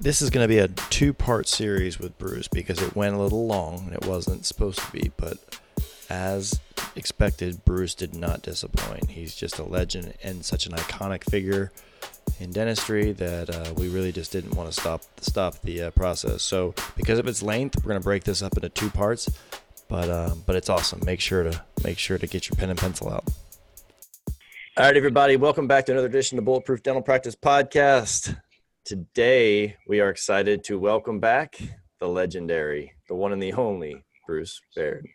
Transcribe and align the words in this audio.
This 0.00 0.22
is 0.22 0.30
going 0.30 0.44
to 0.44 0.48
be 0.48 0.58
a 0.58 0.68
two 0.68 1.12
part 1.12 1.48
series 1.48 1.98
with 1.98 2.16
Bruce 2.18 2.46
because 2.46 2.80
it 2.80 2.94
went 2.94 3.16
a 3.16 3.18
little 3.18 3.48
long 3.48 3.86
and 3.86 3.92
it 3.92 4.06
wasn't 4.06 4.46
supposed 4.46 4.78
to 4.78 4.92
be, 4.92 5.10
but 5.16 5.58
as 6.08 6.60
expected, 6.94 7.64
Bruce 7.64 7.96
did 7.96 8.14
not 8.14 8.40
disappoint. 8.42 9.10
He's 9.10 9.34
just 9.34 9.58
a 9.58 9.64
legend 9.64 10.14
and 10.22 10.44
such 10.44 10.66
an 10.66 10.72
iconic 10.72 11.28
figure 11.28 11.72
in 12.38 12.52
dentistry 12.52 13.10
that 13.12 13.50
uh, 13.50 13.74
we 13.76 13.88
really 13.88 14.12
just 14.12 14.30
didn't 14.30 14.54
want 14.54 14.72
to 14.72 14.80
stop 14.80 15.02
stop 15.20 15.60
the 15.62 15.82
uh, 15.82 15.90
process. 15.90 16.42
So, 16.42 16.74
because 16.96 17.18
of 17.18 17.26
its 17.26 17.42
length, 17.42 17.76
we're 17.78 17.88
going 17.90 18.00
to 18.00 18.04
break 18.04 18.22
this 18.22 18.40
up 18.40 18.56
into 18.56 18.68
two 18.68 18.90
parts. 18.90 19.28
But 19.88 20.08
uh, 20.08 20.34
but 20.46 20.54
it's 20.54 20.68
awesome. 20.68 21.00
Make 21.04 21.20
sure 21.20 21.42
to 21.42 21.64
make 21.82 21.98
sure 21.98 22.18
to 22.18 22.26
get 22.28 22.48
your 22.48 22.56
pen 22.56 22.70
and 22.70 22.78
pencil 22.78 23.10
out. 23.10 23.24
All 24.76 24.84
right, 24.84 24.96
everybody, 24.96 25.36
welcome 25.36 25.66
back 25.66 25.86
to 25.86 25.92
another 25.92 26.06
edition 26.06 26.38
of 26.38 26.44
the 26.44 26.46
Bulletproof 26.46 26.84
Dental 26.84 27.02
Practice 27.02 27.34
Podcast. 27.34 28.36
Today, 28.88 29.76
we 29.86 30.00
are 30.00 30.08
excited 30.08 30.64
to 30.64 30.78
welcome 30.78 31.20
back 31.20 31.58
the 32.00 32.08
legendary, 32.08 32.94
the 33.06 33.14
one 33.14 33.34
and 33.34 33.42
the 33.42 33.52
only 33.52 34.02
Bruce 34.26 34.62
Baird. 34.74 35.06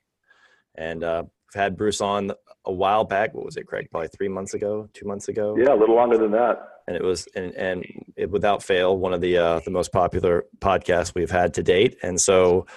And 0.76 1.04
uh, 1.04 1.24
we've 1.26 1.60
had 1.60 1.76
Bruce 1.76 2.00
on 2.00 2.34
a 2.66 2.72
while 2.72 3.04
back. 3.04 3.34
What 3.34 3.46
was 3.46 3.58
it, 3.58 3.66
Craig? 3.66 3.88
Probably 3.90 4.10
three 4.10 4.28
months 4.28 4.54
ago, 4.54 4.88
two 4.94 5.08
months 5.08 5.28
ago. 5.28 5.58
Yeah, 5.58 5.74
a 5.74 5.76
little 5.76 5.96
longer 5.96 6.20
than 6.20 6.30
that. 6.34 6.60
And 6.88 6.96
it 6.96 7.02
was, 7.02 7.28
and, 7.34 7.52
and 7.56 7.84
it, 8.16 8.30
without 8.30 8.62
fail, 8.62 8.96
one 8.96 9.12
of 9.12 9.22
the 9.22 9.40
uh, 9.40 9.60
the 9.66 9.72
most 9.72 9.92
popular 9.92 10.46
podcasts 10.60 11.16
we've 11.16 11.32
had 11.32 11.56
to 11.56 11.64
date. 11.64 11.98
And 12.04 12.22
so 12.22 12.68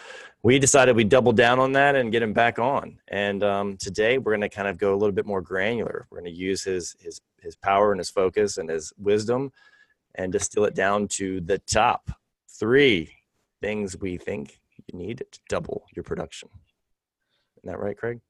we 0.43 0.59
decided 0.59 0.97
we'd 0.97 1.11
double 1.11 1.33
down 1.33 1.59
on 1.59 1.73
that 1.73 1.95
and 1.95 2.11
get 2.11 2.23
him 2.23 2.33
back 2.33 2.59
on. 2.59 2.99
And 3.09 3.45
um, 3.45 3.77
today 3.77 4.17
we're 4.17 4.33
going 4.33 4.49
to 4.49 4.57
kind 4.57 4.67
of 4.67 4.79
go 4.79 4.95
a 4.95 4.97
little 4.97 5.13
bit 5.13 5.27
more 5.27 5.43
granular. 5.43 6.07
We're 6.09 6.21
going 6.21 6.33
to 6.33 6.39
use 6.41 6.65
his 6.65 6.97
his 6.99 7.21
his 7.43 7.55
power 7.55 7.93
and 7.93 8.01
his 8.01 8.09
focus 8.09 8.57
and 8.57 8.71
his 8.71 8.95
wisdom 8.97 9.53
and 10.17 10.33
distill 10.33 10.65
it 10.65 10.75
down 10.75 11.09
to 11.09 11.41
the 11.41 11.59
top 11.59 12.11
three 12.59 13.13
things 13.61 13.97
we 13.99 14.17
think 14.17 14.61
you 14.87 14.99
need 14.99 15.25
to 15.31 15.41
double 15.49 15.85
your 15.95 16.03
production. 16.03 16.49
Isn't 17.59 17.71
that 17.71 17.79
right, 17.79 17.97
Craig? 17.97 18.21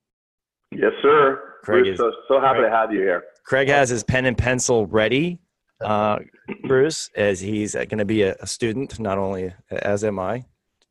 Yes, 0.73 0.93
sir. 1.03 1.55
Craig 1.63 1.85
Bruce, 1.85 1.95
is, 1.95 1.99
so, 1.99 2.13
so 2.29 2.41
happy 2.41 2.61
Craig, 2.61 2.71
to 2.71 2.77
have 2.77 2.93
you 2.93 3.01
here. 3.01 3.25
Craig 3.45 3.69
has 3.69 3.89
his 3.89 4.03
pen 4.05 4.27
and 4.27 4.37
pencil 4.37 4.87
ready, 4.87 5.39
uh, 5.81 6.19
Bruce, 6.67 7.11
as 7.17 7.41
he's 7.41 7.75
going 7.75 7.99
to 7.99 8.05
be 8.05 8.23
a, 8.23 8.35
a, 8.41 8.47
student, 8.47 8.99
not 8.99 9.19
only 9.19 9.53
as 9.71 10.05
am 10.05 10.19
I. 10.19 10.45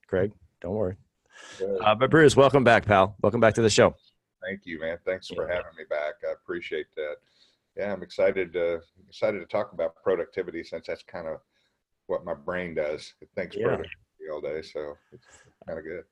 Craig, 0.08 0.32
don't 0.62 0.76
worry. 0.76 0.96
Uh, 1.82 1.96
but 1.96 2.10
Bruce, 2.10 2.36
welcome 2.36 2.64
back, 2.64 2.86
pal. 2.86 3.16
Welcome 3.22 3.40
back 3.40 3.54
to 3.56 3.62
the 3.62 3.70
show. 3.70 3.96
Thank 4.44 4.62
you, 4.66 4.80
man. 4.80 4.98
Thanks 5.06 5.28
for 5.28 5.48
having 5.48 5.76
me 5.78 5.84
back. 5.90 6.14
I 6.28 6.34
appreciate 6.34 6.86
that 6.96 7.16
yeah, 7.78 7.92
I'm 7.92 8.04
excited 8.04 8.54
to 8.54 8.82
excited 9.08 9.40
to 9.40 9.46
talk 9.46 9.74
about 9.74 9.96
productivity 10.04 10.64
since 10.64 10.88
that's 10.88 11.04
kind 11.04 11.28
of 11.28 11.40
what 12.08 12.24
my 12.24 12.34
brain 12.34 12.76
does. 12.76 13.14
It 13.22 13.30
thinks 13.36 13.56
yeah. 13.56 13.68
productivity 13.68 14.30
all 14.32 14.42
day, 14.42 14.62
so 14.62 14.96
it's 15.12 15.26
kind 15.68 15.80
of 15.80 15.86
good. 15.86 16.04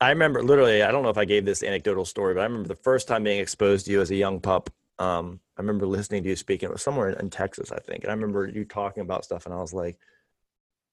I 0.00 0.10
remember 0.10 0.42
literally. 0.42 0.82
I 0.82 0.90
don't 0.90 1.02
know 1.02 1.10
if 1.10 1.18
I 1.18 1.24
gave 1.24 1.44
this 1.44 1.62
anecdotal 1.62 2.04
story, 2.04 2.34
but 2.34 2.40
I 2.40 2.44
remember 2.44 2.68
the 2.68 2.76
first 2.76 3.08
time 3.08 3.24
being 3.24 3.40
exposed 3.40 3.86
to 3.86 3.92
you 3.92 4.00
as 4.00 4.10
a 4.10 4.16
young 4.16 4.40
pup. 4.40 4.70
Um, 4.98 5.40
I 5.56 5.62
remember 5.62 5.86
listening 5.86 6.22
to 6.22 6.28
you 6.28 6.36
speaking. 6.36 6.68
It 6.68 6.72
was 6.72 6.82
somewhere 6.82 7.10
in, 7.10 7.20
in 7.20 7.30
Texas, 7.30 7.72
I 7.72 7.78
think, 7.78 8.04
and 8.04 8.10
I 8.10 8.14
remember 8.14 8.46
you 8.46 8.64
talking 8.64 9.02
about 9.02 9.24
stuff, 9.24 9.46
and 9.46 9.54
I 9.54 9.58
was 9.58 9.74
like, 9.74 9.98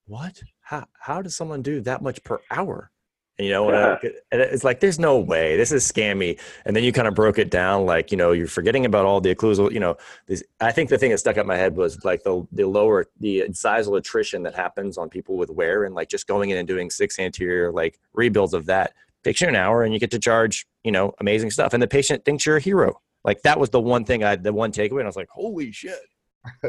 "What? 0.07 0.41
How? 0.61 0.87
How 0.99 1.21
does 1.21 1.35
someone 1.35 1.61
do 1.61 1.81
that 1.81 2.01
much 2.01 2.23
per 2.23 2.39
hour?" 2.49 2.91
You 3.39 3.51
know 3.51 3.71
yeah. 3.71 3.97
and 4.31 4.41
it's 4.41 4.63
like 4.63 4.79
there's 4.79 4.97
no 4.97 5.19
way. 5.19 5.57
This 5.57 5.71
is 5.71 5.89
scammy. 5.89 6.39
And 6.65 6.75
then 6.75 6.83
you 6.83 6.91
kind 6.91 7.07
of 7.07 7.13
broke 7.13 7.37
it 7.37 7.51
down 7.51 7.85
like 7.85 8.09
you 8.09 8.17
know 8.17 8.31
you're 8.31 8.47
forgetting 8.47 8.83
about 8.83 9.05
all 9.05 9.21
the 9.21 9.33
occlusal 9.33 9.71
you 9.71 9.79
know 9.79 9.95
this 10.25 10.43
i 10.59 10.71
think 10.71 10.89
the 10.89 10.97
thing 10.97 11.11
that 11.11 11.19
stuck 11.19 11.37
out 11.37 11.41
in 11.41 11.47
my 11.47 11.55
head 11.55 11.75
was 11.75 12.03
like 12.03 12.23
the 12.23 12.47
the 12.51 12.65
lower 12.65 13.05
the 13.19 13.43
incisal 13.47 13.95
attrition 13.95 14.41
that 14.41 14.55
happens 14.55 14.97
on 14.97 15.07
people 15.07 15.37
with 15.37 15.51
wear 15.51 15.83
and 15.83 15.93
like 15.93 16.09
just 16.09 16.25
going 16.25 16.49
in 16.49 16.57
and 16.57 16.67
doing 16.67 16.89
six 16.89 17.19
anterior 17.19 17.71
like 17.71 17.99
rebuilds 18.13 18.55
of 18.55 18.65
that. 18.65 18.93
Takes 19.23 19.41
you 19.41 19.47
an 19.47 19.55
hour 19.55 19.83
and 19.83 19.93
you 19.93 19.99
get 19.99 20.11
to 20.11 20.19
charge 20.19 20.65
you 20.83 20.91
know 20.91 21.13
amazing 21.19 21.51
stuff. 21.51 21.73
And 21.73 21.83
the 21.83 21.87
patient 21.87 22.25
thinks 22.25 22.43
you're 22.43 22.57
a 22.57 22.61
hero. 22.61 22.99
Like 23.23 23.43
that 23.43 23.59
was 23.59 23.69
the 23.69 23.79
one 23.79 24.03
thing 24.03 24.23
i 24.23 24.35
the 24.35 24.51
one 24.51 24.71
takeaway. 24.71 24.99
And 24.99 25.03
i 25.03 25.05
was 25.05 25.15
like 25.15 25.29
holy 25.29 25.71
shit. 25.71 25.99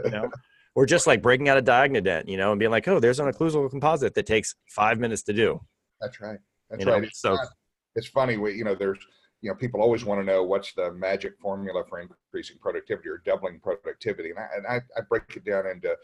You 0.05 0.11
know? 0.11 0.31
Or 0.75 0.87
just 0.87 1.09
like 1.09 1.23
breaking 1.23 1.49
out 1.49 1.59
a 1.59 1.62
DIAGNOdent 1.62 2.29
you 2.29 2.37
know 2.37 2.53
and 2.53 2.59
being 2.61 2.71
like 2.71 2.87
oh 2.87 3.00
there's 3.00 3.19
an 3.19 3.27
occlusal 3.27 3.69
composite 3.69 4.15
that 4.15 4.27
takes 4.27 4.55
five 4.69 5.00
minutes 5.00 5.23
to 5.25 5.33
do. 5.33 5.61
That's 6.00 6.21
right 6.21 6.39
that's 6.71 6.84
you 6.84 6.91
right. 6.91 7.03
Know, 7.03 7.06
it's, 7.09 7.21
so 7.21 7.34
not, 7.34 7.49
it's 7.97 8.09
funny. 8.09 8.37
We, 8.37 8.55
you 8.55 8.65
know, 8.65 8.75
there's, 8.75 8.99
you 9.41 9.51
know, 9.51 9.56
people 9.56 9.81
always 9.81 10.05
want 10.05 10.21
to 10.21 10.27
know 10.27 10.43
what's 10.43 10.73
the 10.75 10.93
magic 10.93 11.34
formula 11.41 11.84
for 11.89 12.01
increasing 12.01 12.59
productivity 12.61 13.09
or 13.09 13.23
doubling 13.25 13.61
productivity. 13.61 14.31
And 14.31 14.39
I, 14.39 14.47
and 14.56 14.67
I, 14.67 14.77
I 14.99 15.03
break 15.09 15.37
it 15.37 15.45
down 15.45 15.67
into 15.67 15.97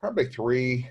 probably 0.00 0.26
three, 0.26 0.88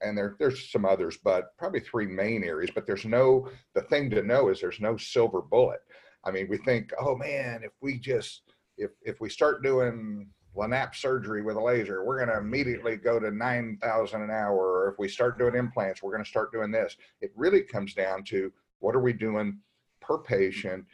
and 0.00 0.18
there, 0.18 0.36
there's 0.38 0.70
some 0.70 0.84
others, 0.84 1.16
but 1.22 1.56
probably 1.56 1.80
three 1.80 2.06
main 2.06 2.42
areas. 2.42 2.70
But 2.74 2.86
there's 2.86 3.04
no, 3.04 3.48
the 3.74 3.82
thing 3.82 4.10
to 4.10 4.22
know 4.22 4.48
is 4.48 4.60
there's 4.60 4.80
no 4.80 4.96
silver 4.96 5.40
bullet. 5.40 5.80
I 6.24 6.30
mean, 6.30 6.48
we 6.48 6.58
think, 6.58 6.92
oh 6.98 7.16
man, 7.16 7.60
if 7.62 7.72
we 7.80 7.98
just, 7.98 8.42
if, 8.76 8.90
if 9.02 9.20
we 9.20 9.30
start 9.30 9.62
doing 9.62 10.28
Lanap 10.56 10.94
surgery 10.94 11.42
with 11.42 11.56
a 11.56 11.60
laser, 11.60 12.04
we're 12.04 12.18
going 12.18 12.28
to 12.28 12.38
immediately 12.38 12.96
go 12.96 13.18
to 13.18 13.30
9,000 13.30 14.22
an 14.22 14.30
hour. 14.30 14.56
Or 14.56 14.90
if 14.90 14.98
we 14.98 15.08
start 15.08 15.38
doing 15.38 15.56
implants, 15.56 16.02
we're 16.02 16.12
going 16.12 16.24
to 16.24 16.30
start 16.30 16.52
doing 16.52 16.70
this. 16.70 16.96
It 17.20 17.32
really 17.34 17.62
comes 17.62 17.94
down 17.94 18.24
to 18.24 18.52
what 18.78 18.94
are 18.94 19.00
we 19.00 19.12
doing 19.12 19.58
per 20.00 20.18
patient, 20.18 20.84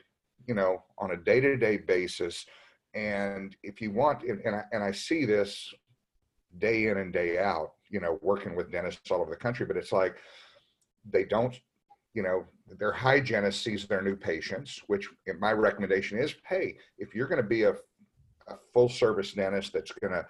you 0.47 0.55
know, 0.55 0.83
on 0.99 1.11
a 1.11 1.17
day 1.17 1.41
to 1.41 1.57
day 1.57 1.77
basis. 1.77 2.47
And 2.95 3.55
if 3.63 3.81
you 3.81 3.91
want, 3.91 4.23
and 4.23 4.57
I, 4.57 4.63
and 4.73 4.83
I 4.83 4.93
see 4.93 5.25
this 5.25 5.73
day 6.59 6.89
in 6.89 6.99
and 6.99 7.13
day 7.13 7.39
out, 7.39 7.73
you 7.89 8.01
know, 8.01 8.19
working 8.23 8.57
with 8.57 8.73
dentists 8.73 9.11
all 9.11 9.21
over 9.21 9.31
the 9.31 9.37
country, 9.37 9.67
but 9.67 9.77
it's 9.77 9.93
like 9.93 10.17
they 11.05 11.25
don't, 11.25 11.61
you 12.15 12.23
know, 12.23 12.45
their 12.79 12.93
hygienist 12.93 13.63
sees 13.63 13.87
their 13.87 14.03
new 14.03 14.17
patients, 14.17 14.81
which 14.87 15.09
my 15.39 15.53
recommendation 15.53 16.19
is, 16.19 16.35
hey, 16.49 16.77
if 16.99 17.15
you're 17.15 17.29
going 17.29 17.43
to 17.43 17.49
be 17.49 17.65
a 17.65 17.75
a 18.51 18.59
full 18.73 18.89
service 18.89 19.33
dentist 19.33 19.73
that's 19.73 19.93
going 19.93 20.13
to 20.13 20.27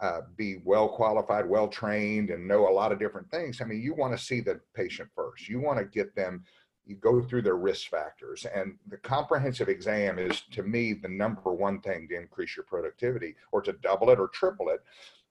uh, 0.00 0.20
be 0.36 0.56
well 0.64 0.88
qualified, 0.88 1.48
well 1.48 1.68
trained, 1.68 2.30
and 2.30 2.46
know 2.46 2.68
a 2.68 2.72
lot 2.72 2.92
of 2.92 2.98
different 2.98 3.30
things. 3.30 3.60
I 3.60 3.64
mean, 3.64 3.80
you 3.80 3.94
want 3.94 4.16
to 4.16 4.22
see 4.22 4.40
the 4.40 4.60
patient 4.74 5.08
first. 5.14 5.48
You 5.48 5.60
want 5.60 5.78
to 5.78 5.84
get 5.84 6.14
them, 6.14 6.44
you 6.84 6.96
go 6.96 7.22
through 7.22 7.42
their 7.42 7.56
risk 7.56 7.88
factors. 7.88 8.44
And 8.54 8.76
the 8.88 8.98
comprehensive 8.98 9.68
exam 9.68 10.18
is, 10.18 10.42
to 10.52 10.62
me, 10.62 10.92
the 10.92 11.08
number 11.08 11.52
one 11.52 11.80
thing 11.80 12.08
to 12.08 12.16
increase 12.16 12.56
your 12.56 12.64
productivity 12.64 13.36
or 13.52 13.62
to 13.62 13.72
double 13.72 14.10
it 14.10 14.18
or 14.18 14.28
triple 14.28 14.68
it 14.68 14.80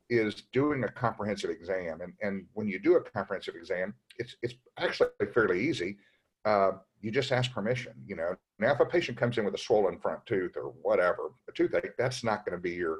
is 0.10 0.44
doing 0.52 0.84
a 0.84 0.90
comprehensive 0.90 1.50
exam. 1.50 2.02
And, 2.02 2.14
and 2.22 2.46
when 2.54 2.68
you 2.68 2.80
do 2.80 2.96
a 2.96 3.02
comprehensive 3.02 3.56
exam, 3.56 3.94
it's, 4.18 4.36
it's 4.42 4.56
actually 4.78 5.10
fairly 5.34 5.68
easy. 5.68 5.98
Uh, 6.46 6.72
you 7.02 7.12
just 7.12 7.32
ask 7.32 7.52
permission. 7.52 7.94
You 8.06 8.16
know, 8.16 8.36
now 8.63 8.74
if 8.74 8.79
a 8.79 8.85
patient 8.85 9.18
comes 9.18 9.38
in 9.38 9.46
with 9.46 9.53
a 9.53 9.59
swollen 9.59 10.00
front 10.00 10.25
tooth 10.25 10.56
or 10.56 10.74
whatever, 10.81 11.31
a 11.50 11.51
toothache, 11.51 11.97
that's 11.97 12.24
not 12.24 12.46
going 12.46 12.57
to 12.57 12.62
be 12.62 12.72
your 12.72 13.00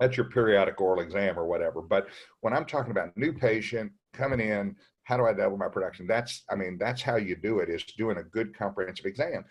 that's 0.00 0.16
your 0.16 0.26
periodic 0.26 0.80
oral 0.80 1.00
exam 1.00 1.38
or 1.38 1.46
whatever. 1.46 1.80
But 1.80 2.08
when 2.40 2.52
I'm 2.52 2.64
talking 2.64 2.90
about 2.90 3.16
new 3.16 3.32
patient 3.32 3.92
coming 4.12 4.40
in, 4.40 4.74
how 5.04 5.16
do 5.16 5.26
I 5.26 5.32
double 5.32 5.56
my 5.56 5.68
production? 5.68 6.06
That's, 6.06 6.42
I 6.50 6.54
mean, 6.54 6.78
that's 6.78 7.02
how 7.02 7.16
you 7.16 7.36
do 7.36 7.58
it 7.58 7.68
is 7.68 7.84
doing 7.84 8.18
a 8.18 8.22
good 8.22 8.56
comprehensive 8.56 9.06
exam. 9.06 9.44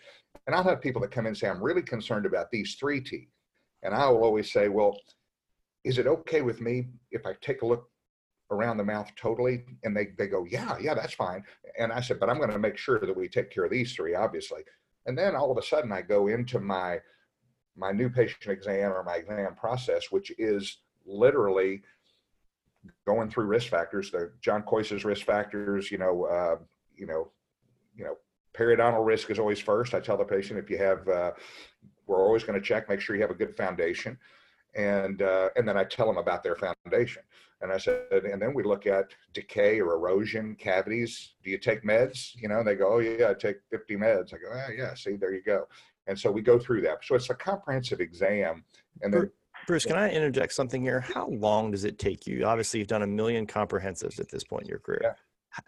And 0.46 0.54
I'll 0.54 0.64
have 0.64 0.80
people 0.80 1.00
that 1.02 1.10
come 1.10 1.24
in 1.24 1.28
and 1.28 1.36
say, 1.36 1.48
I'm 1.48 1.62
really 1.62 1.82
concerned 1.82 2.26
about 2.26 2.50
these 2.50 2.76
three 2.78 3.00
teeth. 3.00 3.28
And 3.82 3.94
I 3.94 4.08
will 4.08 4.24
always 4.24 4.52
say, 4.52 4.68
well, 4.68 4.98
is 5.84 5.98
it 5.98 6.06
okay 6.06 6.42
with 6.42 6.60
me 6.60 6.88
if 7.10 7.26
I 7.26 7.34
take 7.40 7.62
a 7.62 7.66
look 7.66 7.88
around 8.50 8.76
the 8.76 8.84
mouth 8.84 9.10
totally? 9.16 9.64
And 9.84 9.96
they, 9.96 10.08
they 10.18 10.26
go, 10.26 10.46
yeah, 10.48 10.76
yeah, 10.80 10.94
that's 10.94 11.14
fine. 11.14 11.44
And 11.78 11.92
I 11.92 12.00
said, 12.00 12.20
but 12.20 12.30
I'm 12.30 12.38
going 12.38 12.50
to 12.50 12.58
make 12.58 12.76
sure 12.76 13.00
that 13.00 13.16
we 13.16 13.28
take 13.28 13.50
care 13.50 13.64
of 13.64 13.70
these 13.70 13.94
three, 13.94 14.14
obviously. 14.14 14.62
And 15.06 15.16
then 15.16 15.34
all 15.34 15.50
of 15.50 15.58
a 15.58 15.62
sudden 15.62 15.92
I 15.92 16.02
go 16.02 16.28
into 16.28 16.60
my, 16.60 16.98
my 17.76 17.92
new 17.92 18.08
patient 18.08 18.46
exam 18.46 18.92
or 18.92 19.02
my 19.02 19.16
exam 19.16 19.54
process, 19.54 20.10
which 20.10 20.32
is 20.38 20.78
literally 21.06 21.82
going 23.06 23.30
through 23.30 23.46
risk 23.46 23.68
factors, 23.68 24.10
the 24.10 24.32
John 24.40 24.62
Kois's 24.62 25.04
risk 25.04 25.24
factors, 25.24 25.90
you 25.90 25.98
know, 25.98 26.24
uh, 26.24 26.56
you 26.96 27.06
know, 27.06 27.30
you 27.96 28.04
know, 28.04 28.16
periodontal 28.54 29.04
risk 29.04 29.30
is 29.30 29.38
always 29.38 29.60
first. 29.60 29.94
I 29.94 30.00
tell 30.00 30.16
the 30.16 30.24
patient 30.24 30.58
if 30.58 30.68
you 30.68 30.78
have, 30.78 31.08
uh, 31.08 31.32
we're 32.06 32.22
always 32.22 32.44
going 32.44 32.60
to 32.60 32.66
check, 32.66 32.88
make 32.88 33.00
sure 33.00 33.16
you 33.16 33.22
have 33.22 33.30
a 33.30 33.34
good 33.34 33.56
foundation. 33.56 34.18
And 34.74 35.22
uh, 35.22 35.50
and 35.56 35.66
then 35.66 35.76
I 35.76 35.84
tell 35.84 36.06
them 36.06 36.18
about 36.18 36.42
their 36.42 36.56
foundation. 36.56 37.22
And 37.60 37.70
I 37.70 37.78
said, 37.78 38.06
and 38.10 38.42
then 38.42 38.54
we 38.54 38.64
look 38.64 38.88
at 38.88 39.12
decay 39.34 39.80
or 39.80 39.94
erosion, 39.94 40.56
cavities. 40.56 41.34
Do 41.44 41.50
you 41.50 41.58
take 41.58 41.84
meds? 41.84 42.32
You 42.34 42.48
know, 42.48 42.58
and 42.58 42.66
they 42.66 42.74
go, 42.74 42.94
oh 42.94 42.98
yeah, 42.98 43.30
I 43.30 43.34
take 43.34 43.58
50 43.70 43.96
meds. 43.96 44.34
I 44.34 44.38
go, 44.38 44.50
ah, 44.52 44.70
yeah, 44.76 44.94
see, 44.94 45.14
there 45.14 45.32
you 45.32 45.42
go. 45.42 45.68
And 46.08 46.18
so 46.18 46.30
we 46.30 46.42
go 46.42 46.58
through 46.58 46.80
that. 46.82 47.04
So 47.04 47.14
it's 47.14 47.30
a 47.30 47.34
comprehensive 47.34 48.00
exam. 48.00 48.64
And 49.02 49.14
then, 49.14 49.30
Bruce, 49.68 49.84
can 49.84 49.96
I 49.96 50.10
interject 50.10 50.52
something 50.54 50.82
here? 50.82 51.00
How 51.00 51.28
long 51.28 51.70
does 51.70 51.84
it 51.84 52.00
take 52.00 52.26
you? 52.26 52.44
Obviously, 52.44 52.80
you've 52.80 52.88
done 52.88 53.02
a 53.02 53.06
million 53.06 53.46
comprehensives 53.46 54.18
at 54.18 54.28
this 54.28 54.42
point 54.42 54.64
in 54.64 54.68
your 54.68 54.80
career, 54.80 55.00
yeah. 55.04 55.12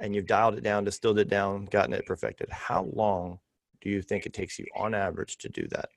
and 0.00 0.16
you've 0.16 0.26
dialed 0.26 0.56
it 0.56 0.64
down, 0.64 0.82
distilled 0.82 1.20
it 1.20 1.28
down, 1.28 1.66
gotten 1.66 1.92
it 1.92 2.04
perfected. 2.06 2.50
How 2.50 2.90
long 2.92 3.38
do 3.82 3.90
you 3.90 4.02
think 4.02 4.26
it 4.26 4.32
takes 4.32 4.58
you 4.58 4.66
on 4.74 4.94
average 4.94 5.38
to 5.38 5.48
do 5.48 5.68
that? 5.68 5.90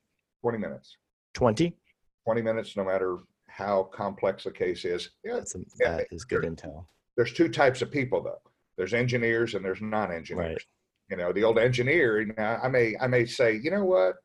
20 0.44 0.60
minutes. 0.60 0.98
20? 1.34 1.76
20 2.28 2.42
minutes, 2.42 2.76
no 2.76 2.84
matter 2.84 3.20
how 3.48 3.84
complex 3.94 4.46
a 4.48 4.52
case 4.52 4.84
is. 4.84 5.12
Yeah, 5.24 5.36
That's 5.36 5.56
a, 5.56 5.60
that 5.80 6.08
is 6.12 6.26
good 6.26 6.44
there, 6.44 6.52
intel. 6.52 6.86
There's 7.16 7.32
two 7.32 7.48
types 7.48 7.82
of 7.82 7.90
people 7.90 8.22
though. 8.22 8.42
There's 8.78 8.94
engineers 8.94 9.54
and 9.54 9.64
there's 9.64 9.82
non-engineers. 9.82 10.46
Right. 10.46 10.62
You 11.10 11.16
know, 11.16 11.32
the 11.32 11.46
old 11.46 11.58
engineer, 11.58 12.20
you 12.20 12.34
know, 12.38 12.60
I 12.62 12.68
may 12.68 12.98
I 13.00 13.08
may 13.08 13.26
say, 13.26 13.62
you 13.64 13.72
know 13.72 13.86
what, 13.86 14.16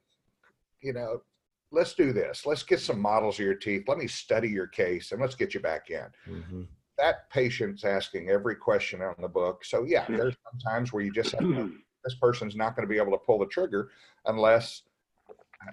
you 0.80 0.92
know, 0.92 1.22
let's 1.70 1.94
do 1.94 2.12
this. 2.12 2.44
Let's 2.44 2.64
get 2.64 2.80
some 2.80 3.00
models 3.00 3.38
of 3.38 3.44
your 3.44 3.54
teeth. 3.54 3.84
Let 3.86 3.98
me 3.98 4.08
study 4.08 4.48
your 4.48 4.66
case 4.66 5.12
and 5.12 5.20
let's 5.20 5.36
get 5.36 5.54
you 5.54 5.60
back 5.60 5.90
in. 5.90 6.06
Mm-hmm. 6.28 6.62
That 6.98 7.30
patient's 7.30 7.84
asking 7.84 8.30
every 8.30 8.56
question 8.56 9.00
on 9.00 9.14
the 9.20 9.28
book. 9.28 9.64
So 9.64 9.84
yeah, 9.84 10.06
there's 10.08 10.34
some 10.50 10.58
times 10.58 10.92
where 10.92 11.04
you 11.04 11.12
just 11.12 11.36
have, 11.38 11.44
this 12.04 12.16
person's 12.20 12.56
not 12.56 12.74
going 12.74 12.86
to 12.86 12.92
be 12.92 12.98
able 12.98 13.12
to 13.12 13.24
pull 13.24 13.38
the 13.38 13.46
trigger 13.46 13.90
unless 14.26 14.82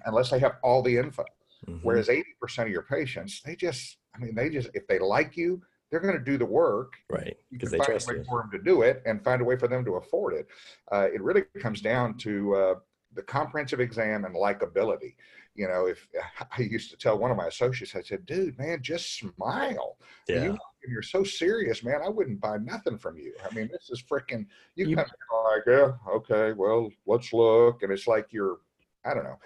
unless 0.06 0.30
they 0.30 0.38
have 0.38 0.58
all 0.62 0.80
the 0.80 0.96
info. 0.96 1.24
Mm-hmm. 1.68 1.80
Whereas 1.82 2.08
80% 2.08 2.24
of 2.62 2.68
your 2.68 2.82
patients, 2.82 3.42
they 3.44 3.56
just, 3.56 3.98
I 4.14 4.18
mean, 4.18 4.34
they 4.34 4.48
just, 4.48 4.70
if 4.74 4.86
they 4.86 4.98
like 4.98 5.36
you, 5.36 5.60
they're 5.90 6.00
going 6.00 6.16
to 6.16 6.24
do 6.24 6.38
the 6.38 6.46
work. 6.46 6.94
Right. 7.10 7.36
Because 7.50 7.70
they 7.70 7.78
find 7.78 7.88
trust 7.88 8.08
a 8.08 8.12
way 8.12 8.18
you. 8.18 8.24
for 8.24 8.42
them 8.42 8.50
to 8.52 8.62
do 8.62 8.82
it 8.82 9.02
and 9.06 9.22
find 9.22 9.42
a 9.42 9.44
way 9.44 9.56
for 9.56 9.68
them 9.68 9.84
to 9.84 9.96
afford 9.96 10.34
it. 10.34 10.46
Uh, 10.90 11.08
it 11.12 11.20
really 11.20 11.44
comes 11.60 11.80
down 11.80 12.16
to 12.18 12.54
uh, 12.54 12.74
the 13.14 13.22
comprehensive 13.22 13.80
exam 13.80 14.24
and 14.24 14.34
likability. 14.34 15.14
You 15.54 15.68
know, 15.68 15.86
if 15.86 16.06
I 16.58 16.62
used 16.62 16.90
to 16.90 16.96
tell 16.96 17.18
one 17.18 17.30
of 17.30 17.36
my 17.36 17.46
associates, 17.46 17.94
I 17.94 18.02
said, 18.02 18.24
dude, 18.26 18.58
man, 18.58 18.82
just 18.82 19.18
smile. 19.18 19.96
Yeah. 20.28 20.44
You, 20.44 20.58
you're 20.88 21.02
so 21.02 21.24
serious, 21.24 21.82
man. 21.82 22.00
I 22.04 22.08
wouldn't 22.08 22.40
buy 22.40 22.56
nothing 22.58 22.96
from 22.96 23.18
you. 23.18 23.34
I 23.44 23.52
mean, 23.54 23.68
this 23.70 23.90
is 23.90 24.02
freaking, 24.02 24.46
you, 24.76 24.86
you 24.88 24.96
come 24.96 25.06
like, 25.44 25.62
yeah, 25.66 25.92
okay, 26.08 26.52
well, 26.52 26.90
let's 27.06 27.32
look. 27.32 27.82
And 27.82 27.92
it's 27.92 28.06
like 28.06 28.28
you're, 28.30 28.58
I 29.04 29.12
don't 29.12 29.24
know. 29.24 29.38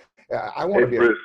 I 0.56 0.64
want 0.64 0.84
hey, 0.84 0.84
to 0.84 0.90
be. 0.90 0.96
Bruce, 0.98 1.18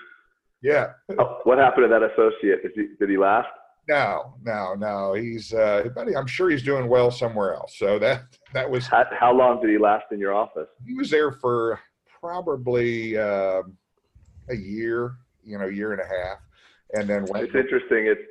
yeah. 0.61 0.91
Oh, 1.17 1.39
what 1.43 1.57
happened 1.57 1.85
to 1.85 1.87
that 1.89 2.03
associate? 2.03 2.59
He, 2.75 2.87
did 2.99 3.09
he 3.09 3.17
last? 3.17 3.47
No, 3.87 4.35
no, 4.43 4.75
no. 4.75 5.13
He's, 5.13 5.53
uh, 5.53 5.89
buddy, 5.95 6.15
I'm 6.15 6.27
sure 6.27 6.49
he's 6.49 6.61
doing 6.61 6.87
well 6.87 7.09
somewhere 7.09 7.55
else. 7.55 7.75
So 7.77 7.97
that 7.99 8.23
that 8.53 8.69
was. 8.69 8.85
How, 8.85 9.05
how 9.19 9.33
long 9.33 9.61
did 9.61 9.71
he 9.71 9.77
last 9.79 10.05
in 10.11 10.19
your 10.19 10.33
office? 10.33 10.67
He 10.85 10.93
was 10.93 11.09
there 11.09 11.31
for 11.31 11.79
probably 12.19 13.17
uh, 13.17 13.63
a 14.49 14.55
year, 14.55 15.15
you 15.43 15.57
know, 15.57 15.67
year 15.67 15.93
and 15.93 16.01
a 16.01 16.05
half, 16.05 16.37
and 16.93 17.09
then 17.09 17.25
went. 17.25 17.45
It's 17.45 17.55
interesting. 17.55 18.05
It's 18.05 18.21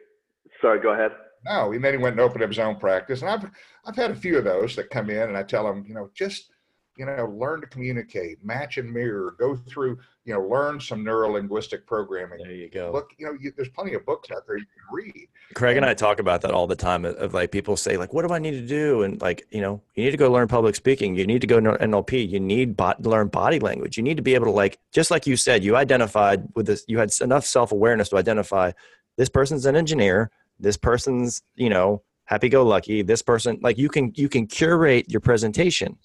sorry. 0.60 0.80
Go 0.80 0.92
ahead. 0.92 1.10
No, 1.44 1.72
and 1.72 1.84
then 1.84 1.94
he 1.94 1.98
went 1.98 2.14
and 2.14 2.20
opened 2.20 2.42
up 2.42 2.50
his 2.50 2.58
own 2.58 2.76
practice, 2.76 3.22
and 3.22 3.30
I've 3.30 3.50
I've 3.84 3.96
had 3.96 4.10
a 4.10 4.16
few 4.16 4.38
of 4.38 4.44
those 4.44 4.76
that 4.76 4.90
come 4.90 5.10
in, 5.10 5.22
and 5.22 5.36
I 5.36 5.42
tell 5.42 5.64
them, 5.64 5.84
you 5.88 5.94
know, 5.94 6.10
just 6.14 6.50
you 6.98 7.06
know, 7.06 7.32
learn 7.38 7.60
to 7.60 7.66
communicate, 7.68 8.44
match 8.44 8.76
and 8.76 8.92
mirror, 8.92 9.36
go 9.38 9.54
through, 9.54 9.98
you 10.24 10.34
know, 10.34 10.40
learn 10.40 10.80
some 10.80 11.04
neuro 11.04 11.30
linguistic 11.30 11.86
programming. 11.86 12.38
There 12.38 12.50
you 12.50 12.68
go. 12.68 12.90
Look, 12.92 13.12
you 13.18 13.26
know, 13.26 13.36
you, 13.40 13.52
there's 13.56 13.68
plenty 13.68 13.94
of 13.94 14.04
books 14.04 14.30
out 14.32 14.42
there 14.48 14.58
you 14.58 14.64
can 14.64 14.82
read. 14.92 15.28
Craig 15.54 15.76
and 15.76 15.86
I 15.86 15.94
talk 15.94 16.18
about 16.18 16.40
that 16.40 16.50
all 16.50 16.66
the 16.66 16.74
time 16.74 17.04
of, 17.04 17.14
of, 17.16 17.34
like 17.34 17.52
people 17.52 17.76
say 17.76 17.96
like, 17.96 18.12
what 18.12 18.26
do 18.26 18.34
I 18.34 18.40
need 18.40 18.50
to 18.50 18.66
do? 18.66 19.02
And 19.02 19.20
like, 19.20 19.46
you 19.50 19.60
know, 19.60 19.80
you 19.94 20.04
need 20.04 20.10
to 20.10 20.16
go 20.16 20.30
learn 20.30 20.48
public 20.48 20.74
speaking. 20.74 21.14
You 21.14 21.24
need 21.24 21.40
to 21.40 21.46
go 21.46 21.60
NLP. 21.60 22.28
You 22.28 22.40
need 22.40 22.76
to 22.76 22.96
learn 23.00 23.28
body 23.28 23.60
language. 23.60 23.96
You 23.96 24.02
need 24.02 24.16
to 24.16 24.22
be 24.22 24.34
able 24.34 24.46
to 24.46 24.52
like, 24.52 24.80
just 24.92 25.12
like 25.12 25.24
you 25.24 25.36
said, 25.36 25.62
you 25.62 25.76
identified 25.76 26.48
with 26.56 26.66
this, 26.66 26.84
you 26.88 26.98
had 26.98 27.12
enough 27.20 27.46
self-awareness 27.46 28.08
to 28.08 28.16
identify 28.16 28.72
this 29.16 29.28
person's 29.28 29.66
an 29.66 29.76
engineer. 29.76 30.32
This 30.58 30.76
person's, 30.76 31.42
you 31.54 31.70
know, 31.70 32.02
happy 32.24 32.48
go 32.48 32.64
lucky. 32.64 33.02
This 33.02 33.22
person, 33.22 33.60
like 33.62 33.78
you 33.78 33.88
can, 33.88 34.12
you 34.16 34.28
can 34.28 34.48
curate 34.48 35.08
your 35.08 35.20
presentation 35.20 35.96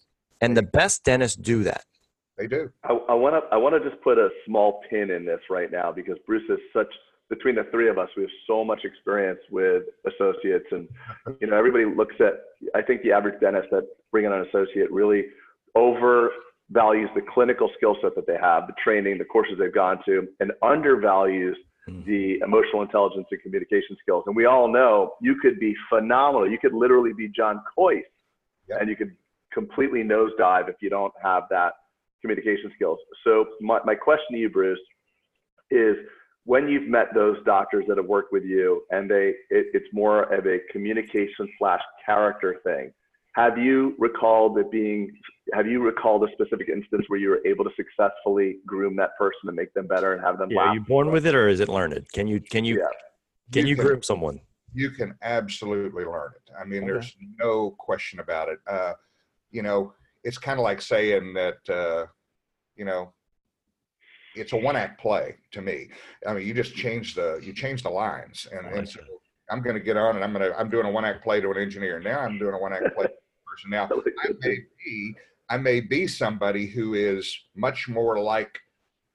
and 0.43 0.57
the 0.57 0.63
best 0.63 1.03
dentists 1.03 1.37
do 1.37 1.63
that. 1.63 1.85
They 2.37 2.47
do. 2.47 2.71
I 2.83 3.13
want 3.13 3.35
to 3.35 3.53
I 3.53 3.57
want 3.57 3.81
to 3.81 3.89
just 3.89 4.01
put 4.03 4.17
a 4.17 4.29
small 4.45 4.81
pin 4.89 5.11
in 5.11 5.25
this 5.25 5.39
right 5.49 5.71
now 5.71 5.91
because 5.91 6.17
Bruce 6.25 6.49
is 6.49 6.59
such 6.73 6.91
between 7.29 7.55
the 7.55 7.65
three 7.71 7.89
of 7.89 7.97
us 7.97 8.09
we 8.17 8.23
have 8.23 8.31
so 8.47 8.65
much 8.65 8.81
experience 8.83 9.39
with 9.51 9.83
associates 10.05 10.65
and 10.71 10.87
you 11.39 11.47
know 11.47 11.57
everybody 11.57 11.85
looks 11.85 12.15
at 12.19 12.41
I 12.75 12.81
think 12.81 13.03
the 13.03 13.11
average 13.11 13.39
dentist 13.39 13.67
that 13.71 13.87
bring 14.11 14.25
in 14.25 14.33
an 14.33 14.45
associate 14.47 14.91
really 14.91 15.25
overvalues 15.77 17.13
the 17.15 17.21
clinical 17.33 17.69
skill 17.77 17.95
set 18.01 18.15
that 18.15 18.27
they 18.27 18.37
have, 18.41 18.67
the 18.67 18.73
training, 18.83 19.19
the 19.19 19.25
courses 19.25 19.55
they've 19.59 19.73
gone 19.73 19.99
to, 20.05 20.27
and 20.39 20.51
undervalues 20.63 21.57
hmm. 21.87 22.01
the 22.05 22.39
emotional 22.43 22.81
intelligence 22.81 23.27
and 23.31 23.41
communication 23.41 23.95
skills. 24.01 24.23
And 24.25 24.35
we 24.35 24.45
all 24.45 24.67
know 24.71 25.13
you 25.21 25.35
could 25.39 25.59
be 25.59 25.75
phenomenal. 25.87 26.49
You 26.49 26.57
could 26.57 26.73
literally 26.73 27.13
be 27.13 27.29
John 27.29 27.61
Kois 27.77 28.01
yep. 28.67 28.81
and 28.81 28.89
you 28.89 28.95
could 28.95 29.15
completely 29.53 30.03
nosedive 30.03 30.69
if 30.69 30.75
you 30.81 30.89
don't 30.89 31.13
have 31.21 31.43
that 31.49 31.73
communication 32.21 32.71
skills. 32.75 32.99
So 33.23 33.45
my, 33.61 33.79
my 33.85 33.95
question 33.95 34.33
to 34.33 34.37
you, 34.37 34.49
Bruce, 34.49 34.79
is 35.71 35.95
when 36.45 36.67
you've 36.67 36.87
met 36.87 37.07
those 37.13 37.37
doctors 37.45 37.85
that 37.87 37.97
have 37.97 38.05
worked 38.05 38.31
with 38.31 38.43
you 38.43 38.83
and 38.91 39.09
they 39.09 39.33
it, 39.49 39.67
it's 39.73 39.87
more 39.93 40.23
of 40.33 40.45
a 40.45 40.59
communication 40.71 41.47
slash 41.57 41.81
character 42.05 42.59
thing 42.63 42.91
have 43.35 43.57
you 43.57 43.95
recalled 43.97 44.57
it 44.57 44.69
being 44.71 45.11
have 45.53 45.67
you 45.67 45.81
recalled 45.81 46.23
a 46.23 46.31
specific 46.33 46.69
instance 46.69 47.05
where 47.07 47.19
you 47.19 47.29
were 47.29 47.41
able 47.45 47.63
to 47.63 47.71
successfully 47.75 48.57
groom 48.65 48.95
that 48.95 49.17
person 49.17 49.47
and 49.47 49.55
make 49.55 49.73
them 49.73 49.87
better 49.87 50.13
and 50.13 50.23
have 50.23 50.37
them 50.37 50.49
yeah, 50.51 50.57
laugh? 50.57 50.67
are 50.69 50.73
you 50.75 50.81
born 50.81 51.11
with 51.11 51.25
it 51.25 51.35
or 51.35 51.47
is 51.47 51.59
it 51.59 51.69
learned 51.69 52.05
can 52.13 52.27
you 52.27 52.39
can 52.39 52.65
you 52.65 52.79
yeah. 52.79 52.87
can 53.51 53.65
you, 53.65 53.71
you 53.71 53.75
can, 53.75 53.85
groom 53.85 54.03
someone 54.03 54.39
you 54.73 54.91
can 54.91 55.15
absolutely 55.21 56.03
learn 56.03 56.31
it 56.35 56.53
i 56.59 56.65
mean 56.65 56.83
okay. 56.83 56.91
there's 56.91 57.15
no 57.39 57.71
question 57.79 58.19
about 58.19 58.49
it 58.49 58.59
uh, 58.67 58.93
you 59.53 59.61
know, 59.61 59.93
it's 60.25 60.37
kind 60.37 60.59
of 60.59 60.63
like 60.63 60.81
saying 60.81 61.33
that, 61.35 61.69
uh, 61.69 62.07
you 62.75 62.83
know, 62.83 63.13
it's 64.35 64.51
a 64.51 64.57
one 64.57 64.75
act 64.75 64.99
play 64.99 65.35
to 65.51 65.61
me. 65.61 65.89
I 66.27 66.33
mean, 66.33 66.45
you 66.45 66.53
just 66.53 66.75
change 66.75 67.13
the, 67.13 67.39
you 67.41 67.53
change 67.53 67.83
the 67.83 67.89
lines 67.89 68.47
and, 68.51 68.65
and 68.75 68.89
so 68.89 68.99
I'm 69.49 69.61
going 69.61 69.75
to 69.75 69.81
get 69.81 69.95
on 69.95 70.15
and 70.15 70.25
I'm 70.25 70.33
going 70.33 70.49
to, 70.49 70.59
I'm 70.59 70.71
doing 70.71 70.87
a 70.87 70.91
one 70.91 71.05
act 71.05 71.23
play 71.23 71.39
to 71.39 71.51
an 71.51 71.57
engineer. 71.57 71.99
Now 71.99 72.19
I'm 72.19 72.39
doing 72.39 72.55
a 72.55 72.57
one 72.57 72.73
act 72.73 72.95
play 72.95 73.05
to 73.05 73.11
a 73.11 73.49
person. 73.49 73.69
Now 73.69 73.89
I 74.23 74.29
may 74.41 74.57
be, 74.83 75.15
I 75.49 75.57
may 75.57 75.81
be 75.81 76.07
somebody 76.07 76.65
who 76.65 76.95
is 76.95 77.37
much 77.55 77.87
more 77.87 78.19
like 78.19 78.57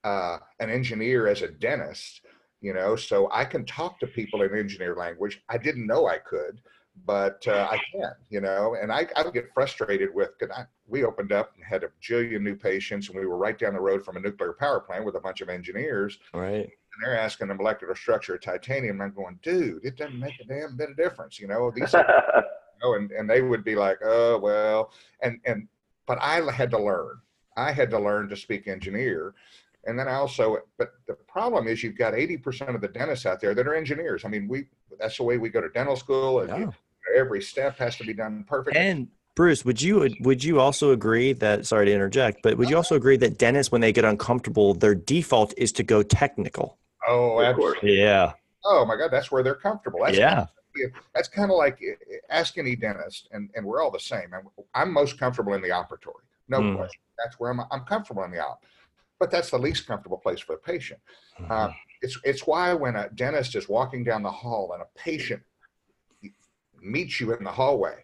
uh, 0.04 0.38
an 0.60 0.70
engineer 0.70 1.26
as 1.26 1.42
a 1.42 1.48
dentist, 1.48 2.20
you 2.60 2.74
know, 2.74 2.94
so 2.94 3.28
I 3.32 3.44
can 3.44 3.66
talk 3.66 3.98
to 4.00 4.06
people 4.06 4.42
in 4.42 4.56
engineer 4.56 4.94
language. 4.94 5.42
I 5.48 5.58
didn't 5.58 5.88
know 5.88 6.06
I 6.06 6.18
could 6.18 6.60
but 7.06 7.46
uh, 7.46 7.68
I 7.70 7.78
can, 7.92 8.12
you 8.30 8.40
know, 8.40 8.76
and 8.80 8.92
I, 8.92 9.06
I 9.16 9.28
get 9.30 9.52
frustrated 9.52 10.14
with, 10.14 10.38
cause 10.38 10.50
I, 10.54 10.64
we 10.86 11.04
opened 11.04 11.32
up 11.32 11.52
and 11.54 11.64
had 11.64 11.84
a 11.84 11.90
jillion 12.02 12.42
new 12.42 12.54
patients 12.54 13.08
and 13.08 13.18
we 13.18 13.26
were 13.26 13.36
right 13.36 13.58
down 13.58 13.74
the 13.74 13.80
road 13.80 14.04
from 14.04 14.16
a 14.16 14.20
nuclear 14.20 14.52
power 14.52 14.80
plant 14.80 15.04
with 15.04 15.14
a 15.16 15.20
bunch 15.20 15.40
of 15.40 15.48
engineers. 15.48 16.18
Right. 16.32 16.64
And 16.64 17.02
they're 17.02 17.18
asking 17.18 17.48
the 17.48 17.54
molecular 17.54 17.94
structure 17.94 18.34
of 18.34 18.42
titanium. 18.42 19.00
And 19.00 19.02
I'm 19.02 19.14
going, 19.14 19.38
dude, 19.42 19.84
it 19.84 19.96
doesn't 19.96 20.18
make 20.18 20.40
a 20.40 20.44
damn 20.44 20.76
bit 20.76 20.90
of 20.90 20.96
difference. 20.96 21.38
You 21.38 21.48
know, 21.48 21.70
these, 21.70 21.92
you 21.94 22.00
know, 22.82 22.94
and, 22.94 23.10
and 23.10 23.28
they 23.28 23.42
would 23.42 23.64
be 23.64 23.74
like, 23.74 23.98
oh, 24.04 24.38
well, 24.38 24.92
and, 25.22 25.38
and, 25.44 25.68
but 26.06 26.18
I 26.20 26.40
had 26.50 26.70
to 26.70 26.78
learn, 26.78 27.20
I 27.56 27.72
had 27.72 27.90
to 27.90 27.98
learn 27.98 28.28
to 28.28 28.36
speak 28.36 28.66
engineer. 28.66 29.34
And 29.84 29.98
then 29.98 30.08
I 30.08 30.14
also, 30.14 30.58
but 30.76 30.94
the 31.06 31.14
problem 31.14 31.68
is 31.68 31.82
you've 31.82 31.96
got 31.96 32.12
80% 32.12 32.74
of 32.74 32.80
the 32.80 32.88
dentists 32.88 33.26
out 33.26 33.40
there 33.40 33.54
that 33.54 33.66
are 33.66 33.74
engineers. 33.74 34.24
I 34.24 34.28
mean, 34.28 34.48
we, 34.48 34.66
that's 34.98 35.16
the 35.16 35.22
way 35.22 35.38
we 35.38 35.48
go 35.48 35.60
to 35.60 35.68
dental 35.70 35.96
school. 35.96 36.40
And 36.40 36.48
yeah 36.48 36.70
every 37.16 37.42
step 37.42 37.76
has 37.78 37.96
to 37.96 38.04
be 38.04 38.14
done 38.14 38.44
perfectly. 38.48 38.80
And 38.80 39.08
Bruce, 39.34 39.64
would 39.64 39.80
you 39.80 40.08
would 40.20 40.42
you 40.42 40.60
also 40.60 40.90
agree 40.90 41.32
that 41.34 41.64
sorry 41.64 41.86
to 41.86 41.92
interject, 41.92 42.40
but 42.42 42.58
would 42.58 42.68
you 42.68 42.76
also 42.76 42.96
agree 42.96 43.16
that 43.18 43.38
dentists 43.38 43.70
when 43.70 43.80
they 43.80 43.92
get 43.92 44.04
uncomfortable, 44.04 44.74
their 44.74 44.94
default 44.96 45.54
is 45.56 45.70
to 45.72 45.82
go 45.84 46.02
technical? 46.02 46.78
Oh, 47.06 47.38
of 47.38 47.56
course. 47.56 47.78
Yeah. 47.82 48.32
Oh 48.64 48.84
my 48.84 48.96
God, 48.96 49.10
that's 49.12 49.30
where 49.30 49.42
they're 49.42 49.54
comfortable. 49.54 50.00
That's 50.04 50.18
yeah. 50.18 50.34
Kind 50.74 50.86
of, 50.86 50.92
that's 51.14 51.28
kind 51.28 51.50
of 51.50 51.56
like 51.56 51.78
eh, 51.80 52.16
ask 52.30 52.58
any 52.58 52.74
dentist, 52.74 53.28
and, 53.30 53.48
and 53.54 53.64
we're 53.64 53.80
all 53.80 53.90
the 53.90 54.00
same. 54.00 54.34
I'm, 54.34 54.48
I'm 54.74 54.92
most 54.92 55.18
comfortable 55.18 55.54
in 55.54 55.62
the 55.62 55.68
operatory, 55.68 56.24
no 56.48 56.60
mm. 56.60 56.76
question. 56.76 57.00
That's 57.16 57.38
where 57.38 57.50
I'm, 57.50 57.60
I'm 57.70 57.84
comfortable 57.84 58.24
in 58.24 58.32
the 58.32 58.44
op, 58.44 58.64
but 59.20 59.30
that's 59.30 59.50
the 59.50 59.58
least 59.58 59.86
comfortable 59.86 60.18
place 60.18 60.40
for 60.40 60.54
the 60.54 60.58
patient. 60.58 61.00
Uh, 61.48 61.70
it's 62.02 62.18
it's 62.24 62.46
why 62.46 62.74
when 62.74 62.96
a 62.96 63.08
dentist 63.10 63.54
is 63.54 63.68
walking 63.68 64.04
down 64.04 64.22
the 64.22 64.30
hall 64.30 64.72
and 64.72 64.82
a 64.82 64.86
patient 64.98 65.42
meet 66.82 67.20
you 67.20 67.32
in 67.34 67.44
the 67.44 67.50
hallway. 67.50 67.96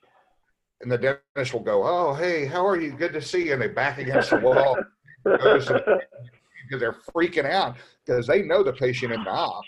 And 0.81 0.91
the 0.91 0.99
dentist 0.99 1.53
will 1.55 1.61
go, 1.61 1.83
Oh, 1.85 2.15
hey, 2.15 2.47
how 2.47 2.67
are 2.67 2.79
you? 2.81 2.93
Good 2.93 3.13
to 3.15 3.23
see 3.23 3.47
you. 3.47 3.55
And 3.55 3.63
they 3.63 3.69
back 3.69 3.99
against 3.99 4.31
the 4.31 4.39
wall. 4.39 4.77
because 5.25 6.81
they're 6.81 6.97
freaking 7.15 7.51
out 7.51 7.77
because 8.05 8.27
they 8.27 8.43
know 8.43 8.63
the 8.63 8.73
patient 8.73 9.13
in 9.13 9.23
the 9.25 9.31
op, 9.31 9.63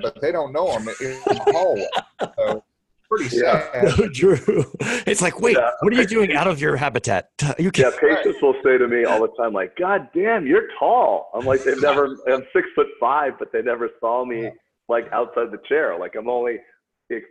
but 0.00 0.20
they 0.20 0.32
don't 0.32 0.52
know 0.52 0.66
them 0.72 0.88
in 1.00 1.20
the 1.26 1.42
hallway. 1.52 1.88
So 2.36 2.64
pretty 3.10 3.28
sad. 3.28 3.70
Yeah. 3.74 3.94
No, 3.98 4.08
Drew. 4.08 4.64
It's 5.06 5.20
like, 5.20 5.40
wait, 5.40 5.56
yeah. 5.56 5.70
what 5.80 5.92
are 5.92 5.96
you 5.96 6.06
doing 6.06 6.32
out 6.32 6.46
of 6.46 6.60
your 6.60 6.76
habitat? 6.76 7.30
You 7.58 7.70
can- 7.72 7.84
yeah, 7.84 7.90
patients 8.00 8.40
will 8.40 8.54
say 8.64 8.78
to 8.78 8.86
me 8.86 9.04
all 9.04 9.20
the 9.20 9.32
time, 9.36 9.52
like, 9.52 9.76
God 9.76 10.08
damn, 10.14 10.46
you're 10.46 10.68
tall. 10.78 11.30
I'm 11.34 11.44
like, 11.44 11.64
they've 11.64 11.80
never, 11.82 12.16
I'm 12.28 12.44
six 12.52 12.68
foot 12.74 12.86
five, 13.00 13.32
but 13.38 13.52
they 13.52 13.62
never 13.62 13.88
saw 14.00 14.24
me 14.24 14.50
like 14.88 15.10
outside 15.12 15.50
the 15.50 15.60
chair. 15.68 15.98
Like 15.98 16.14
I'm 16.16 16.28
only 16.28 16.52
like 16.52 16.60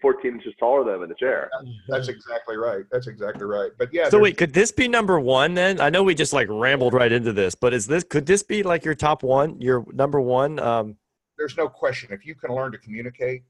14 0.01 0.33
inches 0.33 0.53
taller 0.59 0.83
than 0.83 0.95
him 0.95 1.03
in 1.03 1.09
the 1.09 1.15
chair. 1.15 1.49
That's 1.87 2.07
exactly 2.07 2.57
right. 2.57 2.83
That's 2.91 3.07
exactly 3.07 3.45
right. 3.45 3.71
But 3.77 3.93
yeah. 3.93 4.09
So 4.09 4.19
wait, 4.19 4.37
could 4.37 4.53
this 4.53 4.71
be 4.71 4.87
number 4.87 5.19
one 5.19 5.53
then? 5.53 5.79
I 5.79 5.89
know 5.89 6.03
we 6.03 6.15
just 6.15 6.33
like 6.33 6.47
rambled 6.49 6.93
right 6.93 7.11
into 7.11 7.33
this, 7.33 7.55
but 7.55 7.73
is 7.73 7.87
this 7.87 8.03
could 8.03 8.25
this 8.25 8.43
be 8.43 8.63
like 8.63 8.83
your 8.83 8.95
top 8.95 9.23
one, 9.23 9.59
your 9.61 9.85
number 9.93 10.19
one? 10.19 10.59
Um, 10.59 10.97
There's 11.37 11.57
no 11.57 11.69
question. 11.69 12.11
If 12.11 12.25
you 12.25 12.35
can 12.35 12.53
learn 12.53 12.71
to 12.73 12.77
communicate, 12.77 13.43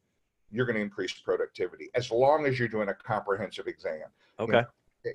you're 0.52 0.66
going 0.66 0.76
to 0.76 0.82
increase 0.82 1.14
productivity 1.14 1.90
as 1.96 2.12
long 2.12 2.46
as 2.46 2.60
you're 2.60 2.68
doing 2.68 2.90
a 2.90 2.94
comprehensive 2.94 3.68
exam. 3.68 4.04
Okay. 4.40 4.64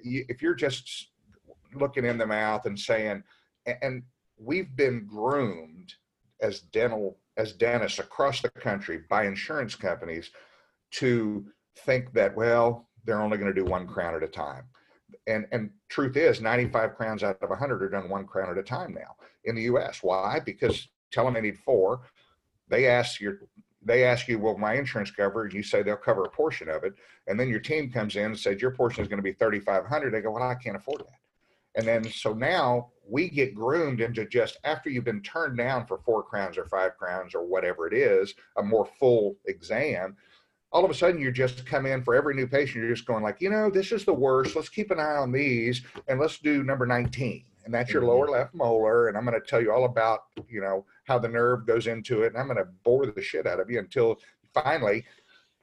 You 0.02 0.20
know, 0.20 0.24
if 0.28 0.42
you're 0.42 0.54
just 0.54 1.08
looking 1.74 2.04
in 2.04 2.18
the 2.18 2.26
mouth 2.26 2.66
and 2.66 2.78
saying, 2.78 3.22
and 3.66 4.02
we've 4.38 4.74
been 4.76 5.06
groomed 5.06 5.94
as 6.40 6.60
dental 6.60 7.18
as 7.36 7.52
dentists 7.52 7.98
across 7.98 8.40
the 8.40 8.50
country 8.50 9.00
by 9.08 9.24
insurance 9.24 9.74
companies 9.74 10.30
to 10.94 11.44
think 11.78 12.12
that 12.12 12.36
well 12.36 12.88
they're 13.04 13.20
only 13.20 13.36
going 13.36 13.52
to 13.52 13.60
do 13.60 13.64
one 13.64 13.86
crown 13.86 14.14
at 14.14 14.22
a 14.22 14.28
time. 14.28 14.64
And 15.26 15.46
and 15.52 15.70
truth 15.88 16.16
is 16.16 16.40
95 16.40 16.94
crowns 16.94 17.22
out 17.22 17.42
of 17.42 17.50
100 17.50 17.82
are 17.82 17.88
done 17.88 18.08
one 18.08 18.26
crown 18.26 18.50
at 18.50 18.58
a 18.58 18.62
time 18.62 18.94
now 18.94 19.16
in 19.44 19.54
the 19.54 19.62
us 19.62 20.02
why? 20.02 20.40
Because 20.44 20.88
tell 21.10 21.24
them 21.24 21.34
they 21.34 21.40
need 21.40 21.58
four. 21.58 22.02
They 22.68 22.86
ask 22.86 23.20
your 23.20 23.40
they 23.82 24.04
ask 24.04 24.28
you 24.28 24.38
well 24.38 24.56
my 24.56 24.74
insurance 24.74 25.10
cover 25.10 25.48
you 25.52 25.62
say 25.62 25.82
they'll 25.82 25.96
cover 25.96 26.24
a 26.24 26.30
portion 26.30 26.68
of 26.68 26.84
it. 26.84 26.94
And 27.26 27.38
then 27.38 27.48
your 27.48 27.60
team 27.60 27.90
comes 27.90 28.16
in 28.16 28.26
and 28.26 28.38
says 28.38 28.60
your 28.60 28.72
portion 28.72 29.02
is 29.02 29.08
going 29.08 29.18
to 29.18 29.22
be 29.22 29.32
3500 29.32 30.12
they 30.12 30.20
go 30.20 30.32
well 30.32 30.42
i 30.42 30.54
can't 30.54 30.76
afford 30.76 31.00
that. 31.00 31.18
And 31.76 31.86
then 31.86 32.04
so 32.10 32.32
now 32.32 32.90
we 33.08 33.28
get 33.28 33.54
groomed 33.54 34.00
into 34.00 34.24
just 34.26 34.58
after 34.64 34.88
you've 34.88 35.04
been 35.04 35.22
turned 35.22 35.58
down 35.58 35.86
for 35.86 35.98
four 35.98 36.22
crowns 36.22 36.56
or 36.56 36.66
five 36.66 36.96
crowns 36.96 37.34
or 37.34 37.44
whatever 37.44 37.86
it 37.86 37.94
is, 37.94 38.34
a 38.56 38.62
more 38.62 38.86
full 38.98 39.36
exam. 39.46 40.16
All 40.74 40.84
of 40.84 40.90
a 40.90 40.94
sudden, 40.94 41.20
you 41.20 41.32
just 41.32 41.64
come 41.64 41.86
in 41.86 42.02
for 42.02 42.14
every 42.14 42.34
new 42.34 42.46
patient. 42.46 42.84
You're 42.84 42.94
just 42.94 43.06
going 43.06 43.22
like, 43.22 43.40
you 43.40 43.48
know, 43.48 43.70
this 43.70 43.92
is 43.92 44.04
the 44.04 44.12
worst. 44.12 44.56
Let's 44.56 44.68
keep 44.68 44.90
an 44.90 45.00
eye 45.00 45.16
on 45.16 45.32
these, 45.32 45.82
and 46.08 46.20
let's 46.20 46.38
do 46.38 46.62
number 46.62 46.84
19, 46.84 47.44
and 47.64 47.72
that's 47.72 47.92
your 47.92 48.04
lower 48.04 48.26
mm-hmm. 48.26 48.34
left 48.34 48.54
molar. 48.54 49.08
And 49.08 49.16
I'm 49.16 49.24
going 49.24 49.40
to 49.40 49.46
tell 49.46 49.62
you 49.62 49.72
all 49.72 49.84
about, 49.84 50.24
you 50.48 50.60
know, 50.60 50.84
how 51.04 51.18
the 51.18 51.28
nerve 51.28 51.66
goes 51.66 51.86
into 51.86 52.22
it, 52.22 52.32
and 52.32 52.38
I'm 52.38 52.46
going 52.46 52.58
to 52.58 52.68
bore 52.82 53.06
the 53.06 53.22
shit 53.22 53.46
out 53.46 53.60
of 53.60 53.70
you 53.70 53.78
until 53.78 54.18
finally 54.52 55.04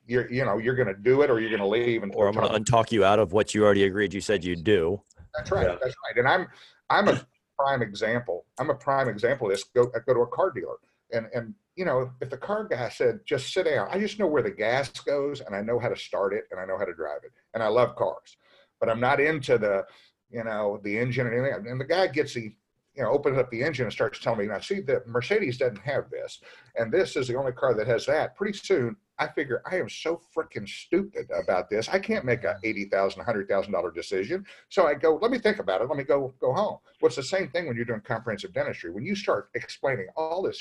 you're 0.07 0.29
you 0.31 0.43
know 0.43 0.57
you're 0.57 0.75
going 0.75 0.87
to 0.87 0.95
do 0.95 1.21
it 1.21 1.29
or 1.29 1.39
you're 1.39 1.51
going 1.51 1.61
to 1.61 1.67
leave 1.67 2.01
and 2.01 2.11
or 2.15 2.27
i'm 2.27 2.33
going 2.33 2.51
to 2.51 2.59
untalk 2.59 2.91
you 2.91 3.05
out 3.05 3.19
of 3.19 3.33
what 3.33 3.53
you 3.53 3.63
already 3.63 3.83
agreed 3.83 4.11
you 4.11 4.19
said 4.19 4.43
you'd 4.43 4.63
do 4.63 4.99
that's 5.37 5.51
right 5.51 5.67
yeah. 5.67 5.75
that's 5.81 5.95
right 6.07 6.17
and 6.17 6.27
i'm 6.27 6.47
i'm 6.89 7.07
a 7.07 7.25
prime 7.61 7.81
example. 7.81 8.45
I'm 8.59 8.69
a 8.69 8.75
prime 8.75 9.07
example 9.07 9.47
of 9.47 9.53
this. 9.53 9.63
Go, 9.63 9.91
I 9.95 9.99
go 10.05 10.13
to 10.13 10.21
a 10.21 10.27
car 10.27 10.51
dealer, 10.51 10.77
and 11.11 11.27
and 11.33 11.53
you 11.75 11.85
know, 11.85 12.11
if 12.21 12.29
the 12.29 12.37
car 12.37 12.65
guy 12.65 12.89
said 12.89 13.21
just 13.25 13.53
sit 13.53 13.65
down, 13.65 13.87
I 13.89 13.99
just 13.99 14.19
know 14.19 14.27
where 14.27 14.43
the 14.43 14.51
gas 14.51 14.89
goes, 14.89 15.41
and 15.41 15.55
I 15.55 15.61
know 15.61 15.79
how 15.79 15.89
to 15.89 15.95
start 15.95 16.33
it, 16.33 16.45
and 16.51 16.59
I 16.59 16.65
know 16.65 16.77
how 16.77 16.85
to 16.85 16.93
drive 16.93 17.23
it, 17.23 17.31
and 17.53 17.63
I 17.63 17.67
love 17.67 17.95
cars, 17.95 18.37
but 18.79 18.89
I'm 18.89 18.99
not 18.99 19.19
into 19.19 19.57
the, 19.57 19.85
you 20.29 20.43
know, 20.43 20.79
the 20.83 20.97
engine 20.97 21.27
and 21.27 21.35
anything. 21.35 21.67
And 21.67 21.79
the 21.79 21.85
guy 21.85 22.07
gets 22.07 22.33
the 22.33 22.53
you 22.93 23.03
know, 23.03 23.09
opens 23.09 23.37
up 23.37 23.49
the 23.51 23.63
engine 23.63 23.85
and 23.85 23.93
starts 23.93 24.19
telling 24.19 24.39
me, 24.39 24.45
now 24.47 24.59
see, 24.59 24.81
the 24.81 25.01
Mercedes 25.05 25.57
doesn't 25.57 25.79
have 25.79 26.09
this, 26.09 26.41
and 26.75 26.91
this 26.91 27.15
is 27.15 27.27
the 27.27 27.37
only 27.37 27.53
car 27.53 27.73
that 27.73 27.87
has 27.87 28.05
that. 28.05 28.35
Pretty 28.35 28.57
soon, 28.57 28.97
I 29.17 29.27
figure 29.27 29.61
I 29.71 29.77
am 29.77 29.87
so 29.87 30.19
freaking 30.35 30.67
stupid 30.67 31.29
about 31.31 31.69
this. 31.69 31.87
I 31.87 31.99
can't 31.99 32.25
make 32.25 32.43
a 32.43 32.57
eighty 32.63 32.85
thousand, 32.85 33.23
hundred 33.23 33.47
thousand 33.47 33.71
dollar 33.71 33.91
decision. 33.91 34.45
So 34.69 34.87
I 34.87 34.95
go, 34.95 35.17
let 35.21 35.31
me 35.31 35.39
think 35.39 35.59
about 35.59 35.81
it. 35.81 35.87
Let 35.87 35.97
me 35.97 36.03
go 36.03 36.33
go 36.41 36.53
home. 36.53 36.79
What's 36.99 37.15
well, 37.15 37.23
the 37.23 37.29
same 37.29 37.49
thing 37.49 37.67
when 37.67 37.75
you're 37.75 37.85
doing 37.85 38.01
comprehensive 38.01 38.53
dentistry? 38.53 38.91
When 38.91 39.05
you 39.05 39.15
start 39.15 39.51
explaining 39.53 40.07
all 40.17 40.41
this 40.41 40.59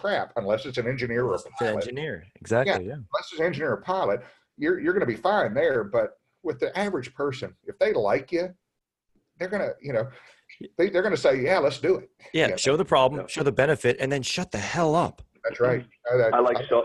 crap, 0.00 0.32
unless 0.36 0.66
it's 0.66 0.78
an 0.78 0.86
engineer 0.86 1.26
or 1.26 1.34
a 1.34 1.38
pilot, 1.58 1.86
engineer, 1.86 2.24
exactly, 2.36 2.72
yeah, 2.72 2.78
yeah. 2.78 2.94
Unless 2.94 3.32
it's 3.32 3.40
an 3.40 3.46
engineer 3.46 3.72
or 3.72 3.78
pilot, 3.78 4.22
you're 4.56 4.80
you're 4.80 4.92
going 4.92 5.06
to 5.06 5.06
be 5.06 5.20
fine 5.20 5.54
there. 5.54 5.84
But 5.84 6.18
with 6.42 6.58
the 6.60 6.76
average 6.78 7.14
person, 7.14 7.54
if 7.64 7.78
they 7.78 7.92
like 7.92 8.32
you, 8.32 8.54
they're 9.38 9.48
gonna, 9.48 9.72
you 9.80 9.92
know, 9.92 10.08
they, 10.78 10.86
are 10.86 11.02
going 11.02 11.10
to 11.10 11.16
say, 11.16 11.40
yeah, 11.42 11.58
let's 11.58 11.78
do 11.78 11.96
it. 11.96 12.10
Yeah, 12.32 12.46
you 12.46 12.50
know? 12.52 12.56
show 12.56 12.76
the 12.76 12.84
problem, 12.84 13.26
show 13.28 13.42
the 13.42 13.52
benefit, 13.52 13.96
and 14.00 14.10
then 14.10 14.22
shut 14.22 14.50
the 14.50 14.58
hell 14.58 14.94
up. 14.94 15.22
That's 15.44 15.60
right. 15.60 15.86
I, 16.12 16.16
I, 16.16 16.28
I 16.36 16.40
like 16.40 16.58
so, 16.68 16.84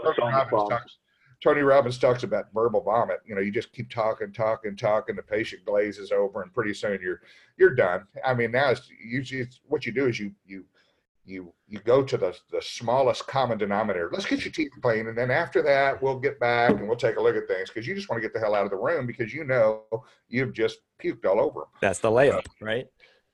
Tony 1.44 1.62
Robbins 1.62 2.00
talks 2.00 2.24
about 2.24 2.46
verbal 2.54 2.82
vomit. 2.82 3.20
You 3.26 3.36
know, 3.36 3.42
you 3.42 3.52
just 3.52 3.72
keep 3.74 3.90
talking, 3.90 4.32
talking, 4.32 4.76
talking. 4.76 5.16
The 5.16 5.22
patient 5.22 5.66
glazes 5.66 6.12
over, 6.12 6.42
and 6.42 6.54
pretty 6.54 6.74
soon 6.74 7.00
you're 7.02 7.22
you're 7.58 7.76
done. 7.76 8.08
I 8.24 8.34
mean, 8.34 8.52
now 8.52 8.72
it's 8.72 8.90
usually 9.04 9.42
it's, 9.42 9.60
what 9.68 9.86
you 9.86 9.92
do 9.92 10.08
is 10.08 10.20
you 10.20 10.32
you 10.46 10.66
you 11.26 11.54
you 11.68 11.80
go 11.80 12.04
to 12.04 12.18
the 12.18 12.36
the 12.52 12.62
smallest 12.62 13.28
common 13.28 13.58
denominator. 13.58 14.10
Let's 14.12 14.26
get 14.26 14.46
your 14.46 14.52
teeth 14.52 14.72
clean, 14.82 15.08
and 15.08 15.18
then 15.18 15.32
after 15.32 15.62
that, 15.64 16.02
we'll 16.02 16.20
get 16.20 16.40
back 16.40 16.72
and 16.72 16.88
we'll 16.88 16.98
take 16.98 17.18
a 17.18 17.22
look 17.22 17.36
at 17.36 17.48
things 17.48 17.70
because 17.70 17.88
you 17.88 17.96
just 17.96 18.10
want 18.10 18.22
to 18.22 18.28
get 18.28 18.34
the 18.34 18.40
hell 18.40 18.56
out 18.56 18.66
of 18.66 18.72
the 18.72 18.78
room 18.78 19.06
because 19.06 19.34
you 19.34 19.44
know 19.44 19.84
you've 20.30 20.54
just 20.54 20.80
puked 21.04 21.26
all 21.26 21.40
over 21.40 21.62
them. 21.62 21.70
That's 21.82 22.00
the 22.00 22.10
layup, 22.10 22.46
right? 22.62 22.86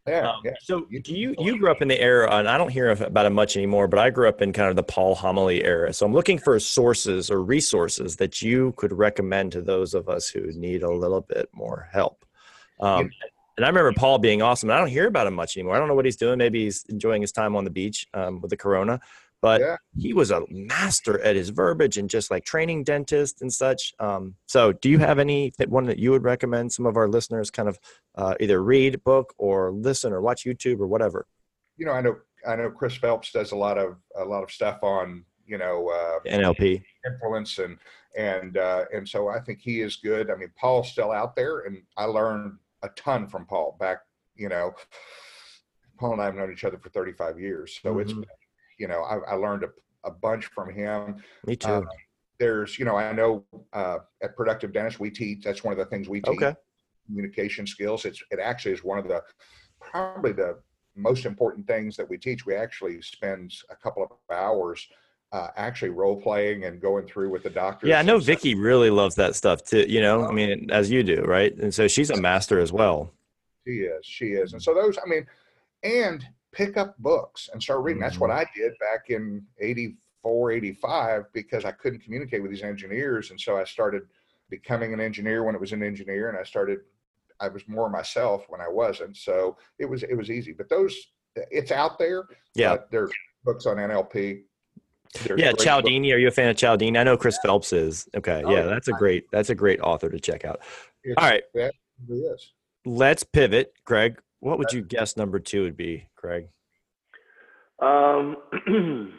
Yeah, 0.07 0.31
um, 0.31 0.41
yeah. 0.43 0.53
So 0.61 0.87
do 1.03 1.13
you 1.13 1.35
you 1.37 1.59
grew 1.59 1.69
up 1.69 1.81
in 1.81 1.87
the 1.87 1.99
era, 1.99 2.29
and 2.31 2.47
I 2.47 2.57
don't 2.57 2.69
hear 2.69 2.89
about 2.89 3.25
it 3.25 3.29
much 3.31 3.55
anymore, 3.55 3.87
but 3.87 3.99
I 3.99 4.09
grew 4.09 4.27
up 4.27 4.41
in 4.41 4.51
kind 4.51 4.69
of 4.69 4.75
the 4.75 4.83
Paul 4.83 5.15
Homoly 5.15 5.63
era. 5.63 5.93
So 5.93 6.05
I'm 6.05 6.13
looking 6.13 6.39
for 6.39 6.59
sources 6.59 7.29
or 7.29 7.43
resources 7.43 8.15
that 8.15 8.41
you 8.41 8.73
could 8.77 8.93
recommend 8.93 9.51
to 9.51 9.61
those 9.61 9.93
of 9.93 10.09
us 10.09 10.27
who 10.27 10.51
need 10.53 10.81
a 10.81 10.91
little 10.91 11.21
bit 11.21 11.49
more 11.53 11.87
help. 11.91 12.25
Um, 12.79 13.11
and 13.57 13.65
I 13.65 13.69
remember 13.69 13.93
Paul 13.93 14.19
being 14.19 14.41
awesome. 14.41 14.69
And 14.69 14.75
I 14.75 14.79
don't 14.79 14.89
hear 14.89 15.07
about 15.07 15.27
him 15.27 15.33
much 15.33 15.57
anymore. 15.57 15.75
I 15.75 15.79
don't 15.79 15.87
know 15.87 15.95
what 15.95 16.05
he's 16.05 16.15
doing. 16.15 16.37
Maybe 16.37 16.63
he's 16.63 16.83
enjoying 16.89 17.21
his 17.21 17.31
time 17.31 17.55
on 17.55 17.63
the 17.63 17.69
beach 17.69 18.07
um, 18.13 18.41
with 18.41 18.49
the 18.49 18.57
Corona 18.57 18.99
but 19.41 19.59
yeah. 19.59 19.77
he 19.97 20.13
was 20.13 20.31
a 20.31 20.43
master 20.49 21.19
at 21.21 21.35
his 21.35 21.49
verbiage 21.49 21.97
and 21.97 22.09
just 22.09 22.29
like 22.29 22.45
training 22.45 22.83
dentists 22.83 23.41
and 23.41 23.51
such. 23.51 23.93
Um, 23.99 24.35
so, 24.45 24.71
do 24.71 24.89
you 24.89 24.99
have 24.99 25.19
any 25.19 25.51
one 25.67 25.85
that 25.85 25.97
you 25.97 26.11
would 26.11 26.23
recommend 26.23 26.71
some 26.71 26.85
of 26.85 26.95
our 26.95 27.07
listeners 27.07 27.49
kind 27.49 27.67
of 27.67 27.79
uh, 28.15 28.35
either 28.39 28.63
read 28.63 29.03
book 29.03 29.33
or 29.37 29.71
listen 29.71 30.13
or 30.13 30.21
watch 30.21 30.45
YouTube 30.45 30.79
or 30.79 30.87
whatever? 30.87 31.25
You 31.77 31.87
know, 31.87 31.93
I 31.93 32.01
know 32.01 32.17
I 32.47 32.55
know 32.55 32.69
Chris 32.69 32.95
Phelps 32.95 33.31
does 33.31 33.51
a 33.51 33.55
lot 33.55 33.77
of 33.77 33.97
a 34.15 34.23
lot 34.23 34.43
of 34.43 34.51
stuff 34.51 34.79
on 34.83 35.25
you 35.47 35.57
know 35.57 35.89
uh, 35.89 36.29
NLP 36.29 36.83
influence 37.05 37.57
and 37.57 37.77
and 38.15 38.57
uh, 38.57 38.85
and 38.93 39.09
so 39.09 39.27
I 39.27 39.39
think 39.39 39.59
he 39.59 39.81
is 39.81 39.95
good. 39.95 40.29
I 40.29 40.35
mean, 40.35 40.51
Paul's 40.55 40.91
still 40.91 41.11
out 41.11 41.35
there, 41.35 41.61
and 41.61 41.81
I 41.97 42.05
learned 42.05 42.57
a 42.83 42.89
ton 42.95 43.27
from 43.27 43.45
Paul 43.45 43.77
back. 43.79 43.99
You 44.35 44.49
know, 44.49 44.73
Paul 45.99 46.13
and 46.13 46.21
I 46.21 46.25
have 46.25 46.35
known 46.35 46.51
each 46.51 46.63
other 46.63 46.77
for 46.77 46.89
35 46.89 47.39
years, 47.39 47.79
so 47.81 47.91
mm-hmm. 47.91 47.99
it's 48.01 48.13
you 48.81 48.87
know, 48.87 49.03
I, 49.03 49.33
I 49.33 49.35
learned 49.35 49.63
a, 49.63 49.69
a, 50.09 50.11
bunch 50.11 50.47
from 50.47 50.73
him. 50.73 51.23
Me 51.45 51.55
too. 51.55 51.67
Uh, 51.67 51.81
there's, 52.39 52.79
you 52.79 52.85
know, 52.85 52.95
I 52.95 53.13
know 53.13 53.45
uh, 53.71 53.99
at 54.23 54.35
Productive 54.35 54.73
Dentist 54.73 54.99
we 54.99 55.11
teach. 55.11 55.43
That's 55.43 55.63
one 55.63 55.71
of 55.71 55.77
the 55.77 55.85
things 55.85 56.09
we 56.09 56.19
teach. 56.19 56.41
Okay. 56.41 56.55
Communication 57.05 57.67
skills. 57.67 58.03
It's 58.05 58.21
it 58.31 58.39
actually 58.39 58.73
is 58.73 58.83
one 58.83 58.97
of 58.97 59.07
the 59.07 59.21
probably 59.79 60.31
the 60.31 60.57
most 60.95 61.25
important 61.25 61.67
things 61.67 61.95
that 61.95 62.09
we 62.09 62.17
teach. 62.17 62.45
We 62.45 62.55
actually 62.55 63.01
spend 63.03 63.53
a 63.69 63.75
couple 63.75 64.03
of 64.03 64.09
hours 64.35 64.87
uh, 65.31 65.47
actually 65.55 65.89
role 65.89 66.19
playing 66.19 66.65
and 66.65 66.81
going 66.81 67.07
through 67.07 67.29
with 67.29 67.43
the 67.43 67.49
doctor. 67.49 67.87
Yeah, 67.87 67.99
I 67.99 68.01
know 68.01 68.19
Vicky 68.19 68.55
really 68.55 68.89
loves 68.89 69.15
that 69.15 69.35
stuff 69.35 69.63
too. 69.63 69.85
You 69.87 70.01
know, 70.01 70.27
I 70.27 70.31
mean, 70.31 70.69
as 70.71 70.91
you 70.91 71.03
do, 71.03 71.21
right? 71.21 71.55
And 71.57 71.73
so 71.73 71.87
she's 71.87 72.09
a 72.09 72.17
master 72.19 72.59
as 72.59 72.71
well. 72.71 73.11
She 73.65 73.75
is. 73.75 74.05
She 74.05 74.25
is. 74.27 74.53
And 74.53 74.61
so 74.61 74.73
those, 74.73 74.97
I 74.97 75.07
mean, 75.07 75.25
and 75.83 76.25
pick 76.51 76.77
up 76.77 76.97
books 76.99 77.49
and 77.53 77.61
start 77.61 77.81
reading. 77.83 78.01
That's 78.01 78.19
what 78.19 78.29
mm-hmm. 78.29 78.39
I 78.39 78.45
did 78.55 78.73
back 78.79 79.09
in 79.09 79.45
84, 79.59 80.51
85, 80.51 81.25
because 81.33 81.65
I 81.65 81.71
couldn't 81.71 82.03
communicate 82.03 82.41
with 82.41 82.51
these 82.51 82.63
engineers. 82.63 83.31
And 83.31 83.39
so 83.39 83.57
I 83.57 83.63
started 83.63 84.03
becoming 84.49 84.93
an 84.93 84.99
engineer 84.99 85.43
when 85.43 85.55
it 85.55 85.61
was 85.61 85.71
an 85.71 85.81
engineer 85.81 86.29
and 86.29 86.37
I 86.37 86.43
started, 86.43 86.79
I 87.39 87.47
was 87.47 87.65
more 87.67 87.89
myself 87.89 88.45
when 88.49 88.59
I 88.59 88.67
wasn't. 88.67 89.15
So 89.15 89.57
it 89.79 89.85
was, 89.85 90.03
it 90.03 90.15
was 90.15 90.29
easy, 90.29 90.51
but 90.51 90.67
those, 90.67 90.95
it's 91.35 91.71
out 91.71 91.97
there. 91.97 92.25
Yeah. 92.53 92.77
There's 92.91 93.11
books 93.45 93.65
on 93.65 93.77
NLP. 93.77 94.41
There's 95.23 95.39
yeah. 95.39 95.51
Cialdini. 95.53 96.09
Books. 96.09 96.15
Are 96.15 96.19
you 96.19 96.27
a 96.27 96.31
fan 96.31 96.49
of 96.49 96.57
Cialdini? 96.57 96.97
I 96.97 97.03
know 97.03 97.17
Chris 97.17 97.37
Phelps 97.43 97.73
is. 97.73 98.07
Okay. 98.15 98.43
Oh, 98.45 98.51
yeah. 98.51 98.63
That's 98.63 98.87
a 98.87 98.93
great, 98.93 99.25
that's 99.31 99.49
a 99.49 99.55
great 99.55 99.79
author 99.81 100.09
to 100.09 100.19
check 100.19 100.45
out. 100.45 100.61
All 101.17 101.29
right. 101.29 101.43
That 101.53 101.73
is. 102.09 102.53
Let's 102.85 103.23
pivot. 103.23 103.73
Greg, 103.85 104.19
what 104.39 104.57
would 104.57 104.71
you 104.73 104.81
guess 104.81 105.17
number 105.17 105.39
two 105.39 105.63
would 105.63 105.77
be, 105.77 106.07
Craig? 106.15 106.47
Um, 107.79 108.37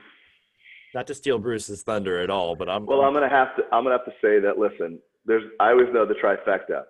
not 0.94 1.06
to 1.06 1.14
steal 1.14 1.38
Bruce's 1.38 1.82
thunder 1.82 2.20
at 2.20 2.30
all, 2.30 2.56
but 2.56 2.68
I'm. 2.68 2.86
Well, 2.86 3.02
I'm 3.02 3.12
gonna 3.12 3.28
have 3.28 3.54
to. 3.56 3.62
I'm 3.72 3.84
gonna 3.84 3.98
have 3.98 4.04
to 4.04 4.12
say 4.22 4.40
that. 4.40 4.58
Listen, 4.58 4.98
there's. 5.24 5.44
I 5.60 5.70
always 5.70 5.88
know 5.92 6.06
the 6.06 6.14
trifecta. 6.14 6.84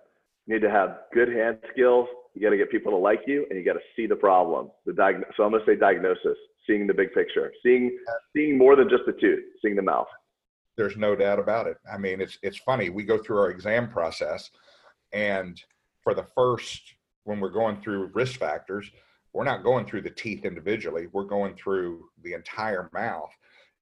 You 0.47 0.54
need 0.54 0.62
to 0.62 0.71
have 0.71 0.99
good 1.14 1.28
hand 1.28 1.59
skills, 1.73 2.09
You 2.34 2.42
got 2.42 2.50
to 2.50 2.56
get 2.56 2.70
people 2.70 2.92
to 2.92 2.98
like 2.98 3.22
you, 3.26 3.46
and 3.50 3.58
you 3.58 3.64
got 3.64 3.74
to 3.74 3.80
see 3.94 4.06
the 4.06 4.16
problem. 4.16 4.70
The 4.86 4.92
diag- 4.92 5.24
So 5.36 5.44
I'm 5.44 5.50
going 5.50 5.64
to 5.64 5.70
say 5.70 5.76
diagnosis, 5.76 6.36
seeing 6.66 6.86
the 6.86 6.94
big 6.94 7.12
picture, 7.12 7.52
seeing 7.62 7.96
seeing 8.34 8.56
more 8.56 8.76
than 8.76 8.88
just 8.88 9.02
the 9.06 9.12
tooth, 9.12 9.44
seeing 9.62 9.76
the 9.76 9.82
mouth. 9.82 10.06
There's 10.76 10.96
no 10.96 11.14
doubt 11.14 11.38
about 11.38 11.66
it. 11.66 11.76
I 11.92 11.98
mean, 11.98 12.20
it's 12.20 12.38
it's 12.42 12.58
funny. 12.58 12.88
We 12.88 13.04
go 13.04 13.18
through 13.18 13.38
our 13.38 13.50
exam 13.50 13.90
process, 13.90 14.50
and 15.12 15.62
for 16.02 16.14
the 16.14 16.26
first 16.34 16.94
when 17.24 17.38
we're 17.38 17.50
going 17.50 17.80
through 17.80 18.10
risk 18.14 18.38
factors, 18.38 18.90
we're 19.32 19.44
not 19.44 19.62
going 19.62 19.86
through 19.86 20.02
the 20.02 20.10
teeth 20.10 20.44
individually. 20.44 21.06
We're 21.12 21.24
going 21.24 21.54
through 21.54 22.08
the 22.22 22.32
entire 22.32 22.90
mouth 22.92 23.30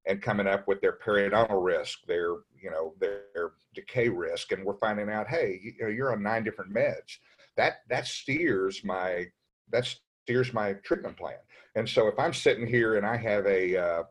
and 0.06 0.20
coming 0.20 0.46
up 0.46 0.66
with 0.68 0.80
their 0.80 0.98
periodontal 1.04 1.64
risk, 1.64 2.00
their 2.06 2.36
you 2.60 2.70
know 2.70 2.94
their 3.00 3.52
decay 3.74 4.08
risk, 4.08 4.52
and 4.52 4.64
we're 4.64 4.78
finding 4.78 5.08
out, 5.10 5.28
hey, 5.28 5.60
you 5.62 5.72
know, 5.80 5.88
you're 5.88 6.12
on 6.12 6.22
nine 6.22 6.42
different 6.42 6.74
meds. 6.74 7.18
That 7.56 7.78
that 7.88 8.06
steers 8.06 8.84
my 8.84 9.26
that 9.70 9.94
steers 10.24 10.52
my 10.52 10.74
treatment 10.74 11.16
plan. 11.16 11.38
And 11.74 11.88
so 11.88 12.08
if 12.08 12.18
I'm 12.18 12.34
sitting 12.34 12.66
here 12.66 12.96
and 12.96 13.06
I 13.06 13.16
have 13.16 13.46
a 13.46 13.76
uh, 13.76 14.02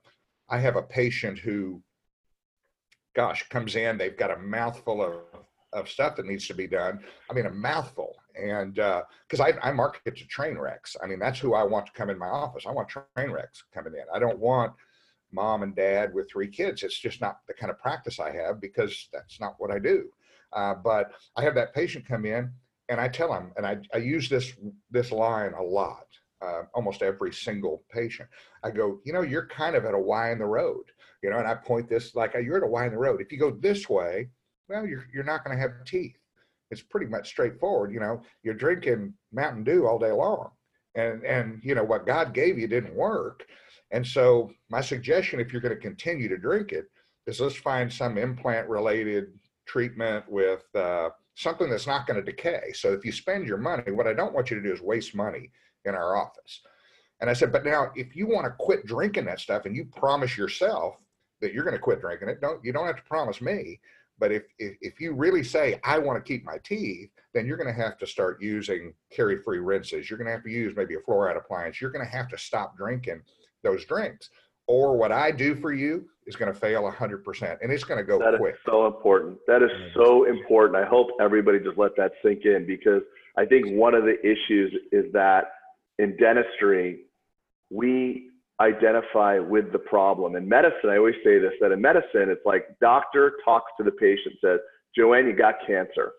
I 0.49 0.59
have 0.59 0.75
a 0.75 0.81
patient 0.81 1.39
who, 1.39 1.81
gosh, 3.15 3.47
comes 3.49 3.75
in, 3.75 3.97
they've 3.97 4.17
got 4.17 4.31
a 4.31 4.37
mouthful 4.37 5.03
of 5.03 5.45
of 5.71 5.87
stuff 5.87 6.15
that 6.15 6.25
needs 6.25 6.47
to 6.47 6.53
be 6.53 6.67
done. 6.67 6.99
I 7.29 7.33
mean, 7.33 7.45
a 7.45 7.51
mouthful. 7.51 8.15
And 8.35 8.75
because 8.75 9.39
uh, 9.39 9.43
I, 9.43 9.69
I 9.69 9.71
market 9.71 10.15
to 10.15 10.25
train 10.25 10.57
wrecks. 10.57 10.95
I 11.03 11.05
mean, 11.07 11.19
that's 11.19 11.39
who 11.39 11.53
I 11.53 11.63
want 11.63 11.85
to 11.87 11.91
come 11.91 12.09
in 12.09 12.17
my 12.17 12.27
office. 12.27 12.65
I 12.67 12.71
want 12.71 12.89
train 12.89 13.31
wrecks 13.31 13.63
coming 13.73 13.93
in. 13.93 14.03
I 14.13 14.19
don't 14.19 14.39
want 14.39 14.73
mom 15.31 15.61
and 15.61 15.75
dad 15.75 16.13
with 16.13 16.29
three 16.31 16.47
kids. 16.47 16.81
It's 16.81 16.97
just 16.97 17.21
not 17.21 17.39
the 17.47 17.53
kind 17.53 17.69
of 17.69 17.77
practice 17.77 18.19
I 18.19 18.31
have 18.31 18.59
because 18.59 19.09
that's 19.13 19.39
not 19.39 19.55
what 19.59 19.71
I 19.71 19.79
do. 19.79 20.09
Uh, 20.53 20.73
but 20.73 21.11
I 21.35 21.43
have 21.43 21.53
that 21.55 21.75
patient 21.75 22.07
come 22.07 22.25
in 22.25 22.51
and 22.89 22.99
I 22.99 23.07
tell 23.07 23.31
them, 23.31 23.51
and 23.55 23.65
I, 23.65 23.77
I 23.93 23.97
use 23.97 24.27
this 24.27 24.53
this 24.91 25.11
line 25.11 25.53
a 25.53 25.63
lot, 25.63 26.05
uh, 26.41 26.63
almost 26.73 27.01
every 27.01 27.31
single 27.31 27.83
patient. 27.91 28.27
I 28.63 28.71
go, 28.71 28.99
you 29.05 29.13
know, 29.13 29.21
you're 29.21 29.47
kind 29.47 29.75
of 29.75 29.85
at 29.85 29.93
a 29.93 29.99
Y 29.99 30.31
in 30.31 30.39
the 30.39 30.45
road, 30.45 30.83
you 31.23 31.29
know, 31.29 31.37
and 31.37 31.47
I 31.47 31.55
point 31.55 31.87
this 31.87 32.15
like 32.15 32.33
you're 32.33 32.57
at 32.57 32.63
a 32.63 32.67
Y 32.67 32.85
in 32.85 32.91
the 32.91 32.97
road. 32.97 33.21
If 33.21 33.31
you 33.31 33.37
go 33.37 33.51
this 33.51 33.87
way, 33.87 34.29
well, 34.67 34.85
you're 34.85 35.05
you're 35.13 35.23
not 35.23 35.43
going 35.43 35.55
to 35.55 35.61
have 35.61 35.85
teeth. 35.85 36.17
It's 36.71 36.81
pretty 36.81 37.07
much 37.07 37.27
straightforward. 37.27 37.93
You 37.93 37.99
know, 37.99 38.21
you're 38.43 38.53
drinking 38.53 39.13
Mountain 39.31 39.63
Dew 39.63 39.87
all 39.87 39.99
day 39.99 40.11
long, 40.11 40.49
and 40.95 41.23
and 41.23 41.61
you 41.63 41.75
know 41.75 41.83
what 41.83 42.07
God 42.07 42.33
gave 42.33 42.57
you 42.57 42.67
didn't 42.67 42.95
work. 42.95 43.45
And 43.91 44.05
so 44.05 44.51
my 44.69 44.81
suggestion, 44.81 45.39
if 45.39 45.51
you're 45.51 45.61
going 45.61 45.73
to 45.73 45.81
continue 45.81 46.27
to 46.27 46.37
drink 46.37 46.71
it, 46.71 46.85
is 47.25 47.39
let's 47.39 47.55
find 47.55 47.91
some 47.91 48.17
implant 48.17 48.67
related 48.69 49.33
treatment 49.65 50.25
with 50.29 50.63
uh, 50.75 51.09
something 51.39 51.69
that's 51.69 51.87
not 51.87 52.05
going 52.05 52.19
to 52.19 52.31
decay. 52.31 52.73
So 52.73 52.91
if 52.91 53.05
you 53.05 53.13
spend 53.13 53.47
your 53.47 53.57
money, 53.57 53.93
what 53.93 54.07
I 54.07 54.13
don't 54.13 54.33
want 54.33 54.51
you 54.51 54.57
to 54.57 54.61
do 54.61 54.73
is 54.73 54.81
waste 54.81 55.15
money 55.15 55.49
in 55.85 55.95
our 55.95 56.17
office. 56.17 56.61
And 57.21 57.29
I 57.29 57.33
said, 57.33 57.53
but 57.53 57.63
now 57.63 57.91
if 57.95 58.13
you 58.13 58.27
want 58.27 58.45
to 58.45 58.51
quit 58.59 58.85
drinking 58.85 59.23
that 59.25 59.39
stuff 59.39 59.65
and 59.65 59.73
you 59.73 59.85
promise 59.85 60.37
yourself 60.37 60.95
that 61.39 61.53
you're 61.53 61.63
going 61.63 61.77
to 61.77 61.81
quit 61.81 62.01
drinking 62.01 62.27
it, 62.27 62.41
don't 62.41 62.63
you 62.63 62.73
don't 62.73 62.87
have 62.87 62.97
to 62.97 63.03
promise 63.03 63.39
me. 63.39 63.79
But 64.19 64.33
if, 64.33 64.43
if, 64.57 64.75
if 64.81 64.99
you 64.99 65.13
really 65.13 65.43
say, 65.43 65.79
I 65.85 65.97
want 65.97 66.17
to 66.17 66.27
keep 66.29 66.43
my 66.43 66.57
teeth, 66.57 67.09
then 67.33 67.45
you're 67.45 67.55
going 67.55 67.73
to 67.73 67.81
have 67.81 67.97
to 67.99 68.07
start 68.07 68.41
using 68.41 68.93
CariFree 69.17 69.65
rinses. 69.65 70.09
You're 70.09 70.17
going 70.19 70.27
to 70.27 70.33
have 70.33 70.43
to 70.43 70.49
use 70.49 70.73
maybe 70.75 70.95
a 70.95 71.09
fluoride 71.09 71.37
appliance. 71.37 71.79
You're 71.79 71.91
going 71.91 72.05
to 72.05 72.11
have 72.11 72.27
to 72.29 72.37
stop 72.37 72.75
drinking 72.75 73.21
those 73.63 73.85
drinks. 73.85 74.29
Or 74.69 74.95
what 74.95 75.11
I 75.11 75.31
do 75.31 75.55
for 75.55 75.73
you 75.73 76.05
is 76.27 76.35
going 76.35 76.53
to 76.53 76.57
fail 76.57 76.83
100%, 76.83 77.57
and 77.63 77.71
it's 77.71 77.83
going 77.83 77.97
to 77.97 78.03
go 78.03 78.19
that 78.19 78.37
quick. 78.37 78.53
That 78.53 78.59
is 78.59 78.65
so 78.67 78.85
important. 78.85 79.39
That 79.47 79.63
is 79.63 79.71
mm-hmm. 79.71 79.99
so 79.99 80.25
important. 80.25 80.77
I 80.77 80.87
hope 80.87 81.07
everybody 81.19 81.59
just 81.59 81.75
let 81.75 81.95
that 81.97 82.11
sink 82.23 82.45
in 82.45 82.67
because 82.67 83.01
I 83.35 83.45
think 83.45 83.65
one 83.71 83.95
of 83.95 84.03
the 84.03 84.19
issues 84.21 84.71
is 84.91 85.11
that 85.11 85.45
in 85.97 86.15
dentistry, 86.17 87.05
we 87.71 88.29
identify 88.61 89.39
with 89.39 89.71
the 89.71 89.79
problem. 89.79 90.35
In 90.35 90.47
medicine, 90.47 90.91
I 90.91 90.97
always 90.97 91.15
say 91.23 91.39
this 91.39 91.53
that 91.61 91.71
in 91.71 91.81
medicine, 91.81 92.29
it's 92.29 92.45
like 92.45 92.77
doctor 92.79 93.37
talks 93.43 93.71
to 93.77 93.83
the 93.83 93.91
patient, 93.91 94.35
says, 94.39 94.59
Joanne, 94.95 95.25
you 95.25 95.33
got 95.33 95.55
cancer. 95.65 96.11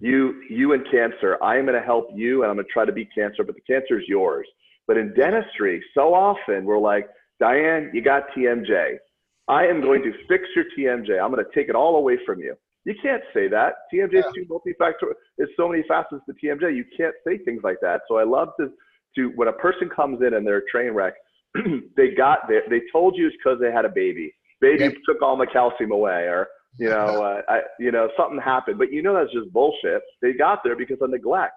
You, 0.00 0.42
you 0.50 0.72
and 0.72 0.84
cancer, 0.90 1.38
I 1.40 1.56
am 1.56 1.66
going 1.66 1.78
to 1.78 1.86
help 1.86 2.08
you 2.12 2.42
and 2.42 2.50
I'm 2.50 2.56
going 2.56 2.66
to 2.66 2.72
try 2.72 2.84
to 2.84 2.92
beat 2.92 3.10
cancer, 3.14 3.44
but 3.44 3.54
the 3.54 3.60
cancer 3.60 4.00
is 4.00 4.08
yours. 4.08 4.48
But 4.88 4.96
in 4.96 5.14
dentistry, 5.14 5.84
so 5.94 6.14
often 6.14 6.64
we're 6.64 6.78
like, 6.78 7.08
Diane, 7.40 7.90
you 7.92 8.02
got 8.02 8.24
TMJ. 8.36 8.96
I 9.48 9.64
am 9.64 9.80
going 9.80 10.02
to 10.02 10.12
fix 10.28 10.44
your 10.54 10.66
TMJ. 10.78 11.20
I'm 11.20 11.32
going 11.32 11.44
to 11.44 11.50
take 11.54 11.68
it 11.68 11.74
all 11.74 11.96
away 11.96 12.18
from 12.24 12.38
you. 12.38 12.54
You 12.84 12.94
can't 13.02 13.22
say 13.34 13.48
that. 13.48 13.74
TMJ 13.92 14.14
is 14.14 14.24
too 14.34 14.46
multifactorial. 14.48 15.14
There's 15.36 15.50
so 15.56 15.68
many 15.68 15.82
facets 15.88 16.22
to 16.26 16.34
TMJ. 16.34 16.74
You 16.76 16.84
can't 16.96 17.14
say 17.26 17.38
things 17.38 17.60
like 17.64 17.78
that. 17.82 18.02
So 18.08 18.18
I 18.18 18.24
love 18.24 18.50
to, 18.60 18.70
to 19.16 19.32
when 19.34 19.48
a 19.48 19.52
person 19.52 19.88
comes 19.88 20.22
in 20.22 20.34
and 20.34 20.46
they're 20.46 20.58
a 20.58 20.70
train 20.70 20.92
wreck, 20.92 21.14
they 21.96 22.10
got 22.16 22.48
there. 22.48 22.62
They 22.70 22.82
told 22.92 23.16
you 23.16 23.26
it's 23.26 23.36
because 23.42 23.58
they 23.60 23.72
had 23.72 23.84
a 23.84 23.90
baby. 23.90 24.32
Baby 24.60 24.84
yeah. 24.84 24.90
took 25.06 25.22
all 25.22 25.36
my 25.36 25.46
calcium 25.46 25.90
away, 25.90 26.28
or 26.28 26.48
you 26.78 26.88
know, 26.88 27.24
uh, 27.48 27.52
I, 27.52 27.60
you 27.78 27.90
know, 27.90 28.08
something 28.16 28.40
happened. 28.40 28.78
But 28.78 28.92
you 28.92 29.02
know 29.02 29.14
that's 29.14 29.32
just 29.32 29.52
bullshit. 29.52 30.02
They 30.22 30.32
got 30.32 30.60
there 30.64 30.76
because 30.76 30.98
of 31.00 31.10
neglect. 31.10 31.54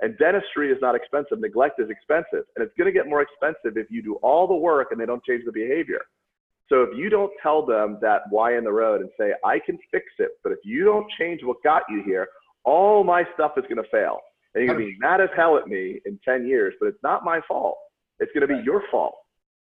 And 0.00 0.18
dentistry 0.18 0.70
is 0.70 0.78
not 0.80 0.94
expensive. 0.94 1.40
Neglect 1.40 1.80
is 1.80 1.88
expensive. 1.88 2.44
And 2.56 2.64
it's 2.64 2.72
going 2.76 2.86
to 2.86 2.92
get 2.92 3.08
more 3.08 3.22
expensive 3.22 3.76
if 3.76 3.86
you 3.90 4.02
do 4.02 4.14
all 4.16 4.46
the 4.46 4.54
work 4.54 4.88
and 4.90 5.00
they 5.00 5.06
don't 5.06 5.22
change 5.24 5.44
the 5.44 5.52
behavior. 5.52 6.00
So 6.68 6.82
if 6.82 6.96
you 6.96 7.10
don't 7.10 7.30
tell 7.42 7.64
them 7.64 7.98
that 8.00 8.22
why 8.30 8.56
in 8.56 8.64
the 8.64 8.72
road 8.72 9.02
and 9.02 9.10
say, 9.18 9.32
I 9.44 9.58
can 9.58 9.78
fix 9.90 10.06
it, 10.18 10.30
but 10.42 10.52
if 10.52 10.58
you 10.64 10.84
don't 10.84 11.06
change 11.18 11.42
what 11.44 11.58
got 11.62 11.82
you 11.88 12.02
here, 12.04 12.26
all 12.64 13.04
my 13.04 13.24
stuff 13.34 13.52
is 13.56 13.64
going 13.68 13.82
to 13.82 13.88
fail. 13.90 14.18
And 14.54 14.64
you're 14.64 14.74
going 14.74 14.86
to 14.86 14.92
be 14.92 14.98
mad 14.98 15.20
as 15.20 15.28
hell 15.36 15.58
at 15.58 15.66
me 15.66 16.00
in 16.06 16.18
10 16.24 16.46
years, 16.46 16.74
but 16.80 16.86
it's 16.86 17.02
not 17.02 17.24
my 17.24 17.40
fault. 17.46 17.76
It's 18.18 18.32
going 18.32 18.48
to 18.48 18.54
be 18.54 18.62
your 18.64 18.82
fault. 18.90 19.14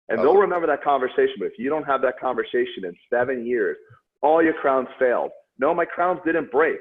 And 0.09 0.19
oh, 0.19 0.23
they'll 0.23 0.37
remember 0.37 0.67
that 0.67 0.83
conversation. 0.83 1.35
But 1.37 1.45
if 1.45 1.53
you 1.57 1.69
don't 1.69 1.85
have 1.85 2.01
that 2.01 2.19
conversation 2.19 2.83
in 2.85 2.93
seven 3.11 3.45
years, 3.45 3.77
all 4.21 4.43
your 4.43 4.53
crowns 4.53 4.87
failed. 4.97 5.31
No, 5.59 5.73
my 5.73 5.85
crowns 5.85 6.19
didn't 6.25 6.51
break. 6.51 6.79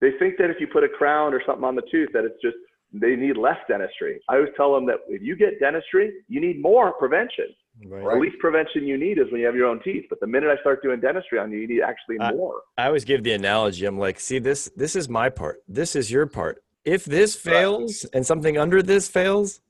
They 0.00 0.12
think 0.18 0.36
that 0.38 0.50
if 0.50 0.56
you 0.60 0.66
put 0.66 0.84
a 0.84 0.88
crown 0.88 1.34
or 1.34 1.42
something 1.44 1.64
on 1.64 1.74
the 1.74 1.82
tooth, 1.90 2.10
that 2.12 2.24
it's 2.24 2.40
just 2.42 2.56
they 2.92 3.16
need 3.16 3.36
less 3.36 3.56
dentistry. 3.68 4.20
I 4.28 4.36
always 4.36 4.52
tell 4.56 4.74
them 4.74 4.86
that 4.86 4.96
if 5.08 5.22
you 5.22 5.36
get 5.36 5.58
dentistry, 5.60 6.12
you 6.28 6.40
need 6.40 6.60
more 6.60 6.92
prevention. 6.92 7.46
Right. 7.86 8.14
The 8.14 8.20
least 8.20 8.38
prevention 8.38 8.86
you 8.86 8.98
need 8.98 9.18
is 9.18 9.24
when 9.30 9.40
you 9.40 9.46
have 9.46 9.56
your 9.56 9.66
own 9.66 9.80
teeth. 9.82 10.04
But 10.10 10.20
the 10.20 10.26
minute 10.26 10.50
I 10.50 10.60
start 10.60 10.82
doing 10.82 11.00
dentistry 11.00 11.38
on 11.38 11.50
you, 11.50 11.58
you 11.58 11.68
need 11.68 11.82
actually 11.82 12.18
more. 12.18 12.60
I 12.76 12.86
always 12.86 13.04
give 13.04 13.22
the 13.22 13.32
analogy. 13.32 13.86
I'm 13.86 13.98
like, 13.98 14.20
see, 14.20 14.38
this 14.38 14.70
this 14.76 14.94
is 14.94 15.08
my 15.08 15.30
part. 15.30 15.62
This 15.66 15.96
is 15.96 16.10
your 16.10 16.26
part. 16.26 16.62
If 16.84 17.04
this 17.04 17.34
fails 17.34 18.04
right. 18.04 18.10
and 18.16 18.26
something 18.26 18.58
under 18.58 18.82
this 18.82 19.08
fails, 19.08 19.60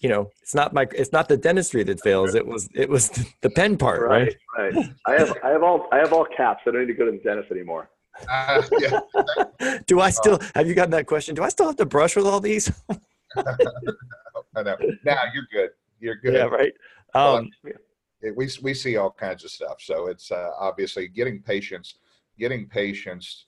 you 0.00 0.08
know, 0.08 0.30
it's 0.42 0.54
not 0.54 0.74
my 0.74 0.86
it's 0.92 1.12
not 1.12 1.28
the 1.28 1.36
dentistry 1.36 1.84
that 1.84 2.00
fails. 2.00 2.34
It 2.34 2.46
was 2.46 2.68
it 2.74 2.88
was 2.88 3.08
the 3.40 3.50
pen 3.50 3.76
part, 3.76 4.02
right? 4.02 4.34
Right. 4.58 4.74
right. 4.74 4.90
I 5.06 5.12
have 5.12 5.36
I 5.44 5.50
have 5.50 5.62
all 5.62 5.86
I 5.92 5.98
have 5.98 6.12
all 6.12 6.26
caps. 6.36 6.62
I 6.66 6.72
don't 6.72 6.80
need 6.80 6.88
to 6.88 6.94
go 6.94 7.04
to 7.04 7.12
the 7.12 7.18
dentist 7.18 7.52
anymore. 7.52 7.88
Uh, 8.28 8.62
yeah. 8.78 9.78
Do 9.86 10.00
I 10.00 10.10
still 10.10 10.38
have 10.54 10.66
you 10.66 10.74
gotten 10.74 10.90
that 10.92 11.06
question? 11.06 11.34
Do 11.34 11.42
I 11.42 11.48
still 11.48 11.66
have 11.66 11.76
to 11.76 11.86
brush 11.86 12.16
with 12.16 12.26
all 12.26 12.40
these? 12.40 12.70
I 13.36 14.62
know. 14.62 14.76
Now 15.04 15.22
you're 15.32 15.48
good. 15.52 15.70
You're 16.00 16.16
good. 16.16 16.34
Yeah, 16.34 16.44
right. 16.44 16.72
Um, 17.14 17.50
it, 18.20 18.36
we 18.36 18.48
we 18.62 18.74
see 18.74 18.96
all 18.96 19.10
kinds 19.10 19.44
of 19.44 19.50
stuff. 19.50 19.80
So 19.80 20.06
it's 20.06 20.30
uh, 20.30 20.50
obviously 20.58 21.08
getting 21.08 21.42
patients, 21.42 21.96
getting 22.38 22.68
patients 22.68 23.46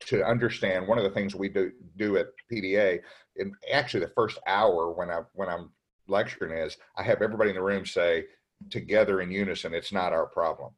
to 0.00 0.24
understand. 0.24 0.86
One 0.86 0.98
of 0.98 1.04
the 1.04 1.10
things 1.10 1.34
we 1.34 1.48
do 1.48 1.72
do 1.96 2.16
at 2.16 2.28
PDA, 2.50 3.00
and 3.36 3.52
actually 3.72 4.00
the 4.00 4.12
first 4.14 4.38
hour 4.46 4.92
when 4.92 5.10
I 5.10 5.20
when 5.34 5.48
I'm 5.48 5.70
lecturing 6.06 6.56
is 6.56 6.76
I 6.96 7.02
have 7.02 7.22
everybody 7.22 7.50
in 7.50 7.56
the 7.56 7.62
room 7.62 7.84
say 7.84 8.24
together 8.70 9.20
in 9.20 9.30
unison, 9.30 9.74
"It's 9.74 9.92
not 9.92 10.12
our 10.12 10.26
problem." 10.26 10.72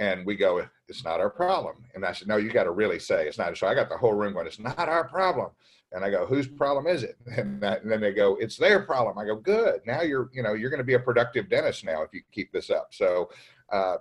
And 0.00 0.24
we 0.24 0.34
go, 0.34 0.66
it's 0.88 1.04
not 1.04 1.20
our 1.20 1.28
problem. 1.28 1.84
And 1.94 2.06
I 2.06 2.12
said, 2.12 2.26
no, 2.26 2.38
you 2.38 2.50
got 2.50 2.64
to 2.64 2.70
really 2.70 2.98
say 2.98 3.28
it's 3.28 3.36
not. 3.36 3.56
So 3.58 3.66
I 3.66 3.74
got 3.74 3.90
the 3.90 3.98
whole 3.98 4.14
room 4.14 4.32
going, 4.32 4.46
it's 4.46 4.58
not 4.58 4.88
our 4.88 5.06
problem. 5.06 5.50
And 5.92 6.02
I 6.02 6.10
go, 6.10 6.24
whose 6.24 6.48
problem 6.48 6.86
is 6.86 7.02
it? 7.02 7.16
And, 7.36 7.60
that, 7.62 7.82
and 7.82 7.92
then 7.92 8.00
they 8.00 8.12
go, 8.12 8.36
it's 8.36 8.56
their 8.56 8.80
problem. 8.80 9.18
I 9.18 9.26
go, 9.26 9.36
good. 9.36 9.80
Now 9.86 10.00
you're, 10.00 10.30
you 10.32 10.42
know, 10.42 10.54
you're 10.54 10.70
going 10.70 10.78
to 10.78 10.84
be 10.84 10.94
a 10.94 10.98
productive 10.98 11.50
dentist 11.50 11.84
now 11.84 12.02
if 12.02 12.14
you 12.14 12.22
keep 12.32 12.50
this 12.50 12.70
up. 12.70 12.88
So, 12.92 13.30
uh, 13.70 13.96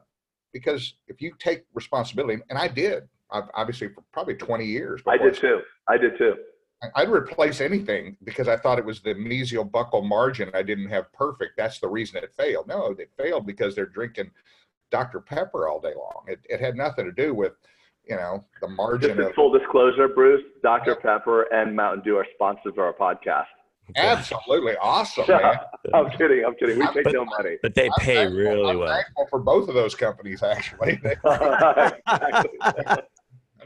because 0.54 0.96
if 1.08 1.22
you 1.22 1.34
take 1.38 1.66
responsibility, 1.74 2.42
and 2.50 2.58
I 2.58 2.70
did, 2.70 3.04
I've 3.30 3.50
obviously 3.54 3.90
for 3.90 4.04
probably 4.14 4.36
20 4.36 4.66
years. 4.66 5.02
I 5.06 5.18
did 5.18 5.36
too. 5.36 5.60
I 5.88 5.98
did 5.98 6.18
too. 6.18 6.36
I'd 6.96 7.10
replace 7.10 7.60
anything 7.60 8.16
because 8.24 8.48
I 8.48 8.56
thought 8.56 8.80
it 8.80 8.86
was 8.86 9.02
the 9.02 9.14
mesial 9.14 9.70
buccal 9.70 10.04
margin 10.04 10.50
I 10.54 10.64
didn't 10.64 10.90
have 10.90 11.12
perfect. 11.12 11.58
That's 11.58 11.80
the 11.80 11.90
reason 11.90 12.24
it 12.24 12.34
failed. 12.34 12.68
No, 12.68 12.96
it 12.98 13.12
failed 13.18 13.46
because 13.46 13.76
they're 13.76 13.86
drinking 13.86 14.32
Dr. 14.92 15.20
Pepper 15.20 15.68
all 15.68 15.80
day 15.80 15.94
long. 15.96 16.24
It, 16.28 16.40
it 16.50 16.60
had 16.60 16.76
nothing 16.76 17.06
to 17.06 17.12
do 17.12 17.34
with, 17.34 17.54
you 18.08 18.16
know, 18.16 18.44
the 18.62 18.68
margin 18.68 19.18
Just 19.18 19.30
of 19.30 19.36
full 19.36 19.58
disclosure, 19.58 20.08
Bruce, 20.08 20.44
Dr. 20.64 20.98
Yeah. 21.04 21.18
Pepper 21.18 21.44
and 21.54 21.76
Mountain 21.76 22.04
Dew 22.04 22.18
are 22.18 22.26
sponsors 22.36 22.74
of 22.74 22.80
our 22.80 22.94
podcast. 22.94 23.46
Absolutely 23.96 24.76
awesome, 24.78 25.26
man. 25.30 25.56
I'm 25.94 26.10
kidding. 26.12 26.44
I'm 26.46 26.56
kidding. 26.56 26.80
We 26.80 26.86
take 26.88 27.06
but, 27.06 27.14
no 27.14 27.26
money, 27.26 27.58
but 27.62 27.74
they 27.74 27.90
pay 28.00 28.26
I'm 28.26 28.36
really 28.36 28.70
I'm 28.70 28.80
well. 28.80 29.04
for 29.30 29.40
both 29.40 29.68
of 29.68 29.76
those 29.76 29.96
companies, 29.96 30.44
actually. 30.44 31.00
I 31.26 31.94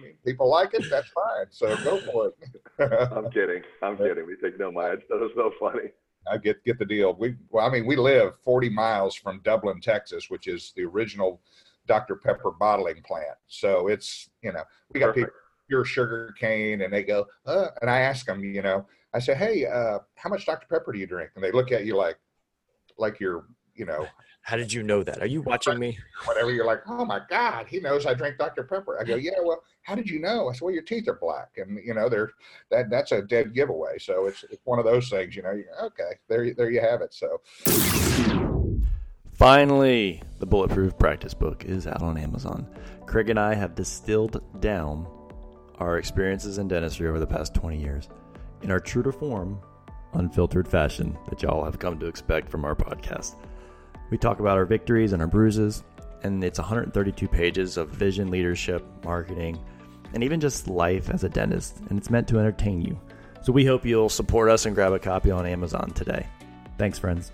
mean, 0.02 0.14
people 0.26 0.50
like 0.50 0.74
it, 0.74 0.86
that's 0.90 1.10
fine. 1.10 1.46
So 1.50 1.76
go 1.84 2.00
for 2.00 2.28
it. 2.28 3.12
I'm 3.12 3.30
kidding. 3.32 3.64
I'm 3.82 3.98
kidding. 3.98 4.26
We 4.26 4.36
take 4.38 4.60
no 4.60 4.72
money. 4.72 5.02
That 5.10 5.20
was 5.20 5.32
so 5.36 5.52
funny. 5.60 5.90
I 6.32 6.38
get 6.38 6.64
get 6.64 6.80
the 6.80 6.86
deal. 6.86 7.14
We 7.14 7.36
well, 7.50 7.66
I 7.66 7.70
mean, 7.70 7.86
we 7.86 7.96
live 7.96 8.34
40 8.44 8.70
miles 8.70 9.16
from 9.16 9.42
Dublin, 9.44 9.82
Texas, 9.82 10.30
which 10.30 10.48
is 10.48 10.74
the 10.76 10.84
original 10.84 11.42
Dr. 11.88 12.16
Pepper 12.16 12.52
bottling 12.52 13.02
plant. 13.04 13.38
So 13.48 13.88
it's 13.88 14.30
you 14.42 14.54
know 14.54 14.64
we 14.94 15.00
got 15.00 15.08
Perfect. 15.08 15.28
people 15.28 15.40
pure 15.68 15.86
sugar 15.86 16.34
cane, 16.40 16.82
and 16.82 16.94
they 16.94 17.04
go, 17.04 17.26
uh, 17.46 17.68
and 17.82 17.90
I 17.90 18.02
ask 18.02 18.26
them, 18.26 18.44
you 18.44 18.62
know, 18.62 18.86
I 19.14 19.20
say, 19.20 19.34
hey, 19.36 19.66
uh, 19.66 20.00
how 20.16 20.30
much 20.30 20.46
Dr. 20.46 20.68
Pepper 20.70 20.92
do 20.92 21.00
you 21.00 21.08
drink? 21.08 21.32
And 21.36 21.44
they 21.44 21.52
look 21.52 21.72
at 21.72 21.86
you 21.86 21.96
like, 21.96 22.18
like 22.98 23.20
you're, 23.20 23.46
you 23.76 23.86
know. 23.86 24.06
How 24.44 24.58
did 24.58 24.74
you 24.74 24.84
know 24.84 25.04
that? 25.04 25.22
Are 25.22 25.26
you 25.26 25.42
watching 25.42 25.80
me? 25.80 25.98
Whatever. 26.26 26.52
You're 26.52 26.66
like, 26.66 26.82
oh 26.86 27.06
my 27.06 27.22
God, 27.30 27.66
he 27.66 27.80
knows 27.80 28.06
I 28.06 28.14
drink 28.14 28.38
Dr. 28.38 28.64
Pepper. 28.64 29.00
I 29.00 29.06
go, 29.06 29.16
yeah. 29.16 29.32
Well, 29.42 29.64
how 29.84 29.96
did 29.96 30.10
you 30.10 30.20
know? 30.20 30.50
I 30.50 30.54
said, 30.54 30.62
well, 30.62 30.74
your 30.74 30.84
teeth 30.84 31.08
are 31.08 31.14
black, 31.14 31.52
and 31.56 31.80
you 31.84 31.94
know, 31.94 32.10
they're 32.10 32.32
that 32.70 32.90
that's 32.90 33.14
a 33.14 33.22
dead 33.22 33.54
giveaway. 33.54 33.98
So 34.00 34.28
it's 34.28 34.44
it's 34.44 34.62
one 34.66 34.80
of 34.80 34.86
those 34.86 35.10
things. 35.10 35.36
You 35.36 35.44
know, 35.44 35.52
you 35.52 35.64
okay, 35.82 36.20
there 36.28 36.54
there 36.54 36.70
you 36.70 36.82
have 36.82 37.02
it. 37.02 37.14
So. 37.14 37.42
Finally, 39.34 40.22
the 40.40 40.46
Bulletproof 40.46 40.98
Practice 41.00 41.34
Book 41.34 41.66
is 41.66 41.88
out 41.88 42.02
on 42.02 42.18
Amazon. 42.18 42.68
Craig 43.06 43.30
and 43.30 43.40
I 43.40 43.56
have 43.56 43.76
distilled 43.76 44.42
down 44.62 45.08
our 45.80 45.98
experiences 45.98 46.58
in 46.58 46.68
dentistry 46.68 47.08
over 47.08 47.20
the 47.20 47.28
past 47.28 47.54
20 47.56 47.80
years 47.80 48.10
in 48.62 48.72
our 48.72 48.80
true 48.80 49.04
to 49.04 49.12
form, 49.12 49.60
unfiltered 50.14 50.68
fashion 50.68 51.18
that 51.30 51.42
y'all 51.42 51.64
have 51.64 51.80
come 51.80 51.98
to 52.00 52.06
expect 52.06 52.50
from 52.50 52.64
our 52.64 52.76
podcast. 52.76 53.36
We 54.10 54.18
talk 54.18 54.40
about 54.40 54.58
our 54.58 54.66
victories 54.66 55.14
and 55.14 55.22
our 55.22 55.28
bruises, 55.28 55.84
and 56.24 56.44
it's 56.44 56.60
132 56.60 57.28
pages 57.28 57.78
of 57.78 57.90
vision, 57.90 58.30
leadership, 58.30 58.86
marketing, 59.04 59.60
and 60.14 60.24
even 60.24 60.40
just 60.40 60.68
life 60.68 61.10
as 61.10 61.24
a 61.24 61.30
dentist, 61.30 61.80
and 61.90 61.98
it's 61.98 62.10
meant 62.10 62.28
to 62.30 62.40
entertain 62.40 62.82
you. 62.82 63.00
So 63.42 63.52
we 63.52 63.66
hope 63.66 63.86
you'll 63.86 64.10
support 64.10 64.50
us 64.50 64.66
and 64.66 64.74
grab 64.76 64.94
a 64.94 65.00
copy 65.00 65.32
on 65.32 65.46
Amazon 65.46 65.92
today. 65.92 66.28
Thanks, 66.78 66.98
friends. 66.98 67.32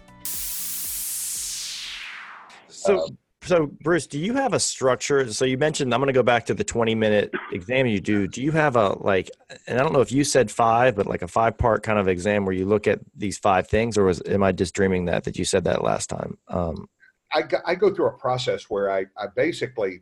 So, 2.68 3.04
um, 3.04 3.18
so 3.50 3.66
Bruce, 3.82 4.06
do 4.06 4.20
you 4.20 4.36
have 4.36 4.54
a 4.54 4.60
structure? 4.60 5.34
So 5.34 5.44
you 5.44 5.58
mentioned 5.58 5.92
I'm 5.92 6.00
going 6.00 6.08
to 6.08 6.14
go 6.14 6.22
back 6.22 6.46
to 6.46 6.54
the 6.54 6.64
20 6.64 6.94
minute 6.94 7.34
exam 7.52 7.88
you 7.88 8.00
do. 8.00 8.28
Do 8.28 8.44
you 8.44 8.52
have 8.52 8.76
a 8.76 8.90
like? 9.00 9.32
And 9.66 9.80
I 9.80 9.84
don't 9.84 9.92
know 9.92 10.02
if 10.02 10.12
you 10.12 10.24
said 10.24 10.52
five, 10.52 10.96
but 10.96 11.08
like 11.08 11.24
a 11.24 11.28
five 11.28 11.58
part 11.58 11.82
kind 11.82 11.98
of 11.98 12.08
exam 12.08 12.46
where 12.46 12.54
you 12.54 12.66
look 12.68 12.88
at 12.88 13.00
these 13.16 13.40
five 13.40 13.68
things, 13.68 13.98
or 13.98 14.06
was 14.06 14.22
am 14.28 14.44
I 14.44 14.52
just 14.52 14.76
dreaming 14.76 15.06
that 15.06 15.24
that 15.24 15.38
you 15.40 15.46
said 15.46 15.64
that 15.64 15.84
last 15.84 16.12
time? 16.12 16.38
Um, 16.48 16.88
I 17.34 17.42
go, 17.42 17.58
I 17.66 17.74
go 17.74 17.94
through 17.94 18.10
a 18.10 18.18
process 18.18 18.70
where 18.70 18.92
I 18.92 19.06
I 19.18 19.26
basically 19.36 20.02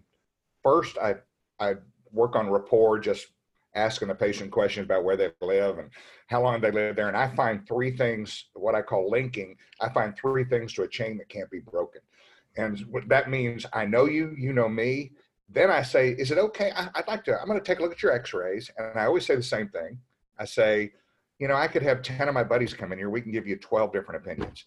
first 0.61 0.97
I 0.97 1.15
I 1.59 1.75
work 2.11 2.35
on 2.35 2.49
rapport, 2.49 2.99
just 2.99 3.27
asking 3.75 4.09
the 4.09 4.15
patient 4.15 4.51
questions 4.51 4.85
about 4.85 5.05
where 5.05 5.15
they 5.15 5.29
live 5.41 5.77
and 5.77 5.89
how 6.27 6.41
long 6.41 6.59
they 6.59 6.71
live 6.71 6.97
there, 6.97 7.07
and 7.07 7.15
I 7.15 7.33
find 7.33 7.65
three 7.65 7.95
things 7.95 8.47
what 8.55 8.75
I 8.75 8.81
call 8.81 9.09
linking. 9.09 9.55
I 9.79 9.87
find 9.87 10.13
three 10.17 10.43
things 10.43 10.73
to 10.73 10.83
a 10.83 10.87
chain 10.87 11.17
that 11.19 11.29
can't 11.29 11.49
be 11.49 11.59
broken. 11.59 12.01
And 12.57 12.85
that 13.07 13.29
means 13.29 13.65
I 13.73 13.85
know 13.85 14.05
you, 14.05 14.35
you 14.37 14.53
know 14.53 14.67
me. 14.67 15.11
Then 15.49 15.69
I 15.69 15.81
say, 15.81 16.09
is 16.09 16.31
it 16.31 16.37
okay? 16.37 16.71
I, 16.75 16.89
would 16.95 17.07
like 17.07 17.23
to, 17.25 17.39
I'm 17.39 17.47
going 17.47 17.59
to 17.59 17.65
take 17.65 17.79
a 17.79 17.81
look 17.81 17.93
at 17.93 18.03
your 18.03 18.11
x 18.11 18.33
rays. 18.33 18.69
And 18.77 18.99
I 18.99 19.05
always 19.05 19.25
say 19.25 19.35
the 19.35 19.43
same 19.43 19.69
thing. 19.69 19.97
I 20.37 20.45
say, 20.45 20.91
you 21.39 21.47
know, 21.47 21.55
I 21.55 21.67
could 21.67 21.83
have 21.83 22.01
10 22.01 22.27
of 22.27 22.33
my 22.33 22.43
buddies 22.43 22.73
come 22.73 22.91
in 22.91 22.97
here. 22.97 23.09
We 23.09 23.21
can 23.21 23.31
give 23.31 23.47
you 23.47 23.57
12 23.57 23.93
different 23.93 24.25
opinions. 24.25 24.65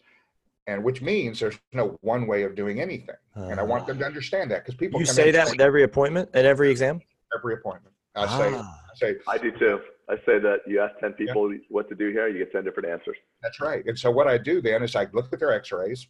And 0.66 0.84
which 0.84 1.02
means 1.02 1.40
there's 1.40 1.58
no 1.72 1.98
one 2.00 2.26
way 2.26 2.44
of 2.44 2.54
doing 2.54 2.80
anything. 2.80 3.16
Uh, 3.36 3.44
and 3.44 3.58
I 3.58 3.62
want 3.62 3.86
them 3.86 3.98
to 3.98 4.04
understand 4.04 4.50
that 4.52 4.64
because 4.64 4.76
people 4.76 5.00
You 5.00 5.06
say 5.06 5.30
that 5.32 5.50
with 5.50 5.60
every 5.60 5.82
appointment, 5.82 6.30
at 6.32 6.44
every 6.44 6.70
exam? 6.70 7.00
Every 7.36 7.54
appointment. 7.54 7.94
I 8.14 8.24
ah. 8.24 8.38
say, 8.38 8.54
I 8.54 9.12
say, 9.12 9.18
I 9.28 9.38
do 9.38 9.50
too. 9.50 9.80
I 10.08 10.16
say 10.26 10.38
that 10.40 10.60
you 10.66 10.80
ask 10.80 10.98
10 10.98 11.12
people 11.12 11.52
yeah. 11.52 11.60
what 11.68 11.88
to 11.88 11.94
do 11.94 12.10
here, 12.10 12.28
you 12.28 12.38
get 12.38 12.52
10 12.52 12.64
different 12.64 12.88
answers. 12.88 13.16
That's 13.42 13.60
right. 13.60 13.84
And 13.86 13.98
so 13.98 14.10
what 14.10 14.26
I 14.26 14.38
do 14.38 14.60
then 14.60 14.82
is 14.82 14.96
I 14.96 15.06
look 15.12 15.32
at 15.32 15.38
their 15.38 15.52
x 15.52 15.72
rays 15.72 16.08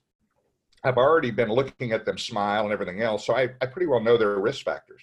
I've 0.82 0.96
already 0.96 1.30
been 1.30 1.50
looking 1.50 1.92
at 1.92 2.06
them 2.06 2.18
smile 2.18 2.64
and 2.64 2.72
everything 2.72 3.02
else, 3.02 3.26
so 3.26 3.36
I, 3.36 3.50
I 3.60 3.66
pretty 3.66 3.86
well 3.86 4.00
know 4.00 4.16
their 4.16 4.38
risk 4.38 4.64
factors. 4.64 5.02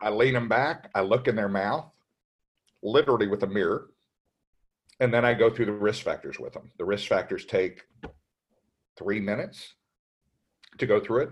I 0.00 0.10
lean 0.10 0.34
them 0.34 0.48
back, 0.48 0.90
I 0.94 1.00
look 1.00 1.28
in 1.28 1.36
their 1.36 1.48
mouth, 1.48 1.90
literally 2.82 3.28
with 3.28 3.42
a 3.44 3.46
mirror, 3.46 3.90
and 5.00 5.12
then 5.12 5.24
I 5.24 5.34
go 5.34 5.50
through 5.50 5.66
the 5.66 5.72
risk 5.72 6.02
factors 6.02 6.38
with 6.38 6.52
them. 6.52 6.72
The 6.78 6.84
risk 6.84 7.08
factors 7.08 7.44
take 7.44 7.82
three 8.98 9.20
minutes 9.20 9.74
to 10.78 10.86
go 10.86 11.00
through 11.00 11.22
it. 11.22 11.30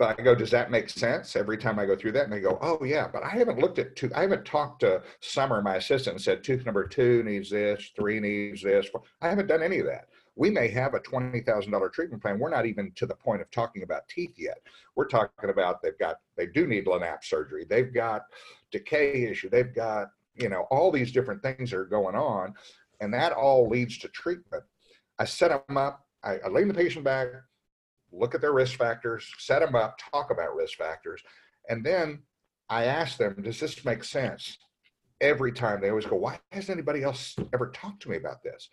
But 0.00 0.18
I 0.18 0.22
go, 0.22 0.34
does 0.34 0.50
that 0.50 0.70
make 0.70 0.88
sense? 0.88 1.36
Every 1.36 1.58
time 1.58 1.78
I 1.78 1.86
go 1.86 1.94
through 1.94 2.12
that, 2.12 2.24
and 2.24 2.32
they 2.32 2.40
go, 2.40 2.58
oh 2.62 2.82
yeah, 2.82 3.06
but 3.06 3.22
I 3.22 3.28
haven't 3.28 3.58
looked 3.58 3.78
at 3.78 3.94
two. 3.94 4.10
I 4.16 4.22
haven't 4.22 4.46
talked 4.46 4.80
to 4.80 5.02
Summer, 5.20 5.60
my 5.60 5.76
assistant, 5.76 6.14
and 6.14 6.22
said 6.22 6.42
tooth 6.42 6.64
number 6.64 6.88
two 6.88 7.22
needs 7.22 7.50
this, 7.50 7.92
three 7.94 8.18
needs 8.18 8.62
this. 8.62 8.88
I 9.20 9.28
haven't 9.28 9.46
done 9.46 9.62
any 9.62 9.78
of 9.78 9.86
that 9.86 10.06
we 10.36 10.48
may 10.48 10.68
have 10.68 10.94
a 10.94 11.00
$20,000 11.00 11.92
treatment 11.92 12.22
plan. 12.22 12.38
We're 12.38 12.48
not 12.48 12.64
even 12.64 12.92
to 12.96 13.04
the 13.04 13.14
point 13.14 13.42
of 13.42 13.50
talking 13.50 13.82
about 13.82 14.08
teeth 14.08 14.36
yet. 14.38 14.58
We're 14.96 15.06
talking 15.06 15.50
about 15.50 15.82
they've 15.82 15.98
got, 15.98 16.16
they 16.34 16.46
do 16.46 16.66
need 16.66 16.86
LANAP 16.86 17.24
surgery. 17.24 17.66
They've 17.68 17.92
got 17.92 18.22
decay 18.70 19.24
issue. 19.24 19.50
They've 19.50 19.74
got, 19.74 20.08
you 20.34 20.48
know, 20.48 20.62
all 20.70 20.90
these 20.90 21.12
different 21.12 21.42
things 21.42 21.74
are 21.74 21.84
going 21.84 22.14
on. 22.14 22.54
And 23.00 23.12
that 23.12 23.32
all 23.32 23.68
leads 23.68 23.98
to 23.98 24.08
treatment. 24.08 24.62
I 25.18 25.26
set 25.26 25.48
them 25.66 25.76
up. 25.76 26.06
I, 26.22 26.38
I 26.44 26.64
the 26.64 26.72
patient 26.72 27.04
back, 27.04 27.28
look 28.12 28.34
at 28.34 28.40
their 28.40 28.52
risk 28.52 28.76
factors, 28.76 29.30
set 29.38 29.60
them 29.60 29.74
up, 29.74 29.98
talk 30.12 30.30
about 30.30 30.54
risk 30.54 30.76
factors. 30.78 31.22
And 31.68 31.84
then 31.84 32.20
I 32.68 32.84
ask 32.84 33.16
them, 33.16 33.42
does 33.42 33.60
this 33.60 33.84
make 33.84 34.04
sense? 34.04 34.58
Every 35.20 35.52
time 35.52 35.80
they 35.80 35.90
always 35.90 36.06
go, 36.06 36.16
why 36.16 36.38
hasn't 36.52 36.78
anybody 36.78 37.02
else 37.02 37.36
ever 37.52 37.70
talked 37.70 38.02
to 38.02 38.10
me 38.10 38.16
about 38.16 38.42
this? 38.42 38.70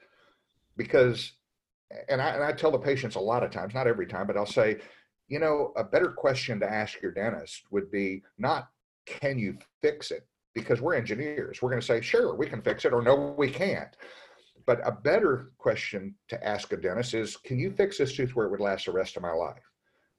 Because 0.78 1.34
and 2.10 2.22
I, 2.22 2.30
and 2.30 2.44
I 2.44 2.52
tell 2.52 2.72
the 2.72 2.78
patients 2.78 3.16
a 3.16 3.20
lot 3.20 3.44
of 3.44 3.52
times, 3.52 3.74
not 3.74 3.88
every 3.88 4.08
time, 4.08 4.28
but 4.28 4.38
I'll 4.38 4.46
say, 4.46 4.78
you 5.28 5.40
know, 5.40 5.74
a 5.76 5.84
better 5.84 6.10
question 6.10 6.60
to 6.60 6.72
ask 6.72 7.02
your 7.02 7.12
dentist 7.12 7.64
would 7.72 7.92
be 7.92 8.24
not, 8.38 8.70
can 9.06 9.38
you 9.40 9.58
fix 9.82 10.12
it? 10.12 10.28
Because 10.54 10.82
we're 10.82 10.96
engineers. 10.96 11.62
We're 11.62 11.70
going 11.70 11.82
to 11.82 11.86
say, 11.86 12.02
sure, 12.02 12.36
we 12.36 12.48
can 12.48 12.62
fix 12.62 12.86
it, 12.86 12.94
or 12.94 13.02
no, 13.02 13.36
we 13.38 13.50
can't. 13.50 13.96
But 14.68 14.86
a 14.86 14.92
better 14.92 15.52
question 15.58 16.14
to 16.28 16.48
ask 16.48 16.72
a 16.74 16.78
dentist 16.78 17.16
is, 17.16 17.38
can 17.38 17.58
you 17.58 17.72
fix 17.72 17.98
this 17.98 18.16
tooth 18.16 18.36
where 18.36 18.46
it 18.46 18.52
would 18.52 18.60
last 18.60 18.86
the 18.86 18.92
rest 18.92 19.18
of 19.18 19.24
my 19.24 19.32
life? 19.32 19.64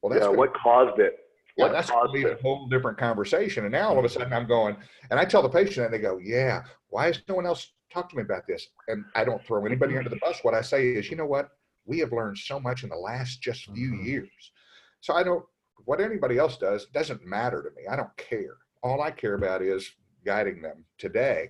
Well, 0.02 0.12
that's 0.12 0.24
yeah, 0.24 0.30
what 0.30 0.54
caused 0.54 0.98
it? 0.98 1.18
What 1.54 1.66
yeah, 1.66 1.72
that's 1.72 1.90
be 2.12 2.24
a 2.24 2.36
whole 2.42 2.66
different 2.68 2.98
conversation. 2.98 3.64
And 3.64 3.72
now 3.72 3.90
all 3.90 3.98
of 3.98 4.04
a 4.04 4.08
sudden 4.08 4.32
I'm 4.32 4.48
going, 4.48 4.76
and 5.10 5.20
I 5.20 5.24
tell 5.24 5.42
the 5.42 5.48
patient, 5.48 5.86
and 5.86 5.94
they 5.94 5.98
go, 5.98 6.18
yeah, 6.18 6.62
why 6.88 7.06
has 7.06 7.20
no 7.28 7.34
one 7.36 7.46
else 7.46 7.72
talked 7.92 8.10
to 8.10 8.16
me 8.16 8.22
about 8.22 8.46
this? 8.48 8.68
And 8.88 9.04
I 9.14 9.24
don't 9.24 9.44
throw 9.44 9.64
anybody 9.66 9.96
under 9.96 10.10
the 10.10 10.18
bus. 10.22 10.38
What 10.42 10.54
I 10.54 10.62
say 10.62 10.88
is, 10.88 11.10
you 11.10 11.16
know 11.16 11.26
what? 11.26 11.50
we 11.88 11.98
have 11.98 12.12
learned 12.12 12.38
so 12.38 12.60
much 12.60 12.84
in 12.84 12.90
the 12.90 12.96
last 12.96 13.40
just 13.40 13.64
few 13.64 13.92
mm-hmm. 13.92 14.06
years. 14.06 14.52
So 15.00 15.14
I 15.14 15.24
don't, 15.24 15.44
what 15.86 16.00
anybody 16.00 16.38
else 16.38 16.58
does 16.58 16.86
doesn't 16.92 17.26
matter 17.26 17.62
to 17.62 17.70
me. 17.70 17.88
I 17.90 17.96
don't 17.96 18.14
care. 18.16 18.58
All 18.82 19.02
I 19.02 19.10
care 19.10 19.34
about 19.34 19.62
is 19.62 19.90
guiding 20.24 20.60
them 20.60 20.84
today. 20.98 21.48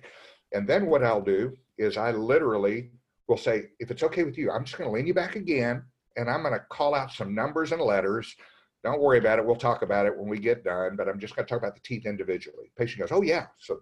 And 0.53 0.67
then 0.67 0.87
what 0.87 1.03
I'll 1.03 1.21
do 1.21 1.55
is 1.79 1.97
I 1.97 2.11
literally 2.11 2.91
will 3.27 3.37
say, 3.37 3.69
if 3.79 3.89
it's 3.89 4.03
okay 4.03 4.23
with 4.23 4.37
you, 4.37 4.51
I'm 4.51 4.65
just 4.65 4.77
going 4.77 4.89
to 4.89 4.93
lean 4.93 5.07
you 5.07 5.13
back 5.13 5.35
again 5.35 5.83
and 6.17 6.29
I'm 6.29 6.43
going 6.43 6.53
to 6.53 6.65
call 6.69 6.93
out 6.93 7.11
some 7.11 7.33
numbers 7.33 7.71
and 7.71 7.81
letters. 7.81 8.35
Don't 8.83 9.01
worry 9.01 9.17
about 9.17 9.39
it. 9.39 9.45
We'll 9.45 9.55
talk 9.55 9.81
about 9.81 10.05
it 10.05 10.15
when 10.15 10.27
we 10.27 10.37
get 10.37 10.63
done, 10.63 10.95
but 10.95 11.07
I'm 11.07 11.19
just 11.19 11.35
going 11.35 11.45
to 11.45 11.49
talk 11.49 11.59
about 11.59 11.75
the 11.75 11.81
teeth 11.81 12.05
individually. 12.05 12.71
Patient 12.77 12.99
goes, 12.99 13.11
Oh, 13.11 13.21
yeah. 13.21 13.47
So, 13.57 13.81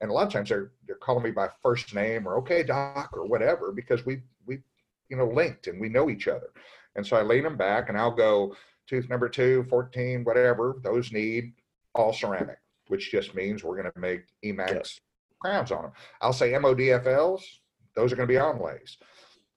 and 0.00 0.10
a 0.10 0.14
lot 0.14 0.26
of 0.26 0.32
times 0.32 0.48
they're, 0.48 0.72
they're 0.86 0.96
calling 0.96 1.22
me 1.22 1.30
by 1.30 1.48
first 1.62 1.94
name 1.94 2.26
or 2.26 2.36
okay, 2.38 2.62
doc, 2.62 3.10
or 3.12 3.26
whatever, 3.26 3.70
because 3.70 4.06
we, 4.06 4.22
we 4.46 4.60
you 5.10 5.16
know, 5.16 5.26
linked 5.26 5.66
and 5.66 5.80
we 5.80 5.90
know 5.90 6.08
each 6.08 6.26
other. 6.26 6.50
And 6.96 7.06
so 7.06 7.16
I 7.16 7.22
lean 7.22 7.44
them 7.44 7.56
back 7.56 7.88
and 7.88 7.98
I'll 7.98 8.10
go 8.10 8.56
tooth 8.88 9.08
number 9.10 9.28
two, 9.28 9.64
14, 9.68 10.24
whatever, 10.24 10.76
those 10.82 11.12
need 11.12 11.52
all 11.94 12.12
ceramic, 12.12 12.58
which 12.88 13.10
just 13.10 13.34
means 13.34 13.62
we're 13.62 13.76
going 13.80 13.92
to 13.92 14.00
make 14.00 14.22
yep. 15.02 15.09
Crowns 15.40 15.72
on 15.72 15.82
them. 15.82 15.92
I'll 16.20 16.32
say 16.32 16.52
MODFLs, 16.52 17.42
those 17.96 18.12
are 18.12 18.16
going 18.16 18.28
to 18.28 18.32
be 18.32 18.38
onlays. 18.38 18.96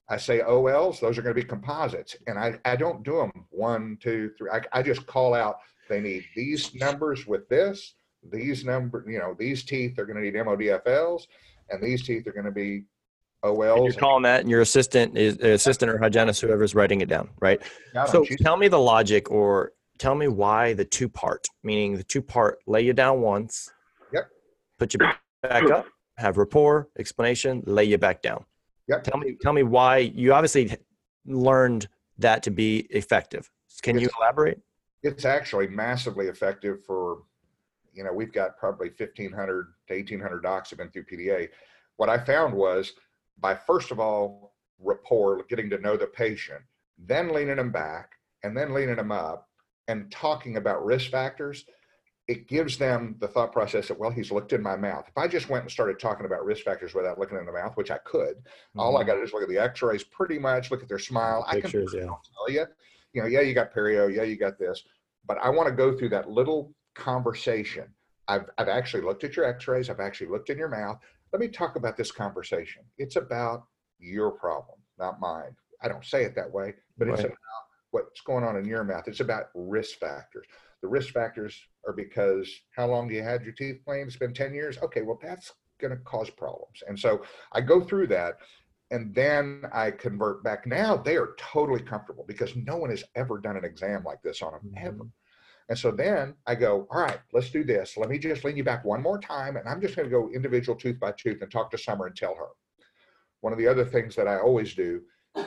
I 0.08 0.16
say 0.16 0.40
OLs, 0.40 1.00
those 1.00 1.16
are 1.16 1.22
going 1.22 1.34
to 1.34 1.40
be 1.40 1.46
composites. 1.46 2.16
And 2.26 2.38
I, 2.38 2.58
I 2.64 2.76
don't 2.76 3.02
do 3.02 3.16
them 3.16 3.46
one, 3.50 3.96
two, 4.02 4.32
three. 4.36 4.50
I, 4.50 4.60
I 4.72 4.82
just 4.82 5.06
call 5.06 5.34
out 5.34 5.56
they 5.88 6.00
need 6.00 6.24
these 6.34 6.74
numbers 6.74 7.26
with 7.26 7.48
this, 7.48 7.94
these 8.32 8.64
number, 8.64 9.04
you 9.06 9.18
know, 9.18 9.34
these 9.38 9.64
teeth 9.64 9.98
are 9.98 10.06
going 10.06 10.16
to 10.16 10.22
need 10.22 10.34
MODFLs, 10.34 11.22
and 11.70 11.82
these 11.82 12.06
teeth 12.06 12.26
are 12.26 12.32
going 12.32 12.46
to 12.46 12.50
be 12.50 12.84
OLs. 13.42 13.76
And 13.76 13.84
you're 13.84 14.00
calling 14.00 14.22
that, 14.22 14.40
and 14.40 14.50
your 14.50 14.62
assistant 14.62 15.16
is 15.16 15.36
assistant 15.38 15.90
or 15.90 15.98
hygienist, 15.98 16.40
whoever's 16.40 16.74
writing 16.74 17.00
it 17.00 17.08
down, 17.08 17.28
right? 17.40 17.60
So 18.06 18.24
tell 18.40 18.56
me 18.56 18.68
the 18.68 18.78
logic, 18.78 19.30
or 19.30 19.72
tell 19.98 20.14
me 20.14 20.28
why 20.28 20.72
the 20.72 20.84
two 20.84 21.08
part, 21.08 21.46
meaning 21.62 21.96
the 21.96 22.04
two 22.04 22.22
part, 22.22 22.58
lay 22.66 22.82
you 22.82 22.92
down 22.92 23.20
once, 23.20 23.70
yep, 24.12 24.28
put 24.78 24.94
you 24.94 25.00
back 25.48 25.70
up, 25.70 25.86
have 26.16 26.36
rapport, 26.36 26.88
explanation, 26.98 27.62
lay 27.66 27.84
you 27.84 27.98
back 27.98 28.22
down. 28.22 28.44
Yep. 28.88 29.04
Tell 29.04 29.18
me, 29.18 29.36
tell 29.40 29.52
me 29.52 29.62
why 29.62 29.98
you 29.98 30.32
obviously 30.32 30.76
learned 31.26 31.88
that 32.18 32.42
to 32.42 32.50
be 32.50 32.80
effective. 32.90 33.50
Can 33.82 33.96
it's, 33.96 34.02
you 34.02 34.10
elaborate? 34.20 34.60
It's 35.02 35.24
actually 35.24 35.68
massively 35.68 36.26
effective 36.26 36.84
for 36.84 37.18
you 37.94 38.04
know, 38.04 38.12
we've 38.12 38.32
got 38.32 38.58
probably 38.58 38.88
1,500 38.88 39.66
to 39.88 39.94
1,800 39.94 40.42
docs 40.42 40.70
have 40.70 40.78
been 40.78 40.90
through 40.90 41.04
PDA. 41.04 41.48
What 41.96 42.08
I 42.08 42.18
found 42.18 42.52
was 42.52 42.92
by 43.38 43.54
first 43.54 43.90
of 43.90 44.00
all, 44.00 44.54
rapport, 44.80 45.44
getting 45.48 45.70
to 45.70 45.78
know 45.78 45.96
the 45.96 46.06
patient, 46.06 46.60
then 46.98 47.32
leaning 47.32 47.56
them 47.56 47.70
back 47.70 48.12
and 48.42 48.56
then 48.56 48.74
leaning 48.74 48.96
them 48.96 49.12
up 49.12 49.48
and 49.88 50.10
talking 50.10 50.56
about 50.56 50.84
risk 50.84 51.10
factors, 51.10 51.64
it 52.26 52.48
gives 52.48 52.78
them 52.78 53.16
the 53.18 53.28
thought 53.28 53.52
process 53.52 53.88
that, 53.88 53.98
well, 53.98 54.10
he's 54.10 54.32
looked 54.32 54.52
in 54.54 54.62
my 54.62 54.76
mouth. 54.76 55.04
If 55.06 55.18
I 55.18 55.28
just 55.28 55.50
went 55.50 55.64
and 55.64 55.70
started 55.70 55.98
talking 55.98 56.24
about 56.24 56.44
risk 56.44 56.64
factors 56.64 56.94
without 56.94 57.18
looking 57.18 57.36
in 57.36 57.44
the 57.44 57.52
mouth, 57.52 57.76
which 57.76 57.90
I 57.90 57.98
could, 57.98 58.36
mm-hmm. 58.36 58.80
all 58.80 58.96
I 58.96 59.00
mm-hmm. 59.00 59.08
got 59.08 59.14
to 59.14 59.20
do 59.20 59.24
is 59.24 59.32
look 59.32 59.42
at 59.42 59.48
the 59.48 59.58
x-rays 59.58 60.04
pretty 60.04 60.38
much, 60.38 60.70
look 60.70 60.82
at 60.82 60.88
their 60.88 60.98
smile. 60.98 61.46
Pictures, 61.50 61.94
I 61.94 61.98
can 61.98 62.06
yeah. 62.06 62.14
tell 62.34 62.50
you, 62.50 62.66
you 63.12 63.22
know, 63.22 63.28
yeah, 63.28 63.40
you 63.40 63.54
got 63.54 63.74
perio, 63.74 64.14
yeah, 64.14 64.22
you 64.22 64.36
got 64.36 64.58
this, 64.58 64.82
but 65.26 65.38
I 65.38 65.50
want 65.50 65.68
to 65.68 65.74
go 65.74 65.96
through 65.96 66.08
that 66.10 66.30
little 66.30 66.72
conversation. 66.94 67.86
I've, 68.26 68.46
I've 68.56 68.68
actually 68.68 69.02
looked 69.02 69.24
at 69.24 69.36
your 69.36 69.44
x-rays. 69.44 69.90
I've 69.90 70.00
actually 70.00 70.30
looked 70.30 70.48
in 70.48 70.56
your 70.56 70.70
mouth. 70.70 70.98
Let 71.32 71.40
me 71.40 71.48
talk 71.48 71.76
about 71.76 71.96
this 71.96 72.10
conversation. 72.10 72.84
It's 72.96 73.16
about 73.16 73.64
your 73.98 74.30
problem, 74.30 74.78
not 74.98 75.20
mine. 75.20 75.54
I 75.82 75.88
don't 75.88 76.04
say 76.04 76.24
it 76.24 76.34
that 76.36 76.50
way, 76.50 76.74
but 76.96 77.08
right. 77.08 77.14
it's 77.14 77.24
about 77.24 77.36
what's 77.90 78.22
going 78.22 78.44
on 78.44 78.56
in 78.56 78.64
your 78.64 78.82
mouth. 78.82 79.06
It's 79.08 79.20
about 79.20 79.50
risk 79.54 79.98
factors. 79.98 80.46
The 80.84 80.90
risk 80.90 81.14
factors 81.14 81.58
are 81.86 81.94
because 81.94 82.46
how 82.76 82.86
long 82.88 83.08
do 83.08 83.14
you 83.14 83.22
had 83.22 83.42
your 83.42 83.54
teeth 83.54 83.80
cleaned? 83.86 84.08
It's 84.08 84.18
been 84.18 84.34
10 84.34 84.52
years. 84.52 84.76
Okay, 84.82 85.00
well, 85.00 85.18
that's 85.22 85.50
going 85.80 85.92
to 85.92 86.04
cause 86.04 86.28
problems. 86.28 86.82
And 86.86 87.00
so 87.00 87.22
I 87.52 87.62
go 87.62 87.80
through 87.80 88.08
that 88.08 88.34
and 88.90 89.14
then 89.14 89.62
I 89.72 89.92
convert 89.92 90.44
back. 90.44 90.66
Now 90.66 90.94
they 90.94 91.16
are 91.16 91.36
totally 91.38 91.80
comfortable 91.80 92.26
because 92.28 92.54
no 92.54 92.76
one 92.76 92.90
has 92.90 93.02
ever 93.14 93.38
done 93.38 93.56
an 93.56 93.64
exam 93.64 94.04
like 94.04 94.20
this 94.20 94.42
on 94.42 94.52
them 94.52 94.60
mm-hmm. 94.76 94.86
ever. 94.86 95.06
And 95.70 95.78
so 95.78 95.90
then 95.90 96.34
I 96.46 96.54
go, 96.54 96.86
all 96.90 97.00
right, 97.00 97.20
let's 97.32 97.48
do 97.48 97.64
this. 97.64 97.96
Let 97.96 98.10
me 98.10 98.18
just 98.18 98.44
lean 98.44 98.58
you 98.58 98.62
back 98.62 98.84
one 98.84 99.00
more 99.00 99.18
time. 99.18 99.56
And 99.56 99.66
I'm 99.66 99.80
just 99.80 99.96
going 99.96 100.06
to 100.06 100.14
go 100.14 100.28
individual 100.34 100.76
tooth 100.76 101.00
by 101.00 101.12
tooth 101.12 101.40
and 101.40 101.50
talk 101.50 101.70
to 101.70 101.78
Summer 101.78 102.08
and 102.08 102.14
tell 102.14 102.34
her. 102.34 102.48
One 103.40 103.54
of 103.54 103.58
the 103.58 103.68
other 103.68 103.86
things 103.86 104.14
that 104.16 104.28
I 104.28 104.38
always 104.38 104.74
do 104.74 105.00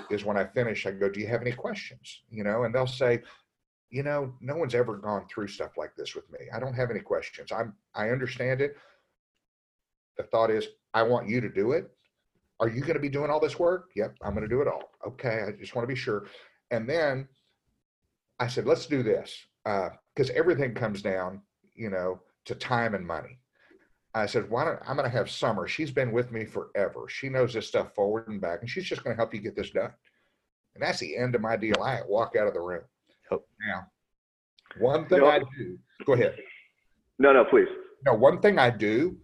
is 0.09 0.25
when 0.25 0.35
I 0.35 0.45
finish, 0.45 0.87
I 0.87 0.91
go, 0.93 1.09
do 1.09 1.19
you 1.19 1.27
have 1.27 1.41
any 1.41 1.51
questions? 1.51 2.23
You 2.31 2.43
know, 2.43 2.63
and 2.63 2.73
they'll 2.73 2.87
say, 2.87 3.21
you 3.89 4.03
know, 4.03 4.33
no 4.41 4.55
one's 4.55 4.75
ever 4.75 4.97
gone 4.97 5.25
through 5.29 5.47
stuff 5.47 5.77
like 5.77 5.95
this 5.95 6.15
with 6.15 6.29
me. 6.31 6.39
I 6.53 6.59
don't 6.59 6.73
have 6.73 6.91
any 6.91 6.99
questions. 6.99 7.51
I'm, 7.51 7.73
I 7.95 8.09
understand 8.09 8.61
it. 8.61 8.75
The 10.17 10.23
thought 10.23 10.51
is, 10.51 10.67
I 10.93 11.03
want 11.03 11.29
you 11.29 11.39
to 11.41 11.49
do 11.49 11.71
it. 11.71 11.89
Are 12.59 12.67
you 12.67 12.81
going 12.81 12.95
to 12.95 12.99
be 12.99 13.09
doing 13.09 13.29
all 13.29 13.39
this 13.39 13.59
work? 13.59 13.91
Yep, 13.95 14.15
I'm 14.23 14.33
going 14.33 14.47
to 14.47 14.49
do 14.49 14.61
it 14.61 14.67
all. 14.67 14.91
Okay, 15.05 15.43
I 15.47 15.51
just 15.51 15.75
want 15.75 15.87
to 15.87 15.93
be 15.93 15.99
sure. 15.99 16.25
And 16.71 16.89
then 16.89 17.27
I 18.39 18.47
said, 18.47 18.65
let's 18.65 18.87
do 18.87 19.03
this 19.03 19.45
because 19.63 20.29
uh, 20.29 20.33
everything 20.33 20.73
comes 20.73 21.01
down, 21.01 21.41
you 21.75 21.89
know, 21.89 22.19
to 22.45 22.55
time 22.55 22.95
and 22.95 23.05
money. 23.05 23.39
I 24.13 24.25
said, 24.25 24.49
why 24.49 24.65
don't 24.65 24.79
I'm 24.87 24.97
going 24.97 25.09
to 25.09 25.15
have 25.15 25.29
Summer? 25.29 25.67
She's 25.67 25.91
been 25.91 26.11
with 26.11 26.31
me 26.31 26.45
forever. 26.45 27.05
She 27.07 27.29
knows 27.29 27.53
this 27.53 27.67
stuff 27.67 27.93
forward 27.93 28.27
and 28.27 28.41
back, 28.41 28.61
and 28.61 28.69
she's 28.69 28.85
just 28.85 29.03
going 29.03 29.15
to 29.15 29.19
help 29.19 29.33
you 29.33 29.39
get 29.39 29.55
this 29.55 29.69
done. 29.69 29.91
And 30.73 30.83
that's 30.83 30.99
the 30.99 31.15
end 31.15 31.35
of 31.35 31.41
my 31.41 31.55
deal. 31.55 31.81
I 31.83 32.01
walk 32.07 32.35
out 32.35 32.47
of 32.47 32.53
the 32.53 32.61
room. 32.61 32.81
Oh. 33.31 33.43
Now, 33.67 33.87
one 34.79 35.07
thing 35.07 35.23
I 35.23 35.39
do. 35.39 35.77
Go 36.05 36.13
ahead. 36.13 36.35
No, 37.19 37.33
no, 37.33 37.45
please. 37.45 37.67
No, 38.05 38.13
one 38.13 38.39
thing 38.41 38.59
I 38.59 38.69
do, 38.69 39.17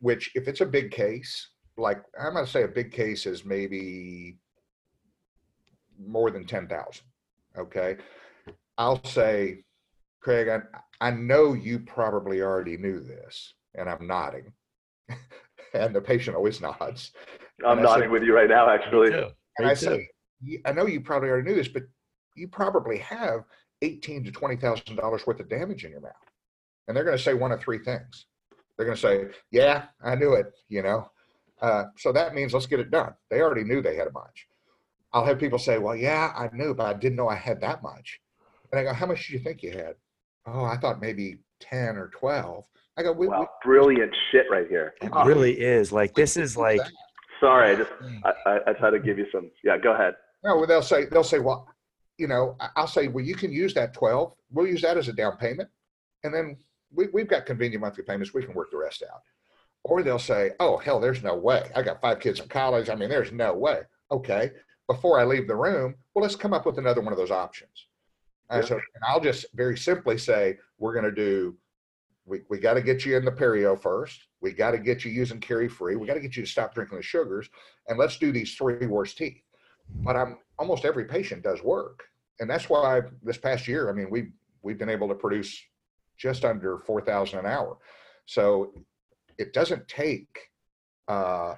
which 0.00 0.30
if 0.34 0.48
it's 0.48 0.60
a 0.60 0.66
big 0.66 0.90
case, 0.90 1.50
like 1.76 2.02
I'm 2.20 2.34
going 2.34 2.44
to 2.44 2.50
say 2.50 2.64
a 2.64 2.68
big 2.68 2.92
case 2.92 3.26
is 3.26 3.44
maybe 3.44 4.38
more 6.04 6.30
than 6.30 6.44
ten 6.44 6.66
thousand. 6.66 7.04
Okay, 7.56 7.96
I'll 8.78 9.04
say, 9.04 9.64
Craig, 10.20 10.48
I, 10.48 10.60
I 11.06 11.10
know 11.10 11.52
you 11.52 11.80
probably 11.80 12.40
already 12.40 12.76
knew 12.76 13.00
this, 13.00 13.54
and 13.74 13.88
I'm 13.88 14.06
nodding. 14.06 14.52
and 15.74 15.94
the 15.94 16.00
patient 16.00 16.36
always 16.36 16.60
nods. 16.60 17.12
I'm 17.64 17.78
and 17.78 17.82
nodding 17.82 18.10
with 18.10 18.22
you 18.22 18.34
right 18.34 18.48
now, 18.48 18.68
actually. 18.68 19.10
Me 19.10 19.16
too. 19.16 19.28
And 19.58 19.68
I 19.68 19.74
too. 19.74 19.86
say, 19.86 20.08
I 20.64 20.72
know 20.72 20.86
you 20.86 21.00
probably 21.00 21.28
already 21.28 21.48
knew 21.48 21.56
this, 21.56 21.68
but 21.68 21.84
you 22.34 22.48
probably 22.48 22.98
have 22.98 23.44
eighteen 23.82 24.24
to 24.24 24.30
twenty 24.30 24.56
thousand 24.56 24.96
dollars 24.96 25.26
worth 25.26 25.40
of 25.40 25.48
damage 25.48 25.84
in 25.84 25.90
your 25.90 26.00
mouth. 26.00 26.12
And 26.88 26.96
they're 26.96 27.04
going 27.04 27.16
to 27.16 27.22
say 27.22 27.34
one 27.34 27.52
of 27.52 27.60
three 27.60 27.78
things. 27.78 28.26
They're 28.76 28.86
going 28.86 28.96
to 28.96 29.00
say, 29.00 29.26
"Yeah, 29.50 29.84
I 30.02 30.14
knew 30.14 30.34
it," 30.34 30.46
you 30.68 30.82
know. 30.82 31.10
Uh, 31.60 31.84
so 31.96 32.12
that 32.12 32.34
means 32.34 32.52
let's 32.52 32.66
get 32.66 32.80
it 32.80 32.90
done. 32.90 33.14
They 33.30 33.40
already 33.40 33.64
knew 33.64 33.82
they 33.82 33.96
had 33.96 34.08
a 34.08 34.12
bunch. 34.12 34.46
I'll 35.12 35.24
have 35.24 35.38
people 35.38 35.58
say, 35.58 35.78
"Well, 35.78 35.94
yeah, 35.94 36.32
I 36.36 36.48
knew, 36.52 36.74
but 36.74 36.86
I 36.86 36.98
didn't 36.98 37.16
know 37.16 37.28
I 37.28 37.36
had 37.36 37.60
that 37.60 37.82
much." 37.82 38.20
And 38.70 38.80
I 38.80 38.84
go, 38.84 38.92
"How 38.92 39.06
much 39.06 39.28
do 39.28 39.34
you 39.34 39.38
think 39.38 39.62
you 39.62 39.72
had?" 39.72 39.94
Oh, 40.46 40.64
I 40.64 40.76
thought 40.76 41.00
maybe 41.00 41.38
ten 41.60 41.96
or 41.96 42.08
twelve. 42.08 42.64
I 42.96 43.02
go, 43.02 43.12
we, 43.12 43.26
wow, 43.26 43.40
we, 43.40 43.46
brilliant 43.64 44.14
shit 44.30 44.46
right 44.50 44.68
here. 44.68 44.94
It 45.00 45.10
really 45.24 45.58
is. 45.58 45.92
Like 45.92 46.14
this 46.14 46.36
is 46.36 46.56
like. 46.56 46.80
Sorry, 47.40 47.72
I 47.72 47.74
just 47.74 47.90
I, 48.46 48.58
I 48.68 48.72
tried 48.74 48.90
to 48.90 49.00
give 49.00 49.18
you 49.18 49.26
some. 49.32 49.50
Yeah, 49.64 49.78
go 49.78 49.94
ahead. 49.94 50.14
No, 50.44 50.56
well, 50.56 50.66
they'll 50.66 50.82
say 50.82 51.06
they'll 51.06 51.24
say, 51.24 51.38
well, 51.38 51.68
you 52.22 52.28
know, 52.28 52.56
I'll 52.76 52.86
say, 52.86 53.08
well, 53.08 53.24
you 53.24 53.34
can 53.34 53.52
use 53.52 53.74
that 53.74 53.92
twelve. 53.92 54.34
We'll 54.52 54.68
use 54.68 54.82
that 54.82 54.96
as 54.96 55.08
a 55.08 55.12
down 55.12 55.36
payment, 55.38 55.68
and 56.22 56.32
then 56.32 56.56
we, 56.94 57.08
we've 57.12 57.26
got 57.26 57.46
convenient 57.46 57.80
monthly 57.80 58.04
payments. 58.04 58.32
We 58.32 58.44
can 58.44 58.54
work 58.54 58.70
the 58.70 58.76
rest 58.76 59.02
out. 59.02 59.22
Or 59.82 60.04
they'll 60.04 60.20
say, 60.20 60.52
oh 60.60 60.76
hell, 60.76 61.00
there's 61.00 61.24
no 61.24 61.34
way. 61.34 61.68
I 61.74 61.82
got 61.82 62.00
five 62.00 62.20
kids 62.20 62.38
in 62.38 62.46
college. 62.46 62.88
I 62.88 62.94
mean, 62.94 63.08
there's 63.08 63.32
no 63.32 63.54
way. 63.54 63.80
Okay, 64.12 64.52
before 64.86 65.18
I 65.18 65.24
leave 65.24 65.48
the 65.48 65.56
room, 65.56 65.96
well, 66.14 66.22
let's 66.22 66.36
come 66.36 66.54
up 66.54 66.64
with 66.64 66.78
another 66.78 67.00
one 67.00 67.12
of 67.12 67.18
those 67.18 67.32
options. 67.32 67.88
And 68.50 68.64
so, 68.64 68.76
and 68.76 69.04
I'll 69.08 69.18
just 69.18 69.46
very 69.54 69.76
simply 69.76 70.16
say, 70.16 70.58
we're 70.78 70.92
going 70.92 71.06
to 71.06 71.10
do 71.10 71.56
we, 72.24 72.42
we 72.48 72.58
got 72.58 72.74
to 72.74 72.82
get 72.82 73.04
you 73.04 73.16
in 73.16 73.24
the 73.24 73.32
perio 73.32 73.80
first. 73.80 74.28
We 74.40 74.52
got 74.52 74.72
to 74.72 74.78
get 74.78 75.04
you 75.04 75.10
using 75.10 75.40
CariFree. 75.40 75.98
We 75.98 76.06
got 76.06 76.14
to 76.14 76.20
get 76.20 76.36
you 76.36 76.44
to 76.44 76.48
stop 76.48 76.72
drinking 76.74 76.98
the 76.98 77.02
sugars. 77.02 77.48
And 77.88 77.98
let's 77.98 78.16
do 78.16 78.30
these 78.30 78.54
three 78.54 78.86
worst 78.86 79.18
teeth. 79.18 79.42
But 80.04 80.14
I'm 80.14 80.38
almost 80.58 80.84
every 80.84 81.06
patient 81.06 81.42
does 81.42 81.62
work. 81.62 82.04
And 82.40 82.48
that's 82.48 82.68
why 82.68 83.02
this 83.22 83.38
past 83.38 83.68
year, 83.68 83.90
I 83.90 83.92
mean, 83.92 84.10
we 84.10 84.28
we've 84.62 84.78
been 84.78 84.88
able 84.88 85.08
to 85.08 85.14
produce 85.14 85.60
just 86.16 86.44
under 86.44 86.78
4,000 86.78 87.40
an 87.40 87.46
hour. 87.46 87.78
So 88.26 88.72
it 89.38 89.52
doesn't 89.52 89.88
take, 89.88 90.28
uh, 91.08 91.54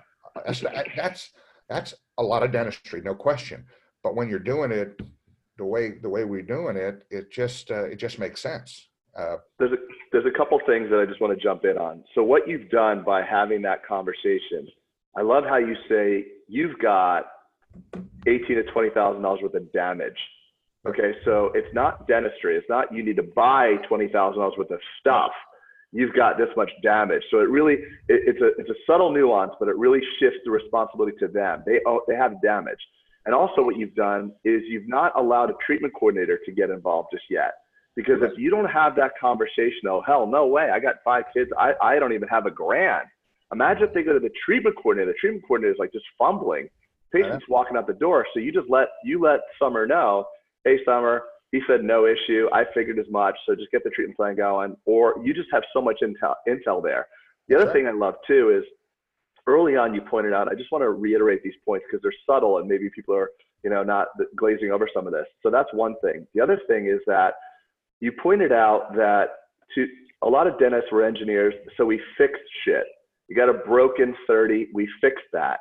that's, 0.46 0.64
that's, 0.96 1.30
that's 1.68 1.94
a 2.18 2.22
lot 2.22 2.42
of 2.42 2.52
dentistry, 2.52 3.02
no 3.02 3.14
question. 3.14 3.66
But 4.02 4.16
when 4.16 4.28
you're 4.28 4.38
doing 4.38 4.70
it 4.70 4.98
the 5.58 5.64
way, 5.64 5.98
the 6.00 6.08
way 6.08 6.24
we're 6.24 6.42
doing 6.42 6.76
it, 6.76 7.04
it 7.10 7.30
just, 7.30 7.70
uh, 7.70 7.84
it 7.84 7.96
just 7.96 8.18
makes 8.18 8.40
sense. 8.40 8.88
Uh, 9.16 9.36
there's 9.58 9.72
a 9.72 9.76
there's 10.10 10.26
a 10.26 10.36
couple 10.36 10.58
things 10.66 10.90
that 10.90 10.98
I 10.98 11.06
just 11.06 11.20
want 11.20 11.36
to 11.36 11.42
jump 11.42 11.64
in 11.64 11.78
on. 11.78 12.02
So 12.14 12.22
what 12.24 12.48
you've 12.48 12.68
done 12.68 13.04
by 13.04 13.22
having 13.22 13.62
that 13.62 13.86
conversation, 13.86 14.66
I 15.16 15.22
love 15.22 15.44
how 15.44 15.58
you 15.58 15.76
say 15.88 16.24
you've 16.48 16.76
got 16.80 17.26
eighteen 18.26 18.56
to 18.56 18.64
twenty 18.72 18.90
thousand 18.90 19.22
dollars 19.22 19.40
worth 19.42 19.54
of 19.54 19.72
damage. 19.72 20.18
Okay, 20.86 21.14
so 21.24 21.50
it's 21.54 21.72
not 21.74 22.06
dentistry. 22.06 22.56
It's 22.56 22.68
not 22.68 22.92
you 22.92 23.02
need 23.02 23.16
to 23.16 23.22
buy 23.22 23.76
twenty 23.88 24.08
thousand 24.08 24.40
dollars 24.40 24.54
worth 24.58 24.70
of 24.70 24.80
stuff. 25.00 25.30
You've 25.92 26.14
got 26.14 26.36
this 26.36 26.48
much 26.56 26.70
damage. 26.82 27.22
So 27.30 27.38
it 27.38 27.48
really 27.48 27.74
it, 28.08 28.22
it's 28.26 28.40
a 28.40 28.48
it's 28.60 28.68
a 28.68 28.74
subtle 28.86 29.10
nuance, 29.12 29.52
but 29.58 29.68
it 29.68 29.76
really 29.76 30.00
shifts 30.18 30.40
the 30.44 30.50
responsibility 30.50 31.16
to 31.20 31.28
them. 31.28 31.62
They 31.66 31.80
oh, 31.86 32.02
they 32.06 32.16
have 32.16 32.40
damage. 32.42 32.80
And 33.26 33.34
also 33.34 33.62
what 33.62 33.78
you've 33.78 33.94
done 33.94 34.32
is 34.44 34.62
you've 34.68 34.88
not 34.88 35.12
allowed 35.16 35.48
a 35.48 35.54
treatment 35.64 35.94
coordinator 35.94 36.38
to 36.44 36.52
get 36.52 36.68
involved 36.68 37.08
just 37.12 37.24
yet. 37.30 37.54
Because 37.96 38.20
if 38.22 38.32
you 38.36 38.50
don't 38.50 38.68
have 38.68 38.96
that 38.96 39.12
conversation, 39.18 39.88
oh 39.88 40.02
hell, 40.04 40.26
no 40.26 40.46
way, 40.46 40.68
I 40.70 40.80
got 40.80 40.96
five 41.04 41.24
kids, 41.32 41.50
I, 41.56 41.72
I 41.80 41.98
don't 41.98 42.12
even 42.12 42.28
have 42.28 42.44
a 42.44 42.50
grand. 42.50 43.06
Imagine 43.52 43.84
if 43.84 43.94
they 43.94 44.02
go 44.02 44.12
to 44.12 44.18
the 44.18 44.32
treatment 44.44 44.76
coordinator. 44.76 45.12
The 45.12 45.18
treatment 45.18 45.44
coordinator 45.46 45.74
is 45.74 45.78
like 45.78 45.92
just 45.92 46.04
fumbling. 46.18 46.68
Patient's 47.12 47.46
walking 47.48 47.76
out 47.76 47.86
the 47.86 47.94
door, 47.94 48.26
so 48.34 48.40
you 48.40 48.50
just 48.50 48.68
let 48.68 48.88
you 49.04 49.22
let 49.22 49.40
Summer 49.60 49.86
know, 49.86 50.26
hey 50.64 50.78
Summer, 50.84 51.22
he 51.52 51.60
said 51.66 51.84
no 51.84 52.06
issue. 52.06 52.48
I 52.52 52.64
figured 52.74 52.98
as 52.98 53.06
much, 53.10 53.36
so 53.46 53.54
just 53.54 53.70
get 53.70 53.84
the 53.84 53.90
treatment 53.90 54.16
plan 54.16 54.36
going. 54.36 54.76
Or 54.86 55.14
you 55.22 55.32
just 55.32 55.48
have 55.52 55.62
so 55.72 55.80
much 55.80 56.00
intel 56.02 56.34
intel 56.48 56.82
there. 56.82 57.06
The 57.48 57.56
other 57.56 57.72
thing 57.72 57.86
I 57.86 57.92
love 57.92 58.14
too 58.26 58.56
is 58.56 58.64
early 59.46 59.76
on 59.76 59.94
you 59.94 60.00
pointed 60.00 60.32
out. 60.32 60.48
I 60.48 60.54
just 60.54 60.72
want 60.72 60.82
to 60.82 60.90
reiterate 60.90 61.42
these 61.42 61.54
points 61.64 61.86
because 61.88 62.02
they're 62.02 62.12
subtle 62.26 62.58
and 62.58 62.68
maybe 62.68 62.90
people 62.94 63.14
are 63.14 63.30
you 63.62 63.70
know 63.70 63.82
not 63.82 64.08
glazing 64.36 64.70
over 64.70 64.88
some 64.92 65.06
of 65.06 65.12
this. 65.12 65.26
So 65.42 65.50
that's 65.50 65.72
one 65.72 65.94
thing. 66.02 66.26
The 66.34 66.40
other 66.40 66.58
thing 66.66 66.86
is 66.86 67.00
that 67.06 67.34
you 68.00 68.12
pointed 68.22 68.52
out 68.52 68.94
that 68.96 69.26
to 69.74 69.86
a 70.22 70.28
lot 70.28 70.46
of 70.46 70.58
dentists 70.58 70.90
were 70.90 71.04
engineers, 71.04 71.54
so 71.76 71.84
we 71.84 72.00
fixed 72.16 72.42
shit. 72.64 72.84
You 73.28 73.36
got 73.36 73.48
a 73.48 73.54
broken 73.54 74.14
30, 74.26 74.68
we 74.74 74.88
fixed 75.00 75.24
that. 75.32 75.60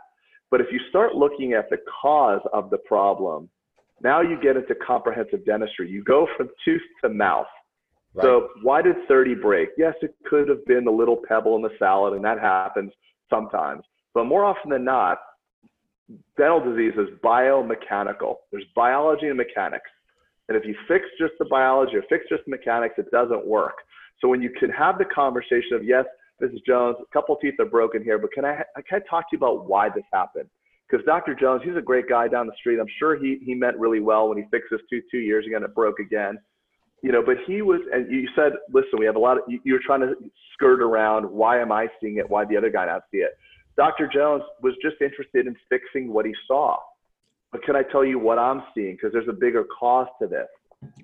But 0.52 0.62
if 0.62 0.68
you 0.72 0.80
start 0.90 1.16
looking 1.16 1.54
at 1.54 1.70
the 1.70 1.78
cause 2.02 2.42
of 2.54 2.70
the 2.70 2.78
problem, 2.80 3.50
now 4.04 4.22
you 4.22 4.38
get 4.42 4.58
into 4.58 4.76
comprehensive 4.76 5.46
dentistry. 5.46 5.90
You 5.90 6.04
go 6.04 6.28
from 6.38 6.50
tooth 6.66 6.82
to 7.04 7.10
mouth. 7.10 7.48
Right. 8.14 8.24
So 8.24 8.50
why 8.62 8.82
did 8.82 8.96
30 9.08 9.36
break? 9.36 9.70
Yes, 9.78 9.94
it 10.02 10.14
could 10.30 10.48
have 10.50 10.64
been 10.66 10.84
the 10.84 10.92
little 10.92 11.20
pebble 11.28 11.56
in 11.56 11.62
the 11.62 11.72
salad, 11.80 12.14
and 12.14 12.24
that 12.26 12.40
happens 12.40 12.92
sometimes. 13.30 13.84
But 14.14 14.26
more 14.26 14.46
often 14.46 14.70
than 14.70 14.84
not, 14.84 15.20
dental 16.38 16.60
disease 16.60 16.94
is 16.98 17.08
biomechanical. 17.24 18.36
There's 18.52 18.66
biology 18.76 19.28
and 19.28 19.38
mechanics. 19.38 19.90
And 20.50 20.58
if 20.58 20.66
you 20.66 20.76
fix 20.88 21.06
just 21.18 21.34
the 21.40 21.46
biology 21.46 21.96
or 21.96 22.04
fix 22.10 22.26
just 22.30 22.44
the 22.46 22.52
mechanics, 22.52 22.96
it 22.98 23.10
doesn't 23.12 23.48
work. 23.48 23.76
So 24.20 24.28
when 24.28 24.42
you 24.42 24.52
can 24.60 24.70
have 24.70 24.98
the 24.98 25.06
conversation 25.06 25.74
of, 25.74 25.84
yes, 25.84 26.06
Mrs. 26.42 26.60
Jones, 26.68 26.98
a 27.02 27.14
couple 27.14 27.36
teeth 27.38 27.56
are 27.60 27.66
broken 27.66 28.04
here, 28.04 28.18
but 28.20 28.32
can 28.34 28.44
I, 28.46 28.64
can 28.88 29.02
I 29.02 29.10
talk 29.10 29.30
to 29.30 29.34
you 29.34 29.38
about 29.38 29.68
why 29.68 29.90
this 29.90 30.04
happened? 30.12 30.50
Because 30.90 31.06
Dr. 31.06 31.34
Jones, 31.34 31.62
he's 31.64 31.76
a 31.76 31.82
great 31.82 32.08
guy 32.08 32.28
down 32.28 32.46
the 32.46 32.54
street. 32.60 32.80
I'm 32.80 32.86
sure 33.00 33.16
he, 33.16 33.40
he 33.44 33.56
meant 33.56 33.78
really 33.78 34.00
well 34.00 34.30
when 34.30 34.38
he 34.38 34.44
fixed 34.52 34.70
this 34.70 34.82
two 34.90 35.02
two 35.10 35.20
years 35.20 35.46
ago 35.46 35.56
and 35.56 35.66
it 35.66 35.74
broke 35.74 36.00
again. 36.00 36.38
You 37.02 37.12
know, 37.12 37.24
but 37.26 37.36
he 37.46 37.62
was, 37.62 37.82
and 37.92 38.10
you 38.10 38.30
said, 38.34 38.54
listen, 38.72 38.98
we 38.98 39.06
have 39.06 39.18
a 39.18 39.20
lot 39.20 39.38
of, 39.38 39.44
you, 39.48 39.76
are 39.76 39.80
trying 39.86 40.00
to 40.02 40.14
skirt 40.54 40.82
around 40.82 41.26
why 41.26 41.60
am 41.60 41.70
I 41.72 41.88
seeing 42.00 42.18
it? 42.18 42.30
Why 42.30 42.46
the 42.46 42.56
other 42.56 42.70
guy 42.70 42.86
not 42.86 43.04
see 43.12 43.18
it? 43.18 43.38
Dr. 43.76 44.08
Jones 44.08 44.44
was 44.62 44.74
just 44.82 44.96
interested 45.02 45.48
in 45.48 45.56
fixing 45.68 46.14
what 46.14 46.26
he 46.26 46.34
saw. 46.48 46.78
But 47.52 47.64
can 47.64 47.76
I 47.76 47.84
tell 47.84 48.06
you 48.06 48.20
what 48.20 48.40
I'm 48.40 48.64
seeing? 48.74 48.96
Because 48.96 49.12
there's 49.12 49.28
a 49.28 49.34
bigger 49.34 49.66
cause 49.78 50.08
to 50.22 50.28
this. 50.28 50.48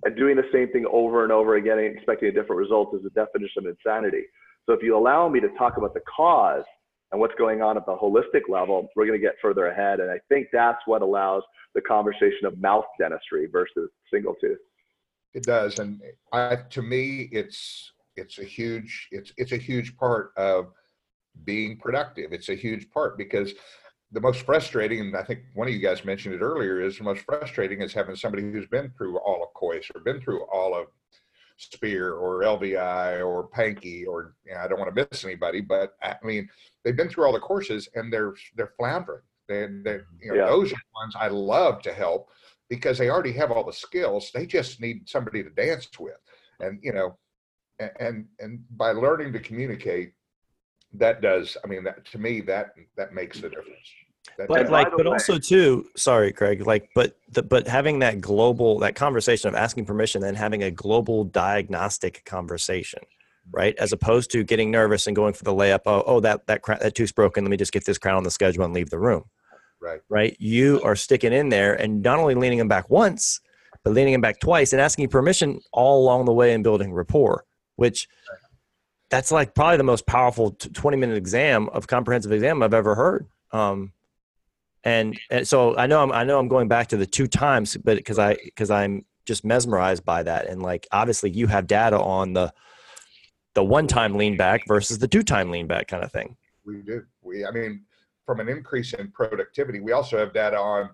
And 0.03 0.15
doing 0.15 0.35
the 0.35 0.49
same 0.53 0.71
thing 0.71 0.85
over 0.91 1.23
and 1.23 1.31
over 1.31 1.55
again 1.55 1.79
and 1.79 1.95
expecting 1.95 2.29
a 2.29 2.31
different 2.31 2.59
result 2.59 2.93
is 2.95 3.03
the 3.03 3.09
definition 3.09 3.65
of 3.65 3.65
insanity. 3.65 4.23
So 4.65 4.73
if 4.73 4.83
you 4.83 4.97
allow 4.97 5.27
me 5.29 5.39
to 5.39 5.49
talk 5.57 5.77
about 5.77 5.93
the 5.93 6.01
cause 6.15 6.63
and 7.11 7.19
what's 7.19 7.33
going 7.37 7.61
on 7.61 7.77
at 7.77 7.85
the 7.85 7.95
holistic 7.95 8.49
level, 8.49 8.87
we're 8.95 9.05
going 9.05 9.19
to 9.19 9.25
get 9.25 9.35
further 9.41 9.67
ahead. 9.67 9.99
And 9.99 10.11
I 10.11 10.19
think 10.29 10.47
that's 10.53 10.79
what 10.85 11.01
allows 11.01 11.43
the 11.75 11.81
conversation 11.81 12.45
of 12.45 12.59
mouth 12.59 12.85
dentistry 12.99 13.47
versus 13.51 13.89
single 14.11 14.35
tooth. 14.35 14.59
It 15.33 15.43
does, 15.43 15.77
and 15.79 16.01
I, 16.33 16.57
to 16.71 16.81
me, 16.81 17.29
it's 17.31 17.91
it's 18.15 18.39
a 18.39 18.43
huge 18.43 19.07
it's 19.11 19.31
it's 19.37 19.51
a 19.51 19.57
huge 19.57 19.95
part 19.95 20.31
of 20.37 20.71
being 21.43 21.77
productive. 21.77 22.33
It's 22.33 22.49
a 22.49 22.55
huge 22.55 22.89
part 22.89 23.17
because 23.17 23.53
the 24.11 24.21
most 24.21 24.41
frustrating, 24.41 25.01
and 25.01 25.15
I 25.15 25.23
think 25.23 25.41
one 25.53 25.67
of 25.67 25.73
you 25.73 25.79
guys 25.79 26.03
mentioned 26.03 26.33
it 26.33 26.41
earlier, 26.41 26.81
is 26.81 26.97
the 26.97 27.03
most 27.03 27.21
frustrating 27.21 27.81
is 27.81 27.93
having 27.93 28.15
somebody 28.15 28.43
who's 28.43 28.67
been 28.67 28.91
through 28.97 29.19
all 29.19 29.43
of 29.43 29.49
Kois 29.59 29.85
or 29.93 30.01
been 30.01 30.19
through 30.19 30.45
all 30.45 30.73
of 30.73 30.87
Spear 31.59 32.13
or 32.13 32.41
LVI 32.41 33.25
or 33.25 33.49
Pankey 33.49 34.07
or 34.07 34.33
you 34.45 34.53
know, 34.53 34.61
I 34.61 34.67
don't 34.67 34.79
want 34.79 34.95
to 34.95 35.07
miss 35.11 35.25
anybody, 35.25 35.59
but 35.59 35.93
I 36.01 36.15
mean 36.23 36.47
they've 36.83 36.95
been 36.95 37.09
through 37.09 37.25
all 37.25 37.33
the 37.33 37.39
courses 37.39 37.89
and 37.95 38.11
they're 38.11 38.33
they're 38.55 38.73
floundering. 38.77 39.23
They, 39.49 39.67
they 39.83 39.99
you 40.21 40.31
know 40.31 40.35
yeah. 40.35 40.45
those 40.45 40.71
are 40.71 40.75
the 40.75 40.99
ones 41.01 41.15
I 41.19 41.27
love 41.27 41.81
to 41.81 41.93
help 41.93 42.29
because 42.69 42.97
they 42.97 43.09
already 43.09 43.33
have 43.33 43.51
all 43.51 43.65
the 43.65 43.73
skills. 43.73 44.31
They 44.33 44.45
just 44.45 44.79
need 44.79 45.09
somebody 45.09 45.43
to 45.43 45.49
dance 45.49 45.89
with, 45.99 46.13
and 46.61 46.79
you 46.81 46.93
know, 46.93 47.17
and 47.99 48.25
and 48.39 48.63
by 48.77 48.91
learning 48.91 49.33
to 49.33 49.39
communicate, 49.39 50.13
that 50.93 51.21
does. 51.21 51.57
I 51.63 51.67
mean, 51.67 51.83
that 51.83 52.05
to 52.11 52.19
me 52.19 52.39
that 52.41 52.73
that 52.95 53.13
makes 53.13 53.41
the 53.41 53.49
difference. 53.49 53.89
But 54.47 54.69
like, 54.69 54.89
but 54.95 55.07
also 55.07 55.37
too. 55.37 55.85
Sorry, 55.95 56.31
Craig. 56.31 56.65
Like, 56.65 56.89
but 56.95 57.17
the, 57.29 57.43
but 57.43 57.67
having 57.67 57.99
that 57.99 58.21
global 58.21 58.79
that 58.79 58.95
conversation 58.95 59.49
of 59.49 59.55
asking 59.55 59.85
permission, 59.85 60.23
and 60.23 60.37
having 60.37 60.63
a 60.63 60.71
global 60.71 61.23
diagnostic 61.23 62.23
conversation, 62.25 63.01
right? 63.51 63.75
As 63.77 63.91
opposed 63.91 64.31
to 64.31 64.43
getting 64.43 64.71
nervous 64.71 65.07
and 65.07 65.15
going 65.15 65.33
for 65.33 65.43
the 65.43 65.53
layup. 65.53 65.81
Oh, 65.85 66.03
oh, 66.05 66.19
that 66.21 66.47
that 66.47 66.61
that 66.65 66.95
tooth's 66.95 67.11
broken. 67.11 67.43
Let 67.43 67.51
me 67.51 67.57
just 67.57 67.71
get 67.71 67.85
this 67.85 67.97
crown 67.97 68.17
on 68.17 68.23
the 68.23 68.31
schedule 68.31 68.63
and 68.63 68.73
leave 68.73 68.89
the 68.89 68.99
room. 68.99 69.23
Right. 69.81 70.01
Right. 70.09 70.35
You 70.39 70.81
are 70.83 70.95
sticking 70.95 71.33
in 71.33 71.49
there 71.49 71.73
and 71.73 72.01
not 72.01 72.19
only 72.19 72.35
leaning 72.35 72.59
them 72.59 72.67
back 72.67 72.89
once, 72.89 73.39
but 73.83 73.93
leaning 73.93 74.13
them 74.13 74.21
back 74.21 74.39
twice 74.39 74.73
and 74.73 74.81
asking 74.81 75.07
permission 75.09 75.59
all 75.71 76.03
along 76.03 76.25
the 76.25 76.33
way 76.33 76.53
and 76.53 76.63
building 76.63 76.93
rapport, 76.93 77.45
which 77.75 78.07
that's 79.09 79.31
like 79.31 79.55
probably 79.55 79.77
the 79.77 79.83
most 79.83 80.05
powerful 80.05 80.51
20 80.51 80.97
minute 80.97 81.17
exam 81.17 81.69
of 81.69 81.87
comprehensive 81.87 82.31
exam 82.31 82.61
I've 82.61 82.73
ever 82.73 82.95
heard. 82.95 83.27
Um, 83.51 83.93
and, 84.83 85.19
and 85.29 85.47
so 85.47 85.75
I 85.77 85.87
know 85.87 86.01
I'm, 86.01 86.11
I 86.11 86.23
know 86.23 86.39
I'm 86.39 86.47
going 86.47 86.67
back 86.67 86.87
to 86.87 86.97
the 86.97 87.05
two 87.05 87.27
times, 87.27 87.77
but 87.77 87.97
because 87.97 88.19
I, 88.19 88.35
because 88.43 88.71
I'm 88.71 89.05
just 89.25 89.45
mesmerized 89.45 90.05
by 90.05 90.23
that. 90.23 90.47
And 90.47 90.61
like, 90.61 90.87
obviously 90.91 91.29
you 91.29 91.47
have 91.47 91.67
data 91.67 91.99
on 91.99 92.33
the, 92.33 92.53
the 93.55 93.63
one 93.63 93.87
time 93.87 94.15
lean 94.15 94.37
back 94.37 94.61
versus 94.67 94.99
the 94.99 95.07
two 95.07 95.23
time 95.23 95.51
lean 95.51 95.67
back 95.67 95.87
kind 95.87 96.03
of 96.03 96.11
thing. 96.11 96.35
We 96.65 96.77
do. 96.81 97.03
We, 97.21 97.45
I 97.45 97.51
mean, 97.51 97.83
from 98.29 98.39
an 98.39 98.47
increase 98.47 98.93
in 98.93 99.09
productivity. 99.09 99.79
We 99.79 99.91
also 99.91 100.15
have 100.19 100.33
data 100.33 100.55
on 100.55 100.91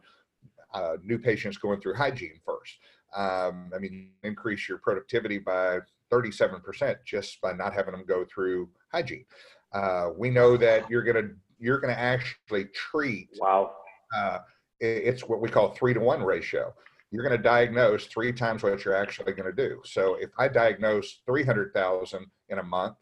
uh, 0.74 0.96
new 1.04 1.20
patients 1.20 1.58
going 1.58 1.82
through 1.82 1.96
hygiene 1.96 2.40
first. 2.46 2.78
Um, 3.14 3.72
I 3.76 3.80
mean, 3.80 4.12
increase 4.24 4.70
your 4.70 4.78
productivity 4.78 5.40
by 5.40 5.80
37% 6.14 6.96
just 7.06 7.42
by 7.42 7.52
not 7.52 7.74
having 7.74 7.92
them 7.92 8.06
go 8.08 8.26
through 8.34 8.70
hygiene. 8.92 9.26
Uh, 9.74 10.12
we 10.16 10.30
know 10.30 10.56
that 10.56 10.90
you're 10.90 11.04
going 11.04 11.28
to 11.28 11.36
you're 11.60 11.80
going 11.80 11.94
to 11.94 12.00
actually 12.00 12.66
treat. 12.74 13.30
Wow. 13.40 13.74
Uh, 14.16 14.40
it's 14.80 15.24
what 15.24 15.42
we 15.42 15.50
call 15.50 15.70
three 15.70 15.94
to 15.94 16.00
one 16.00 16.24
ratio. 16.24 16.74
You're 17.12 17.24
going 17.28 17.38
to 17.38 17.44
diagnose 17.44 18.08
three 18.08 18.34
times 18.34 18.64
what 18.64 18.84
you're 18.84 18.96
actually 18.96 19.34
going 19.34 19.50
to 19.50 19.70
do. 19.70 19.80
So 19.86 20.16
if 20.16 20.32
I 20.38 20.48
diagnose 20.48 21.22
300,000 21.26 22.26
in 22.50 22.60
a 22.60 22.64
month, 22.64 22.98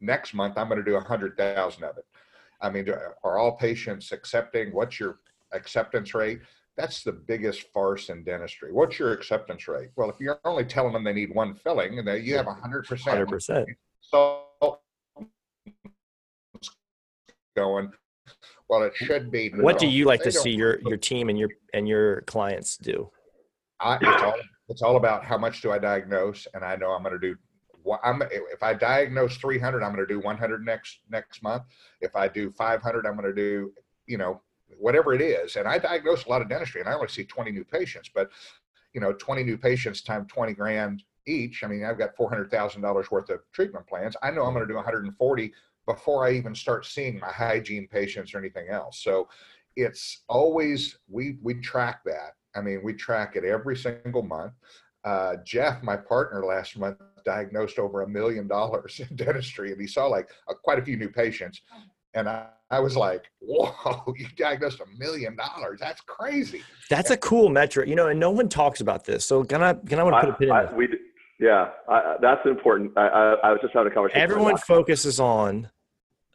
next 0.00 0.34
month 0.34 0.56
I'm 0.56 0.68
going 0.68 0.78
to 0.78 0.84
do 0.84 0.94
100,000 0.94 1.84
of 1.84 1.98
it. 1.98 2.04
I 2.60 2.70
mean, 2.70 2.88
are 3.24 3.38
all 3.38 3.56
patients 3.56 4.12
accepting? 4.12 4.72
What's 4.72 5.00
your 5.00 5.18
acceptance 5.52 6.14
rate? 6.14 6.40
That's 6.76 7.02
the 7.02 7.12
biggest 7.12 7.62
farce 7.72 8.08
in 8.08 8.22
dentistry. 8.22 8.72
What's 8.72 8.98
your 8.98 9.12
acceptance 9.12 9.66
rate? 9.66 9.90
Well, 9.96 10.08
if 10.08 10.20
you're 10.20 10.38
only 10.44 10.64
telling 10.64 10.92
them 10.92 11.04
they 11.04 11.12
need 11.12 11.34
one 11.34 11.54
filling, 11.54 11.98
and 11.98 12.24
you 12.24 12.36
have 12.36 12.46
100%. 12.46 12.84
100%. 12.86 13.66
So 14.00 14.44
going, 17.56 17.90
well, 18.68 18.82
it 18.82 18.92
should 18.94 19.30
be. 19.30 19.50
What 19.50 19.78
do 19.78 19.86
you 19.86 20.04
like 20.04 20.22
to 20.22 20.32
see 20.32 20.50
your, 20.50 20.78
your 20.80 20.96
team 20.96 21.28
and 21.28 21.38
your 21.38 21.50
and 21.74 21.88
your 21.88 22.22
clients 22.22 22.76
do? 22.76 23.10
I, 23.80 23.98
it's 24.00 24.22
all 24.22 24.34
it's 24.68 24.82
all 24.82 24.96
about 24.96 25.24
how 25.24 25.36
much 25.36 25.60
do 25.60 25.72
I 25.72 25.78
diagnose, 25.78 26.46
and 26.54 26.64
I 26.64 26.76
know 26.76 26.92
I'm 26.92 27.02
going 27.02 27.18
to 27.18 27.18
do 27.18 27.36
I'm 28.02 28.22
if 28.22 28.62
I 28.62 28.74
diagnose 28.74 29.36
300, 29.36 29.82
I'm 29.82 29.94
going 29.94 30.06
to 30.06 30.12
do 30.12 30.20
100 30.20 30.64
next 30.64 31.00
next 31.10 31.42
month. 31.42 31.64
If 32.00 32.14
I 32.14 32.28
do 32.28 32.50
500, 32.52 33.06
I'm 33.06 33.16
going 33.16 33.28
to 33.28 33.34
do 33.34 33.72
you 34.06 34.18
know 34.18 34.40
whatever 34.78 35.14
it 35.14 35.20
is. 35.20 35.56
And 35.56 35.68
I 35.68 35.78
diagnose 35.78 36.24
a 36.24 36.28
lot 36.28 36.42
of 36.42 36.48
dentistry, 36.48 36.80
and 36.80 36.88
I 36.88 36.94
only 36.94 37.08
see 37.08 37.24
20 37.24 37.50
new 37.50 37.64
patients, 37.64 38.10
but 38.14 38.30
you 38.94 39.00
know 39.00 39.12
20 39.12 39.42
new 39.42 39.58
patients 39.58 40.02
times 40.02 40.30
20 40.32 40.54
grand 40.54 41.02
each. 41.26 41.62
I 41.62 41.68
mean, 41.68 41.84
I've 41.84 41.98
got 41.98 42.16
$400,000 42.16 43.10
worth 43.10 43.30
of 43.30 43.40
treatment 43.52 43.86
plans. 43.86 44.16
I 44.22 44.30
know 44.32 44.44
I'm 44.44 44.54
going 44.54 44.66
to 44.66 44.72
do 44.72 44.74
140 44.74 45.52
before 45.86 46.26
I 46.26 46.32
even 46.32 46.54
start 46.54 46.86
seeing 46.86 47.18
my 47.18 47.30
hygiene 47.30 47.88
patients 47.88 48.34
or 48.34 48.38
anything 48.38 48.68
else. 48.68 49.02
So 49.02 49.28
it's 49.76 50.22
always 50.28 50.98
we 51.08 51.38
we 51.42 51.54
track 51.54 52.02
that. 52.04 52.32
I 52.54 52.60
mean, 52.60 52.82
we 52.82 52.92
track 52.92 53.36
it 53.36 53.44
every 53.44 53.76
single 53.76 54.22
month. 54.22 54.52
Uh, 55.04 55.36
Jeff, 55.44 55.82
my 55.82 55.96
partner 55.96 56.44
last 56.44 56.78
month, 56.78 56.98
diagnosed 57.24 57.78
over 57.78 58.02
a 58.02 58.08
million 58.08 58.46
dollars 58.46 59.00
in 59.00 59.16
dentistry 59.16 59.72
and 59.72 59.80
he 59.80 59.86
saw 59.86 60.06
like 60.06 60.28
a, 60.48 60.54
quite 60.54 60.78
a 60.78 60.82
few 60.82 60.96
new 60.96 61.08
patients. 61.08 61.62
And 62.14 62.28
I, 62.28 62.46
I 62.70 62.78
was 62.78 62.96
like, 62.96 63.24
whoa, 63.40 64.14
you 64.16 64.26
diagnosed 64.36 64.80
a 64.80 64.98
million 64.98 65.34
dollars. 65.36 65.80
That's 65.80 66.00
crazy. 66.02 66.62
That's 66.90 67.10
a 67.10 67.16
cool 67.16 67.48
metric, 67.48 67.88
you 67.88 67.94
know, 67.94 68.08
and 68.08 68.20
no 68.20 68.30
one 68.30 68.48
talks 68.48 68.80
about 68.80 69.04
this. 69.04 69.24
So 69.24 69.44
can 69.44 69.62
I, 69.62 69.74
can 69.74 69.98
I 69.98 70.02
want 70.02 70.16
to 70.16 70.20
put 70.20 70.30
a 70.30 70.38
pin 70.38 70.48
in 70.48 70.54
I, 70.54 70.72
we, 70.72 70.88
Yeah, 71.42 71.70
I, 71.88 72.18
that's 72.22 72.46
important. 72.46 72.92
I, 72.96 73.36
I, 73.42 73.50
was 73.50 73.58
just 73.60 73.74
having 73.74 73.90
a 73.90 73.94
conversation. 73.94 74.22
Everyone 74.22 74.56
focuses 74.56 75.18
on 75.18 75.68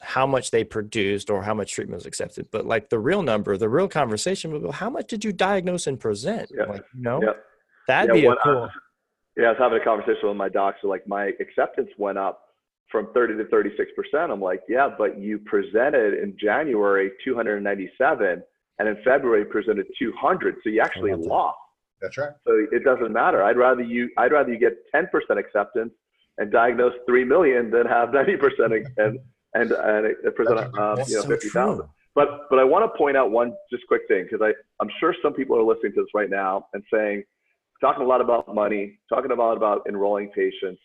how 0.01 0.27
much 0.27 0.51
they 0.51 0.65
produced 0.65 1.29
or 1.29 1.41
how 1.43 1.53
much 1.53 1.71
treatment 1.71 1.95
was 1.95 2.05
accepted. 2.05 2.49
But 2.51 2.65
like 2.65 2.89
the 2.89 2.99
real 2.99 3.21
number, 3.21 3.55
the 3.55 3.69
real 3.69 3.87
conversation 3.87 4.51
will 4.51 4.59
go, 4.59 4.71
how 4.71 4.89
much 4.89 5.07
did 5.07 5.23
you 5.23 5.31
diagnose 5.31 5.87
and 5.87 5.97
present? 5.97 6.51
Yeah. 6.53 6.65
Like, 6.65 6.83
you 6.93 7.03
know, 7.03 7.21
yeah. 7.23 7.29
that'd 7.87 8.13
yeah, 8.13 8.21
be 8.21 8.27
a 8.27 8.35
cool. 8.43 8.69
Yeah, 9.37 9.45
I 9.45 9.49
was 9.51 9.57
having 9.59 9.79
a 9.79 9.83
conversation 9.83 10.27
with 10.27 10.35
my 10.35 10.49
doc. 10.49 10.75
So 10.81 10.89
like 10.89 11.07
my 11.07 11.31
acceptance 11.39 11.89
went 11.97 12.17
up 12.17 12.41
from 12.91 13.07
30 13.13 13.37
to 13.37 13.45
36 13.45 13.89
percent. 13.95 14.29
I'm 14.29 14.41
like, 14.41 14.59
yeah, 14.67 14.89
but 14.97 15.17
you 15.17 15.39
presented 15.39 16.15
in 16.21 16.35
January 16.37 17.11
297, 17.23 18.43
and 18.79 18.89
in 18.89 18.97
February 19.05 19.45
presented 19.45 19.85
200. 19.97 20.55
So 20.65 20.69
you 20.69 20.81
actually 20.81 21.13
lost. 21.13 21.57
That's 22.01 22.17
right. 22.17 22.31
So 22.45 22.67
it 22.71 22.83
doesn't 22.83 23.11
matter. 23.11 23.43
I'd 23.43 23.57
rather 23.57 23.81
you 23.81 24.09
I'd 24.17 24.31
rather 24.31 24.51
you 24.51 24.59
get 24.59 24.73
10 24.93 25.07
percent 25.07 25.39
acceptance 25.39 25.93
and 26.37 26.51
diagnose 26.51 26.93
three 27.07 27.23
million 27.23 27.71
than 27.71 27.87
have 27.87 28.13
90 28.13 28.37
percent 28.37 28.73
and 28.73 29.19
and 29.53 29.71
and 29.71 30.35
present 30.35 30.59
um, 30.77 30.99
you 31.07 31.15
know 31.15 31.21
so 31.21 31.27
50,000. 31.27 31.87
But 32.13 32.49
but 32.49 32.59
I 32.59 32.63
want 32.63 32.91
to 32.91 32.97
point 32.97 33.17
out 33.17 33.31
one 33.31 33.53
just 33.71 33.85
quick 33.87 34.01
thing 34.07 34.27
because 34.29 34.41
I 34.41 34.53
I'm 34.81 34.89
sure 34.99 35.15
some 35.21 35.33
people 35.33 35.57
are 35.57 35.63
listening 35.63 35.93
to 35.93 36.01
this 36.01 36.09
right 36.13 36.29
now 36.29 36.67
and 36.73 36.83
saying 36.91 37.23
talking 37.81 38.03
a 38.03 38.07
lot 38.07 38.21
about 38.21 38.53
money, 38.53 38.99
talking 39.09 39.31
a 39.31 39.35
lot 39.35 39.57
about 39.57 39.81
enrolling 39.87 40.29
patients. 40.29 40.81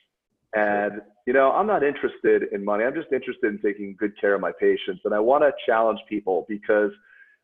And 0.54 1.00
you 1.26 1.32
know, 1.32 1.52
I'm 1.52 1.66
not 1.66 1.82
interested 1.82 2.44
in 2.52 2.64
money. 2.64 2.84
I'm 2.84 2.94
just 2.94 3.12
interested 3.12 3.52
in 3.52 3.58
taking 3.60 3.96
good 3.98 4.12
care 4.20 4.34
of 4.34 4.40
my 4.40 4.52
patients. 4.58 5.02
And 5.04 5.14
I 5.14 5.20
want 5.20 5.42
to 5.44 5.52
challenge 5.66 6.00
people 6.08 6.44
because 6.48 6.90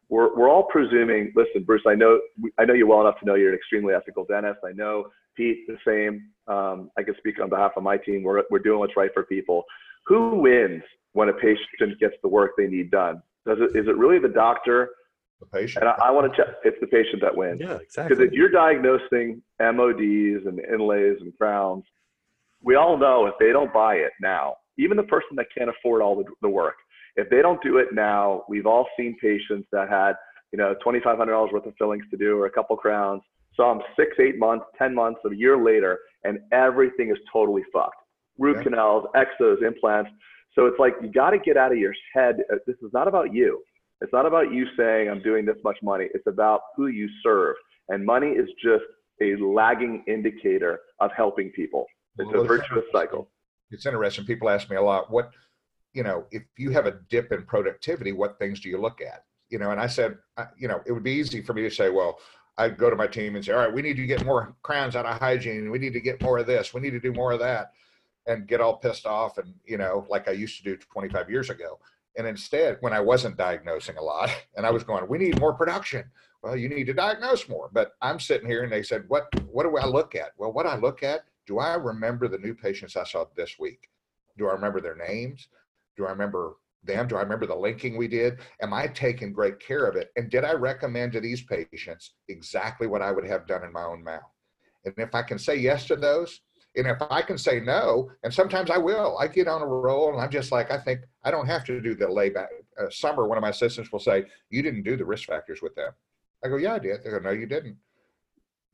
we're 0.09 0.35
we're 0.37 0.49
all 0.49 0.65
presuming. 0.65 1.33
Listen, 1.37 1.65
Bruce, 1.65 1.83
I 1.87 1.95
know 1.95 2.21
I 2.59 2.65
know 2.65 2.75
you 2.75 2.87
well 2.87 3.01
enough 3.01 3.19
to 3.21 3.27
know 3.27 3.35
you're 3.35 3.51
an 3.51 3.57
extremely 3.57 3.95
ethical 3.95 4.25
dentist. 4.25 4.61
I 4.65 4.73
know 4.73 5.09
Pete 5.37 5.67
the 5.67 5.77
same. 5.87 6.29
Um, 6.53 6.91
I 6.97 7.03
can 7.03 7.15
speak 7.19 7.41
on 7.41 7.49
behalf 7.49 7.73
of 7.77 7.83
my 7.83 7.97
team. 7.97 8.23
We're 8.23 8.43
we're 8.51 8.59
doing 8.59 8.79
what's 8.79 8.97
right 8.97 9.11
for 9.13 9.25
people. 9.25 9.65
Who 10.07 10.37
wins 10.37 10.83
when 11.13 11.29
a 11.29 11.35
patient 11.35 11.99
gets 12.01 12.15
the 12.23 12.29
work 12.29 12.53
they 12.57 12.67
need 12.67 12.91
done? 12.91 13.23
Does 13.47 13.59
it 13.61 13.77
is 13.77 13.87
it 13.87 13.97
really 13.97 14.19
the 14.19 14.29
doctor 14.29 14.91
the 15.41 15.47
patient. 15.47 15.85
And 15.85 15.89
I, 15.91 16.09
I 16.09 16.11
want 16.11 16.33
to 16.33 16.37
check. 16.37 16.55
It's 16.65 16.77
the 16.81 16.87
patient 16.87 17.23
that 17.23 17.37
wins. 17.37 17.61
Yeah, 17.61 17.77
exactly. 17.77 18.17
Because 18.17 18.25
if 18.27 18.33
you're 18.33 18.49
diagnosing 18.49 19.43
MODs 19.61 20.47
and 20.47 20.61
inlays 20.61 21.19
and 21.21 21.37
crowns, 21.39 21.85
we 22.63 22.75
all 22.75 22.97
know 22.97 23.27
if 23.27 23.35
they 23.39 23.53
don't 23.53 23.73
buy 23.73 23.97
it 23.97 24.13
now, 24.21 24.57
even 24.79 24.97
the 24.97 25.05
person 25.05 25.37
that 25.37 25.47
can't 25.57 25.71
afford 25.71 26.03
all 26.03 26.17
the, 26.17 26.25
the 26.43 26.49
work, 26.49 26.77
if 27.19 27.29
they 27.31 27.43
don't 27.43 27.61
do 27.62 27.79
it 27.79 27.89
now, 27.93 28.45
we've 28.49 28.66
all 28.66 28.87
seen 28.97 29.16
patients 29.21 29.66
that 29.73 29.91
had, 29.91 30.12
you 30.53 30.59
know, 30.59 30.75
$2,500 30.87 31.53
worth 31.53 31.66
of 31.66 31.75
fillings 31.77 32.05
to 32.12 32.16
do 32.16 32.39
or 32.39 32.47
a 32.47 32.51
couple 32.51 32.77
crowns, 32.77 33.23
some 33.57 33.83
six, 33.97 34.12
eight 34.21 34.39
months, 34.39 34.64
10 34.79 34.95
months, 34.95 35.21
a 35.31 35.35
year 35.35 35.62
later, 35.62 35.99
and 36.23 36.39
everything 36.53 37.11
is 37.11 37.19
totally 37.33 37.62
fucked. 37.73 37.97
Root 38.39 38.62
canals, 38.62 39.05
exos, 39.16 39.62
implants. 39.66 40.11
So 40.55 40.66
it's 40.66 40.79
like 40.79 40.95
you 41.03 41.11
got 41.11 41.31
to 41.31 41.39
get 41.39 41.57
out 41.57 41.73
of 41.73 41.79
your 41.79 41.93
head. 42.14 42.37
Uh, 42.53 42.57
this 42.69 42.77
is 42.83 42.91
not 42.93 43.09
about 43.09 43.35
you. 43.35 43.62
It's 44.01 44.12
not 44.12 44.27
about 44.27 44.53
you 44.53 44.66
saying 44.77 45.11
I'm 45.11 45.21
doing 45.21 45.45
this 45.45 45.57
much 45.64 45.79
money. 45.83 46.07
It's 46.14 46.27
about 46.29 46.61
who 46.77 46.87
you 46.87 47.09
serve. 47.25 47.57
And 47.89 48.07
money 48.07 48.29
is 48.29 48.49
just 48.62 48.85
a 49.21 49.35
lagging 49.43 50.05
indicator 50.07 50.79
of 51.01 51.11
helping 51.16 51.51
people. 51.51 51.87
It's 52.16 52.31
well, 52.33 52.43
a 52.43 52.47
virtuous 52.47 52.85
cycle. 52.93 53.29
It's 53.73 53.87
interesting. 53.87 54.25
People 54.25 54.49
ask 54.49 54.71
me 54.71 54.77
a 54.77 54.83
lot, 54.83 55.11
what, 55.11 55.31
you 55.93 56.03
know, 56.03 56.26
if 56.30 56.43
you 56.57 56.70
have 56.70 56.86
a 56.86 56.99
dip 57.09 57.32
in 57.32 57.45
productivity, 57.45 58.12
what 58.12 58.39
things 58.39 58.61
do 58.61 58.68
you 58.68 58.80
look 58.80 59.01
at? 59.01 59.24
You 59.49 59.59
know, 59.59 59.70
and 59.70 59.80
I 59.80 59.86
said, 59.86 60.18
you 60.57 60.68
know, 60.68 60.80
it 60.86 60.93
would 60.93 61.03
be 61.03 61.12
easy 61.12 61.43
for 61.43 61.55
me 61.55 61.62
to 61.62 61.70
say, 61.70 61.91
well, 61.91 62.18
I'd 62.59 62.76
go 62.76 62.91
to 62.91 62.97
my 62.97 63.07
team 63.07 63.36
and 63.36 63.45
say, 63.45 63.53
all 63.53 63.61
right, 63.61 63.72
we 63.72 63.82
need 63.82 63.97
to 63.97 64.07
get 64.07 64.24
more 64.24 64.55
crowns 64.62 64.97
out 64.97 65.07
of 65.07 65.18
hygiene. 65.18 65.70
We 65.70 65.78
need 65.78 65.93
to 65.93 66.01
get 66.01 66.20
more 66.20 66.39
of 66.39 66.47
this. 66.47 66.74
We 66.74 66.80
need 66.80 66.91
to 66.91 67.01
do 67.01 67.12
more 67.12 67.32
of 67.32 67.39
that 67.39 67.72
and 68.26 68.47
get 68.47 68.61
all 68.61 68.76
pissed 68.76 69.07
off 69.07 69.39
and, 69.39 69.55
you 69.64 69.78
know, 69.78 70.07
like 70.11 70.28
I 70.28 70.32
used 70.32 70.59
to 70.59 70.64
do 70.64 70.76
25 70.76 71.30
years 71.30 71.51
ago. 71.51 71.78
And 72.16 72.26
instead, 72.26 72.76
when 72.80 72.93
I 72.93 73.01
wasn't 73.01 73.36
diagnosing 73.36 73.97
a 73.97 74.03
lot 74.03 74.30
and 74.57 74.66
I 74.66 74.70
was 74.70 74.84
going, 74.84 75.09
we 75.09 75.18
need 75.18 75.41
more 75.41 75.55
production. 75.55 76.05
Well, 76.43 76.57
you 76.57 76.68
need 76.68 76.84
to 76.84 76.93
diagnose 76.93 77.49
more. 77.49 77.70
But 77.72 77.93
I'm 78.03 78.20
sitting 78.20 78.49
here 78.49 78.64
and 78.64 78.72
they 78.72 78.82
said, 78.82 79.05
what, 79.09 79.28
what 79.47 79.62
do 79.62 79.76
I 79.76 79.86
look 79.86 80.14
at? 80.14 80.32
Well, 80.36 80.53
what 80.53 80.66
I 80.66 80.76
look 80.76 81.03
at, 81.03 81.22
do 81.47 81.59
I 81.59 81.74
remember 81.74 82.28
the 82.28 82.39
new 82.39 82.55
patients 82.55 82.97
I 82.97 83.05
saw 83.05 83.24
this 83.36 83.59
week? 83.59 83.89
Do 84.36 84.49
I 84.49 84.53
remember 84.53 84.80
their 84.80 84.97
names? 84.97 85.49
Do 85.99 86.07
I 86.07 86.11
remember 86.11 86.55
them? 86.84 87.09
Do 87.09 87.16
I 87.16 87.22
remember 87.22 87.44
the 87.44 87.57
linking 87.57 87.96
we 87.96 88.09
did? 88.09 88.38
Am 88.62 88.72
I 88.72 88.86
taking 88.86 89.32
great 89.32 89.59
care 89.59 89.84
of 89.84 89.96
it? 89.96 90.11
And 90.16 90.30
did 90.30 90.44
I 90.44 90.53
recommend 90.53 91.12
to 91.12 91.20
these 91.20 91.42
patients 91.42 92.14
exactly 92.28 92.86
what 92.86 93.03
I 93.03 93.11
would 93.11 93.26
have 93.26 93.46
done 93.46 93.64
in 93.64 93.72
my 93.72 93.82
own 93.82 94.03
mouth? 94.05 94.22
And 94.84 94.94
if 94.96 95.14
I 95.14 95.22
can 95.22 95.38
say 95.38 95.57
yes 95.57 95.86
to 95.86 95.96
those, 95.96 96.40
and 96.76 96.86
if 96.86 96.99
I 97.11 97.20
can 97.22 97.36
say 97.36 97.59
no, 97.59 98.11
and 98.22 98.32
sometimes 98.32 98.70
I 98.70 98.78
will, 98.78 99.18
I 99.18 99.26
get 99.26 99.49
on 99.49 99.61
a 99.61 99.66
roll 99.66 100.12
and 100.12 100.20
I'm 100.20 100.30
just 100.30 100.53
like, 100.53 100.70
I 100.70 100.78
think 100.78 101.01
I 101.24 101.32
don't 101.32 101.46
have 101.46 101.64
to 101.64 101.80
do 101.80 101.96
the 101.96 102.07
layback. 102.07 102.49
Uh, 102.80 102.88
summer, 102.90 103.26
one 103.26 103.36
of 103.36 103.42
my 103.42 103.51
assistants 103.51 103.90
will 103.90 103.99
say, 103.99 104.24
You 104.51 104.62
didn't 104.62 104.84
do 104.84 104.96
the 104.96 105.05
risk 105.05 105.26
factors 105.26 105.61
with 105.61 105.74
them. 105.74 105.90
I 106.44 106.49
go, 106.49 106.57
Yeah, 106.57 106.74
I 106.74 106.78
did. 106.78 107.03
They 107.03 107.11
go, 107.11 107.18
No, 107.18 107.30
you 107.30 107.46
didn't. 107.46 107.76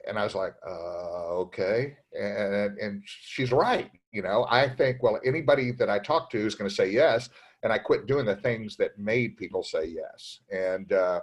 And 0.07 0.19
I 0.19 0.25
was 0.25 0.35
like, 0.35 0.55
uh, 0.67 1.33
okay. 1.45 1.97
And, 2.13 2.79
and 2.79 3.03
she's 3.05 3.53
right. 3.53 3.91
You 4.13 4.23
know, 4.23 4.47
I 4.51 4.69
think, 4.69 5.03
well, 5.03 5.19
anybody 5.25 5.73
that 5.73 5.89
I 5.89 5.99
talk 5.99 6.31
to 6.31 6.39
is 6.39 6.55
going 6.55 6.69
to 6.69 6.75
say 6.75 6.91
yes. 6.91 7.31
And 7.63 7.73
I 7.73 7.79
quit 7.79 8.07
doing 8.07 8.27
the 8.27 8.37
things 8.37 8.77
that 8.77 8.99
made 8.99 9.37
people 9.39 9.63
say 9.63 9.87
yes. 9.87 10.41
And, 10.51 10.93
uh, 10.93 11.21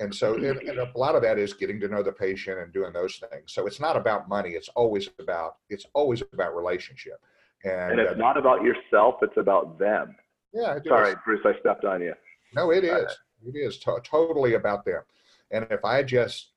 and 0.00 0.12
so 0.14 0.34
and, 0.34 0.58
and 0.58 0.78
a 0.78 0.90
lot 0.96 1.14
of 1.14 1.22
that 1.22 1.38
is 1.38 1.54
getting 1.54 1.78
to 1.80 1.88
know 1.88 2.02
the 2.02 2.12
patient 2.12 2.58
and 2.58 2.72
doing 2.72 2.92
those 2.92 3.22
things. 3.30 3.52
So 3.52 3.66
it's 3.66 3.80
not 3.80 3.96
about 3.96 4.28
money. 4.28 4.50
It's 4.50 4.68
always 4.70 5.08
about, 5.20 5.56
it's 5.70 5.86
always 5.94 6.22
about 6.32 6.56
relationship. 6.56 7.20
And, 7.64 7.92
and 7.92 8.00
it's 8.00 8.12
uh, 8.12 8.16
not 8.16 8.36
about 8.36 8.62
yourself. 8.62 9.16
It's 9.22 9.36
about 9.36 9.78
them. 9.78 10.16
Yeah. 10.52 10.78
Sorry, 10.86 11.12
is. 11.12 11.16
Bruce, 11.24 11.40
I 11.44 11.58
stepped 11.60 11.84
on 11.84 12.02
you. 12.02 12.14
No, 12.54 12.72
it 12.72 12.84
is. 12.84 13.16
It 13.46 13.56
is 13.56 13.78
to- 13.78 14.00
totally 14.02 14.54
about 14.54 14.84
them. 14.84 15.02
And 15.52 15.66
if 15.70 15.84
I 15.84 16.02
just, 16.02 16.48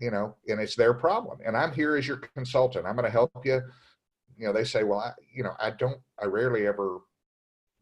you 0.00 0.10
know, 0.10 0.36
and 0.48 0.60
it's 0.60 0.76
their 0.76 0.94
problem, 0.94 1.38
and 1.44 1.56
I'm 1.56 1.72
here 1.72 1.96
as 1.96 2.06
your 2.06 2.18
consultant, 2.34 2.86
I'm 2.86 2.96
going 2.96 3.04
to 3.04 3.10
help 3.10 3.32
you. 3.44 3.60
You 4.36 4.46
know, 4.46 4.52
they 4.52 4.64
say, 4.64 4.84
well, 4.84 5.00
I, 5.00 5.12
you 5.34 5.42
know, 5.42 5.52
I 5.58 5.70
don't, 5.70 6.00
I 6.20 6.24
rarely 6.24 6.66
ever 6.66 7.00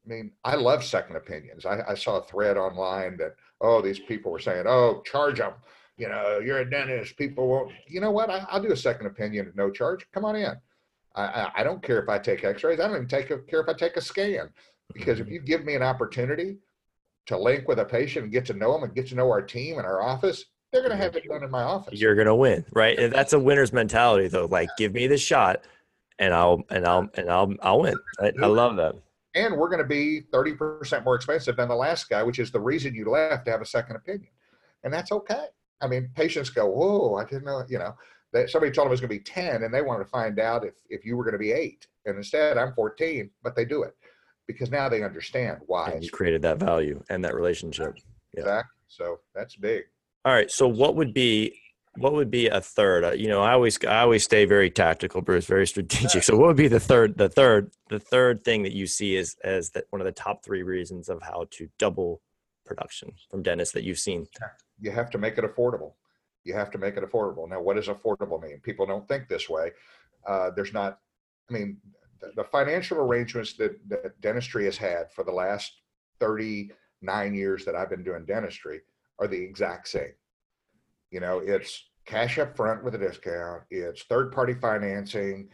I 0.08 0.14
mean, 0.14 0.32
I 0.44 0.54
love 0.54 0.84
second 0.84 1.16
opinions. 1.16 1.66
I, 1.66 1.82
I, 1.86 1.94
saw 1.94 2.18
a 2.18 2.24
thread 2.24 2.56
online 2.56 3.18
that, 3.18 3.34
oh, 3.60 3.82
these 3.82 3.98
people 3.98 4.32
were 4.32 4.38
saying, 4.38 4.64
oh, 4.66 5.02
charge 5.04 5.38
them. 5.38 5.52
You 5.98 6.08
know, 6.08 6.38
you're 6.38 6.60
a 6.60 6.70
dentist. 6.70 7.16
People 7.16 7.48
won't. 7.48 7.72
You 7.86 8.00
know 8.00 8.10
what? 8.10 8.30
I, 8.30 8.46
will 8.52 8.62
do 8.62 8.72
a 8.72 8.76
second 8.76 9.06
opinion 9.06 9.48
at 9.48 9.56
no 9.56 9.70
charge. 9.70 10.06
Come 10.12 10.24
on 10.24 10.36
in. 10.36 10.54
I, 11.14 11.24
I, 11.24 11.50
I 11.56 11.62
don't 11.64 11.82
care 11.82 12.00
if 12.00 12.08
I 12.08 12.18
take 12.18 12.44
X-rays. 12.44 12.80
I 12.80 12.86
don't 12.86 12.96
even 12.96 13.08
take 13.08 13.30
a, 13.30 13.38
care 13.38 13.60
if 13.60 13.68
I 13.68 13.74
take 13.74 13.96
a 13.96 14.00
scan, 14.00 14.48
because 14.94 15.20
if 15.20 15.28
you 15.28 15.40
give 15.40 15.64
me 15.64 15.74
an 15.74 15.82
opportunity 15.82 16.58
to 17.26 17.36
link 17.36 17.68
with 17.68 17.80
a 17.80 17.84
patient 17.84 18.24
and 18.24 18.32
get 18.32 18.46
to 18.46 18.54
know 18.54 18.72
them 18.72 18.84
and 18.84 18.94
get 18.94 19.08
to 19.08 19.14
know 19.14 19.28
our 19.28 19.42
team 19.42 19.76
and 19.76 19.86
our 19.86 20.00
office, 20.00 20.44
they're 20.72 20.82
going 20.82 20.96
to 20.96 21.02
have 21.02 21.16
it 21.16 21.24
done 21.28 21.42
in 21.42 21.50
my 21.50 21.62
office. 21.62 22.00
You're 22.00 22.14
going 22.14 22.26
to 22.26 22.34
win, 22.34 22.64
right? 22.72 22.98
And 22.98 23.12
that's 23.12 23.32
a 23.32 23.38
winner's 23.38 23.72
mentality, 23.72 24.28
though. 24.28 24.46
Like, 24.46 24.68
give 24.76 24.92
me 24.92 25.06
the 25.06 25.18
shot, 25.18 25.64
and 26.18 26.34
I'll 26.34 26.62
and 26.70 26.86
I'll 26.86 27.08
and 27.14 27.30
I'll 27.30 27.54
I'll 27.62 27.80
win. 27.80 27.96
I, 28.20 28.32
I 28.42 28.46
love 28.46 28.76
that 28.76 28.94
and 29.34 29.56
we're 29.56 29.68
going 29.68 29.82
to 29.82 29.88
be 29.88 30.22
30% 30.32 31.04
more 31.04 31.14
expensive 31.14 31.56
than 31.56 31.68
the 31.68 31.74
last 31.74 32.08
guy, 32.08 32.22
which 32.22 32.38
is 32.38 32.50
the 32.50 32.60
reason 32.60 32.94
you 32.94 33.08
left 33.10 33.44
to 33.44 33.50
have 33.50 33.60
a 33.60 33.66
second 33.66 33.96
opinion. 33.96 34.30
And 34.84 34.92
that's 34.92 35.12
okay. 35.12 35.46
I 35.80 35.86
mean, 35.86 36.10
patients 36.14 36.50
go, 36.50 36.66
whoa, 36.66 37.14
I 37.14 37.24
didn't 37.24 37.44
know, 37.44 37.62
you 37.68 37.78
know, 37.78 37.94
that 38.32 38.50
somebody 38.50 38.72
told 38.72 38.86
them 38.86 38.90
it 38.90 38.92
was 38.92 39.00
going 39.00 39.10
to 39.10 39.16
be 39.16 39.22
10 39.22 39.62
and 39.62 39.72
they 39.72 39.82
wanted 39.82 40.04
to 40.04 40.10
find 40.10 40.38
out 40.40 40.64
if, 40.64 40.74
if 40.88 41.04
you 41.04 41.16
were 41.16 41.24
going 41.24 41.32
to 41.32 41.38
be 41.38 41.52
eight. 41.52 41.86
And 42.04 42.16
instead 42.16 42.58
I'm 42.58 42.72
14, 42.74 43.30
but 43.42 43.54
they 43.54 43.64
do 43.64 43.82
it 43.82 43.94
because 44.46 44.70
now 44.70 44.88
they 44.88 45.02
understand 45.02 45.60
why. 45.66 45.90
And 45.90 46.02
you 46.02 46.10
created 46.10 46.42
that 46.42 46.58
value 46.58 47.02
and 47.08 47.24
that 47.24 47.34
relationship. 47.34 47.96
Yeah. 48.34 48.40
Exactly. 48.40 48.78
So 48.88 49.20
that's 49.34 49.56
big. 49.56 49.84
All 50.28 50.34
right. 50.34 50.50
So 50.50 50.68
what 50.68 50.94
would 50.94 51.14
be 51.14 51.58
what 51.96 52.12
would 52.12 52.30
be 52.30 52.48
a 52.48 52.60
third? 52.60 53.02
Uh, 53.02 53.12
you 53.12 53.28
know, 53.28 53.40
I 53.40 53.52
always 53.52 53.82
I 53.82 54.00
always 54.00 54.24
stay 54.24 54.44
very 54.44 54.70
tactical, 54.70 55.22
Bruce, 55.22 55.46
very 55.46 55.66
strategic. 55.66 56.22
So 56.22 56.36
what 56.36 56.48
would 56.48 56.56
be 56.56 56.68
the 56.68 56.78
third 56.78 57.16
the 57.16 57.30
third 57.30 57.70
the 57.88 57.98
third 57.98 58.44
thing 58.44 58.62
that 58.64 58.74
you 58.74 58.86
see 58.86 59.16
as 59.16 59.36
as 59.42 59.70
that 59.70 59.84
one 59.88 60.02
of 60.02 60.04
the 60.04 60.12
top 60.12 60.44
three 60.44 60.62
reasons 60.62 61.08
of 61.08 61.22
how 61.22 61.46
to 61.52 61.70
double 61.78 62.20
production 62.66 63.10
from 63.30 63.42
dentists 63.42 63.72
that 63.72 63.84
you've 63.84 63.98
seen? 63.98 64.26
You 64.78 64.90
have 64.90 65.08
to 65.12 65.18
make 65.18 65.38
it 65.38 65.44
affordable. 65.44 65.92
You 66.44 66.52
have 66.52 66.70
to 66.72 66.78
make 66.78 66.98
it 66.98 67.04
affordable. 67.04 67.48
Now, 67.48 67.62
what 67.62 67.76
does 67.76 67.86
affordable 67.86 68.42
mean? 68.42 68.60
People 68.62 68.84
don't 68.84 69.08
think 69.08 69.28
this 69.28 69.48
way. 69.48 69.70
Uh, 70.26 70.50
there's 70.50 70.74
not. 70.74 70.98
I 71.48 71.54
mean, 71.54 71.78
the, 72.20 72.32
the 72.36 72.44
financial 72.44 72.98
arrangements 72.98 73.54
that, 73.54 73.78
that 73.88 74.20
dentistry 74.20 74.66
has 74.66 74.76
had 74.76 75.10
for 75.10 75.24
the 75.24 75.32
last 75.32 75.72
39 76.20 77.34
years 77.34 77.64
that 77.64 77.74
I've 77.74 77.88
been 77.88 78.04
doing 78.04 78.26
dentistry 78.26 78.82
are 79.18 79.26
the 79.26 79.40
exact 79.40 79.88
same. 79.88 80.12
You 81.10 81.20
know, 81.20 81.38
it's 81.38 81.88
cash 82.06 82.38
up 82.38 82.56
front 82.56 82.84
with 82.84 82.94
a 82.94 82.98
discount. 82.98 83.62
It's 83.70 84.02
third 84.04 84.32
party 84.32 84.54
financing. 84.54 85.48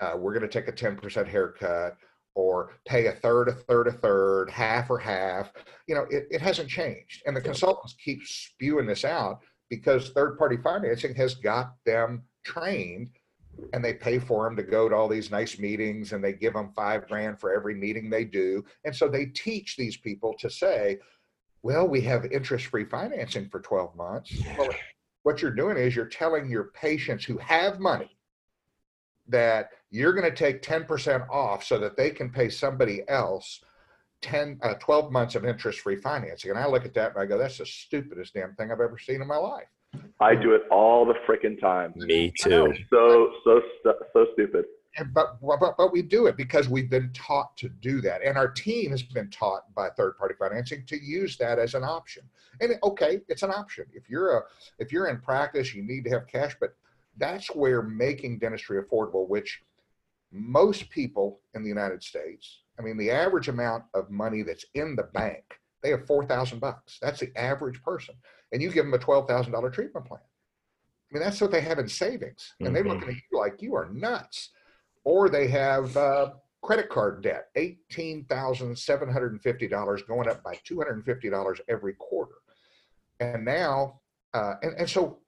Uh, 0.00 0.14
we're 0.16 0.32
going 0.32 0.48
to 0.48 0.48
take 0.48 0.68
a 0.68 0.72
10% 0.72 1.26
haircut 1.26 1.96
or 2.34 2.72
pay 2.86 3.06
a 3.06 3.12
third, 3.12 3.48
a 3.48 3.52
third, 3.52 3.86
a 3.88 3.92
third, 3.92 4.50
half 4.50 4.90
or 4.90 4.98
half. 4.98 5.52
You 5.86 5.94
know, 5.94 6.06
it, 6.10 6.26
it 6.30 6.40
hasn't 6.40 6.68
changed. 6.68 7.22
And 7.26 7.36
the 7.36 7.40
consultants 7.40 7.94
keep 8.02 8.22
spewing 8.24 8.86
this 8.86 9.04
out 9.04 9.40
because 9.68 10.10
third 10.10 10.38
party 10.38 10.56
financing 10.56 11.14
has 11.14 11.34
got 11.34 11.74
them 11.84 12.22
trained 12.44 13.10
and 13.72 13.84
they 13.84 13.94
pay 13.94 14.18
for 14.18 14.44
them 14.44 14.56
to 14.56 14.62
go 14.62 14.88
to 14.88 14.94
all 14.94 15.08
these 15.08 15.30
nice 15.30 15.58
meetings 15.58 16.12
and 16.12 16.24
they 16.24 16.32
give 16.32 16.54
them 16.54 16.72
five 16.74 17.06
grand 17.06 17.38
for 17.38 17.54
every 17.54 17.74
meeting 17.74 18.08
they 18.08 18.24
do. 18.24 18.64
And 18.84 18.94
so 18.94 19.08
they 19.08 19.26
teach 19.26 19.76
these 19.76 19.96
people 19.96 20.34
to 20.38 20.48
say, 20.50 20.98
well, 21.62 21.86
we 21.86 22.00
have 22.02 22.24
interest 22.26 22.66
free 22.66 22.84
financing 22.84 23.48
for 23.48 23.60
12 23.60 23.94
months. 23.96 24.36
Well, 24.58 24.70
what 25.22 25.40
you're 25.40 25.52
doing 25.52 25.76
is 25.76 25.94
you're 25.94 26.06
telling 26.06 26.50
your 26.50 26.64
patients 26.74 27.24
who 27.24 27.38
have 27.38 27.78
money 27.78 28.16
that 29.28 29.70
you're 29.90 30.12
going 30.12 30.28
to 30.28 30.36
take 30.36 30.62
10% 30.62 31.28
off 31.30 31.64
so 31.64 31.78
that 31.78 31.96
they 31.96 32.10
can 32.10 32.30
pay 32.30 32.48
somebody 32.48 33.02
else 33.08 33.60
10, 34.22 34.58
uh, 34.62 34.74
12 34.74 35.12
months 35.12 35.34
of 35.36 35.44
interest 35.44 35.80
free 35.80 35.96
financing. 35.96 36.50
And 36.50 36.58
I 36.58 36.66
look 36.66 36.84
at 36.84 36.94
that 36.94 37.12
and 37.12 37.22
I 37.22 37.26
go, 37.26 37.38
that's 37.38 37.58
the 37.58 37.66
stupidest 37.66 38.34
damn 38.34 38.54
thing 38.54 38.72
I've 38.72 38.80
ever 38.80 38.98
seen 38.98 39.22
in 39.22 39.28
my 39.28 39.36
life. 39.36 39.68
I 40.20 40.34
do 40.34 40.54
it 40.54 40.62
all 40.70 41.04
the 41.04 41.14
freaking 41.28 41.60
time. 41.60 41.92
Me 41.96 42.32
too. 42.40 42.72
So, 42.90 43.30
so, 43.44 43.60
so 44.12 44.26
stupid 44.32 44.64
but, 45.12 45.38
but 45.40 45.76
but 45.76 45.92
we 45.92 46.02
do 46.02 46.26
it 46.26 46.36
because 46.36 46.68
we've 46.68 46.90
been 46.90 47.10
taught 47.12 47.56
to 47.56 47.68
do 47.68 48.00
that. 48.02 48.22
And 48.22 48.36
our 48.36 48.48
team 48.48 48.90
has 48.90 49.02
been 49.02 49.30
taught 49.30 49.72
by 49.74 49.88
third 49.90 50.18
party 50.18 50.34
financing 50.38 50.84
to 50.86 51.02
use 51.02 51.36
that 51.38 51.58
as 51.58 51.74
an 51.74 51.84
option. 51.84 52.22
And 52.60 52.74
okay 52.82 53.20
it's 53.28 53.42
an 53.42 53.50
option. 53.50 53.86
If 53.92 54.08
you're 54.10 54.38
a 54.38 54.42
if 54.78 54.92
you're 54.92 55.08
in 55.08 55.20
practice 55.20 55.74
you 55.74 55.82
need 55.82 56.04
to 56.04 56.10
have 56.10 56.26
cash 56.26 56.56
but 56.60 56.74
that's 57.18 57.48
where 57.48 57.82
making 57.82 58.38
dentistry 58.38 58.82
affordable 58.82 59.28
which 59.28 59.62
most 60.30 60.88
people 60.88 61.40
in 61.52 61.62
the 61.62 61.68
united 61.68 62.02
states 62.02 62.62
i 62.78 62.82
mean 62.82 62.96
the 62.96 63.10
average 63.10 63.48
amount 63.48 63.84
of 63.92 64.10
money 64.10 64.40
that's 64.40 64.64
in 64.72 64.96
the 64.96 65.02
bank 65.12 65.44
they 65.82 65.90
have 65.90 66.06
4000 66.06 66.58
bucks. 66.60 66.98
That's 67.02 67.20
the 67.20 67.36
average 67.36 67.82
person. 67.82 68.14
And 68.52 68.62
you 68.62 68.70
give 68.70 68.84
them 68.84 68.94
a 68.94 68.98
$12000 68.98 69.72
treatment 69.72 70.06
plan. 70.06 70.20
I 70.20 71.14
mean, 71.14 71.22
that's 71.22 71.40
what 71.40 71.50
they 71.50 71.60
have 71.60 71.78
in 71.78 71.88
savings. 71.88 72.54
And 72.60 72.68
mm-hmm. 72.68 72.74
they 72.74 72.82
look 72.82 73.02
at 73.02 73.14
you 73.14 73.38
like 73.38 73.60
you 73.60 73.74
are 73.74 73.90
nuts 73.90 74.50
or 75.04 75.28
they 75.28 75.48
have 75.48 75.96
uh, 75.96 76.30
credit 76.62 76.88
card 76.88 77.22
debt, 77.22 77.48
$18,750 77.56 80.06
going 80.06 80.28
up 80.28 80.42
by 80.42 80.58
$250 80.68 81.60
every 81.68 81.94
quarter. 81.94 82.34
And 83.20 83.44
now, 83.44 84.00
uh, 84.34 84.54
and, 84.62 84.74
and 84.78 84.88
so 84.88 85.18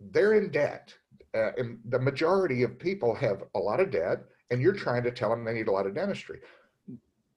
they're 0.00 0.34
in 0.34 0.50
debt. 0.50 0.94
uh, 1.34 1.52
and 1.56 1.78
the 1.88 1.98
majority 1.98 2.62
of 2.62 2.78
people 2.78 3.14
have 3.14 3.42
a 3.54 3.58
lot 3.58 3.80
of 3.80 3.90
debt, 3.90 4.24
and 4.50 4.60
you're 4.60 4.72
trying 4.72 5.02
to 5.02 5.10
tell 5.10 5.30
them 5.30 5.44
they 5.44 5.54
need 5.54 5.68
a 5.68 5.72
lot 5.72 5.86
of 5.86 5.94
dentistry. 5.94 6.40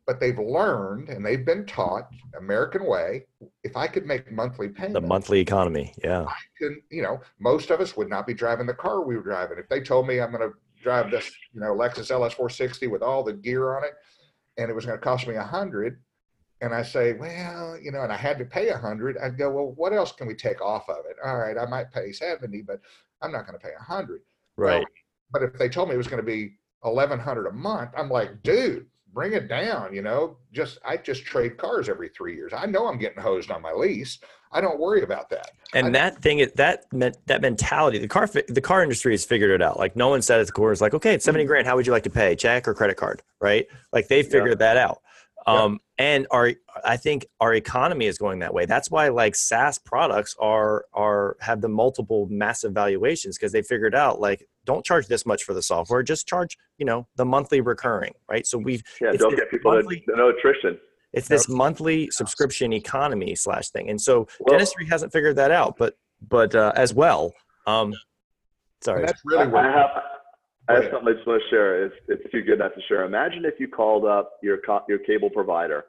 But 0.07 0.19
they've 0.19 0.39
learned 0.39 1.09
and 1.09 1.25
they've 1.25 1.45
been 1.45 1.65
taught 1.65 2.09
American 2.37 2.85
way. 2.85 3.25
If 3.63 3.77
I 3.77 3.87
could 3.87 4.05
make 4.05 4.31
monthly 4.31 4.67
payments, 4.67 4.95
the 4.95 5.01
monthly 5.01 5.39
economy, 5.39 5.93
yeah. 6.03 6.23
I 6.23 6.33
can, 6.57 6.81
you 6.89 7.03
know, 7.03 7.21
most 7.39 7.69
of 7.69 7.79
us 7.79 7.95
would 7.95 8.09
not 8.09 8.25
be 8.25 8.33
driving 8.33 8.65
the 8.65 8.73
car 8.73 9.01
we 9.01 9.15
were 9.15 9.21
driving. 9.21 9.59
If 9.59 9.69
they 9.69 9.79
told 9.79 10.07
me 10.07 10.19
I'm 10.19 10.31
going 10.31 10.49
to 10.49 10.55
drive 10.81 11.11
this, 11.11 11.31
you 11.53 11.61
know, 11.61 11.73
Lexus 11.73 12.11
LS 12.11 12.33
460 12.33 12.87
with 12.87 13.01
all 13.01 13.23
the 13.23 13.33
gear 13.33 13.75
on 13.75 13.83
it, 13.83 13.93
and 14.57 14.69
it 14.69 14.73
was 14.73 14.85
going 14.85 14.97
to 14.97 15.03
cost 15.03 15.27
me 15.27 15.35
a 15.35 15.43
hundred, 15.43 15.99
and 16.61 16.73
I 16.73 16.83
say, 16.83 17.13
well, 17.13 17.77
you 17.81 17.91
know, 17.91 18.01
and 18.01 18.11
I 18.11 18.17
had 18.17 18.37
to 18.39 18.45
pay 18.45 18.69
a 18.69 18.77
hundred, 18.77 19.17
I'd 19.17 19.37
go, 19.37 19.49
well, 19.51 19.73
what 19.75 19.93
else 19.93 20.11
can 20.11 20.27
we 20.27 20.35
take 20.35 20.61
off 20.61 20.87
of 20.89 21.05
it? 21.09 21.15
All 21.25 21.37
right, 21.37 21.57
I 21.57 21.65
might 21.65 21.91
pay 21.91 22.11
70, 22.11 22.61
but 22.63 22.79
I'm 23.21 23.31
not 23.31 23.47
going 23.47 23.57
to 23.57 23.65
pay 23.65 23.73
a 23.77 23.83
hundred. 23.83 24.21
Right. 24.57 24.79
Well, 24.79 24.85
but 25.31 25.43
if 25.43 25.57
they 25.57 25.69
told 25.69 25.89
me 25.89 25.95
it 25.95 25.97
was 25.97 26.07
going 26.07 26.23
to 26.23 26.29
be 26.29 26.57
1100 26.81 27.47
a 27.47 27.51
month, 27.51 27.91
I'm 27.97 28.09
like, 28.09 28.43
dude, 28.43 28.85
bring 29.13 29.33
it 29.33 29.47
down. 29.47 29.93
You 29.93 30.01
know, 30.01 30.37
just, 30.51 30.79
I 30.85 30.97
just 30.97 31.25
trade 31.25 31.57
cars 31.57 31.89
every 31.89 32.09
three 32.09 32.35
years. 32.35 32.53
I 32.55 32.65
know 32.65 32.87
I'm 32.87 32.97
getting 32.97 33.21
hosed 33.21 33.51
on 33.51 33.61
my 33.61 33.71
lease. 33.71 34.19
I 34.51 34.59
don't 34.59 34.79
worry 34.79 35.03
about 35.03 35.29
that. 35.29 35.51
And 35.73 35.87
I, 35.87 35.89
that 35.91 36.21
thing, 36.21 36.45
that 36.55 36.85
meant 36.91 37.17
that 37.27 37.41
mentality, 37.41 37.99
the 37.99 38.07
car, 38.07 38.27
the 38.27 38.61
car 38.61 38.83
industry 38.83 39.13
has 39.13 39.23
figured 39.23 39.51
it 39.51 39.61
out. 39.61 39.79
Like 39.79 39.95
no 39.95 40.09
one 40.09 40.21
said 40.21 40.39
at 40.41 40.47
the 40.47 40.51
core 40.51 40.71
is 40.71 40.81
like, 40.81 40.93
okay, 40.93 41.13
it's 41.13 41.25
70 41.25 41.45
grand. 41.45 41.67
How 41.67 41.75
would 41.75 41.87
you 41.87 41.93
like 41.93 42.03
to 42.03 42.09
pay? 42.09 42.35
Check 42.35 42.67
or 42.67 42.73
credit 42.73 42.97
card? 42.97 43.21
Right. 43.39 43.67
Like 43.93 44.07
they 44.07 44.23
figured 44.23 44.59
yeah. 44.59 44.73
that 44.73 44.77
out. 44.77 45.01
Um, 45.47 45.79
yeah. 45.97 46.05
and 46.05 46.27
our, 46.31 46.53
I 46.85 46.97
think 46.97 47.25
our 47.39 47.53
economy 47.55 48.05
is 48.05 48.17
going 48.17 48.39
that 48.39 48.53
way. 48.53 48.65
That's 48.65 48.91
why 48.91 49.07
like 49.07 49.35
SaaS 49.35 49.79
products 49.79 50.35
are, 50.39 50.85
are, 50.93 51.37
have 51.39 51.61
the 51.61 51.69
multiple 51.69 52.27
massive 52.29 52.73
valuations 52.73 53.37
because 53.37 53.51
they 53.51 53.63
figured 53.63 53.95
out 53.95 54.19
like, 54.19 54.47
don't 54.73 54.85
charge 54.85 55.07
this 55.07 55.25
much 55.25 55.43
for 55.43 55.53
the 55.53 55.61
software. 55.61 56.03
Just 56.03 56.27
charge, 56.27 56.57
you 56.77 56.85
know, 56.85 57.07
the 57.15 57.25
monthly 57.25 57.61
recurring, 57.61 58.13
right? 58.29 58.45
So 58.47 58.57
we've, 58.57 58.83
yeah, 59.01 59.11
don't 59.13 59.35
get 59.35 59.51
people 59.51 59.73
monthly, 59.73 60.03
no 60.07 60.29
attrition. 60.29 60.79
It's 61.13 61.27
this 61.27 61.49
monthly 61.49 62.09
subscription 62.11 62.71
economy 62.71 63.35
slash 63.35 63.69
thing. 63.69 63.89
And 63.89 63.99
so 63.99 64.27
well, 64.39 64.51
dentistry 64.51 64.87
hasn't 64.87 65.11
figured 65.11 65.35
that 65.35 65.51
out, 65.51 65.77
but, 65.77 65.97
but 66.29 66.55
uh, 66.55 66.71
as 66.75 66.93
well, 66.93 67.33
um, 67.67 67.93
sorry. 68.81 69.05
That's 69.05 69.21
really 69.25 69.47
what 69.47 69.65
I 69.65 69.71
have. 69.71 69.89
I 70.69 70.73
have 70.75 70.83
something 70.91 71.09
I 71.09 71.13
just 71.13 71.27
want 71.27 71.41
to 71.41 71.49
share. 71.49 71.85
It's, 71.85 71.95
it's 72.07 72.31
too 72.31 72.41
good 72.43 72.59
not 72.59 72.73
to 72.75 72.81
share. 72.87 73.03
Imagine 73.03 73.43
if 73.43 73.59
you 73.59 73.67
called 73.67 74.05
up 74.05 74.33
your 74.41 74.59
co- 74.65 74.85
your 74.87 74.99
cable 74.99 75.29
provider, 75.29 75.85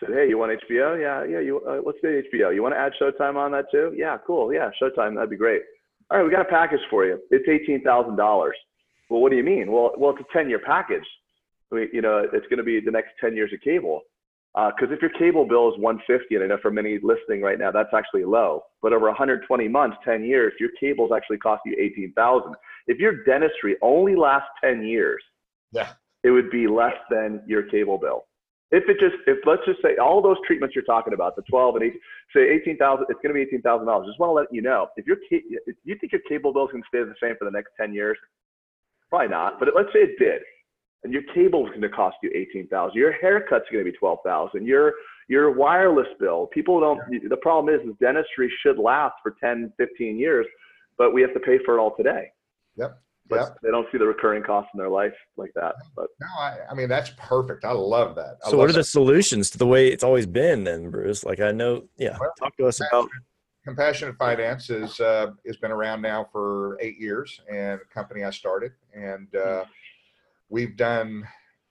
said, 0.00 0.10
"Hey, 0.14 0.28
you 0.28 0.38
want 0.38 0.52
HBO? 0.52 0.98
Yeah, 0.98 1.24
yeah. 1.24 1.40
You 1.40 1.60
uh, 1.68 1.80
let's 1.84 1.98
do 2.00 2.22
HBO. 2.32 2.54
You 2.54 2.62
want 2.62 2.74
to 2.74 2.78
add 2.78 2.92
Showtime 2.98 3.36
on 3.36 3.52
that 3.52 3.66
too? 3.70 3.92
Yeah, 3.94 4.16
cool. 4.26 4.52
Yeah, 4.52 4.70
Showtime. 4.80 5.14
That'd 5.16 5.30
be 5.30 5.36
great. 5.36 5.62
All 6.14 6.20
right, 6.20 6.26
we 6.26 6.30
got 6.30 6.42
a 6.42 6.48
package 6.48 6.78
for 6.90 7.04
you. 7.04 7.18
It's 7.32 7.48
eighteen 7.48 7.82
thousand 7.82 8.14
dollars. 8.14 8.54
Well, 9.10 9.20
what 9.20 9.30
do 9.30 9.36
you 9.36 9.42
mean? 9.42 9.72
Well, 9.72 9.90
well, 9.98 10.12
it's 10.12 10.20
a 10.20 10.32
ten 10.32 10.48
year 10.48 10.60
package. 10.64 11.02
We, 11.72 11.88
you 11.92 12.02
know, 12.02 12.24
it's 12.32 12.46
going 12.46 12.58
to 12.58 12.62
be 12.62 12.78
the 12.78 12.92
next 12.92 13.08
ten 13.20 13.34
years 13.34 13.50
of 13.52 13.60
cable. 13.62 14.02
Because 14.54 14.90
uh, 14.90 14.94
if 14.94 15.02
your 15.02 15.10
cable 15.10 15.44
bill 15.44 15.68
is 15.74 15.74
150, 15.80 16.32
and 16.36 16.44
I 16.44 16.46
know 16.46 16.58
for 16.62 16.70
many 16.70 17.00
listening 17.02 17.42
right 17.42 17.58
now, 17.58 17.72
that's 17.72 17.92
actually 17.92 18.24
low. 18.24 18.62
But 18.80 18.92
over 18.92 19.06
120 19.06 19.66
months, 19.66 19.96
10 20.04 20.22
years, 20.22 20.52
your 20.60 20.68
cable's 20.78 21.10
actually 21.12 21.38
cost 21.38 21.62
you 21.66 21.74
18,000. 21.76 22.54
If 22.86 23.00
your 23.00 23.24
dentistry 23.24 23.74
only 23.82 24.14
lasts 24.14 24.46
10 24.62 24.84
years, 24.84 25.20
yeah, 25.72 25.94
it 26.22 26.30
would 26.30 26.52
be 26.52 26.68
less 26.68 26.94
than 27.10 27.42
your 27.48 27.64
cable 27.64 27.98
bill. 27.98 28.26
If 28.70 28.88
it 28.88 28.98
just, 28.98 29.16
if 29.26 29.38
let's 29.46 29.62
just 29.66 29.80
say 29.82 29.96
all 29.96 30.20
those 30.22 30.38
treatments 30.46 30.74
you're 30.74 30.84
talking 30.84 31.14
about, 31.14 31.36
the 31.36 31.42
12 31.42 31.76
and 31.76 31.84
18, 31.84 32.00
say 32.34 32.48
18,000, 32.62 33.06
it's 33.08 33.20
going 33.22 33.34
to 33.34 33.46
be 33.46 33.58
$18,000. 33.58 34.06
Just 34.06 34.18
want 34.18 34.30
to 34.30 34.34
let 34.34 34.46
you 34.50 34.62
know, 34.62 34.88
if 34.96 35.06
your 35.06 35.16
if 35.30 35.76
you 35.84 35.96
think 36.00 36.12
your 36.12 36.22
cable 36.28 36.52
bill 36.52 36.66
is 36.66 36.72
going 36.72 36.82
to 36.82 36.88
stay 36.88 37.04
the 37.04 37.14
same 37.22 37.36
for 37.38 37.44
the 37.44 37.50
next 37.50 37.70
10 37.78 37.92
years, 37.92 38.16
probably 39.10 39.28
not. 39.28 39.60
But 39.60 39.68
let's 39.76 39.90
say 39.92 40.00
it 40.00 40.18
did, 40.18 40.42
and 41.04 41.12
your 41.12 41.22
cable 41.34 41.64
is 41.66 41.70
going 41.70 41.82
to 41.82 41.88
cost 41.88 42.16
you 42.22 42.30
18,000. 42.34 42.96
Your 42.96 43.12
haircut's 43.12 43.66
going 43.70 43.84
to 43.84 43.90
be 43.90 43.96
12,000. 43.96 44.66
Your 44.66 44.92
your 45.28 45.50
wireless 45.52 46.08
bill. 46.18 46.48
People 46.52 46.80
don't. 46.80 47.00
The 47.28 47.36
problem 47.36 47.74
is, 47.74 47.80
is 47.86 47.94
dentistry 48.00 48.52
should 48.62 48.78
last 48.78 49.14
for 49.22 49.36
10, 49.40 49.72
15 49.78 50.18
years, 50.18 50.46
but 50.98 51.14
we 51.14 51.22
have 51.22 51.32
to 51.34 51.40
pay 51.40 51.58
for 51.64 51.78
it 51.78 51.80
all 51.80 51.94
today. 51.96 52.32
Yep. 52.76 53.00
But 53.28 53.36
yep. 53.36 53.58
they 53.62 53.70
don't 53.70 53.86
see 53.90 53.96
the 53.96 54.06
recurring 54.06 54.42
costs 54.42 54.70
in 54.74 54.78
their 54.78 54.90
life 54.90 55.14
like 55.36 55.50
that. 55.54 55.74
But 55.96 56.08
no, 56.20 56.26
I, 56.38 56.58
I 56.70 56.74
mean 56.74 56.88
that's 56.88 57.10
perfect. 57.16 57.64
I 57.64 57.72
love 57.72 58.16
that. 58.16 58.36
I 58.44 58.50
so, 58.50 58.56
love 58.56 58.58
what 58.58 58.70
are 58.70 58.72
that. 58.72 58.80
the 58.80 58.84
solutions 58.84 59.50
to 59.50 59.58
the 59.58 59.66
way 59.66 59.88
it's 59.88 60.04
always 60.04 60.26
been, 60.26 60.64
then, 60.64 60.90
Bruce? 60.90 61.24
Like 61.24 61.40
I 61.40 61.50
know, 61.50 61.84
yeah. 61.96 62.18
Well, 62.20 62.32
talk 62.38 62.56
to 62.58 62.66
us 62.66 62.80
about 62.80 63.08
compassionate 63.64 64.16
finance 64.18 64.68
is 64.68 65.00
uh, 65.00 65.30
has 65.46 65.56
been 65.56 65.70
around 65.70 66.02
now 66.02 66.28
for 66.30 66.78
eight 66.80 66.98
years, 66.98 67.40
and 67.50 67.80
a 67.80 67.94
company 67.94 68.24
I 68.24 68.30
started, 68.30 68.72
and 68.94 69.34
uh, 69.34 69.64
we've 70.50 70.76
done 70.76 71.26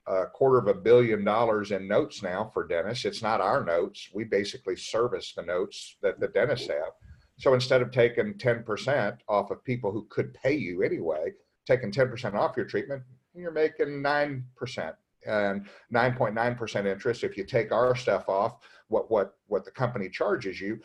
a 0.08 0.26
quarter 0.26 0.58
of 0.58 0.68
a 0.68 0.74
billion 0.74 1.24
dollars 1.24 1.72
in 1.72 1.88
notes 1.88 2.24
now 2.24 2.50
for 2.52 2.68
dentists. 2.68 3.06
It's 3.06 3.22
not 3.22 3.42
our 3.42 3.64
notes; 3.64 4.10
we 4.12 4.24
basically 4.24 4.76
service 4.76 5.34
the 5.36 5.44
notes 5.44 5.98
that 6.02 6.20
the 6.20 6.30
dentists 6.30 6.68
have. 6.68 6.94
So 7.40 7.54
instead 7.54 7.82
of 7.82 7.92
taking 7.92 8.36
10% 8.36 9.18
off 9.28 9.52
of 9.52 9.64
people 9.64 9.92
who 9.92 10.06
could 10.10 10.34
pay 10.36 10.54
you 10.54 10.84
anyway, 10.84 11.32
taking 11.66 11.92
10% 11.92 12.34
off 12.34 12.58
your 12.58 12.66
treatment, 12.66 13.04
you're 13.34 13.52
making 13.52 13.88
9% 13.88 14.94
and 15.26 15.68
9.9% 15.94 16.86
interest. 16.86 17.24
If 17.24 17.38
you 17.38 17.46
take 17.46 17.72
our 17.72 17.96
stuff 17.96 18.28
off, 18.28 18.58
what, 18.90 19.10
what, 19.10 19.36
what 19.48 19.66
the 19.66 19.72
company 19.72 20.10
charges 20.10 20.60
you, 20.60 20.80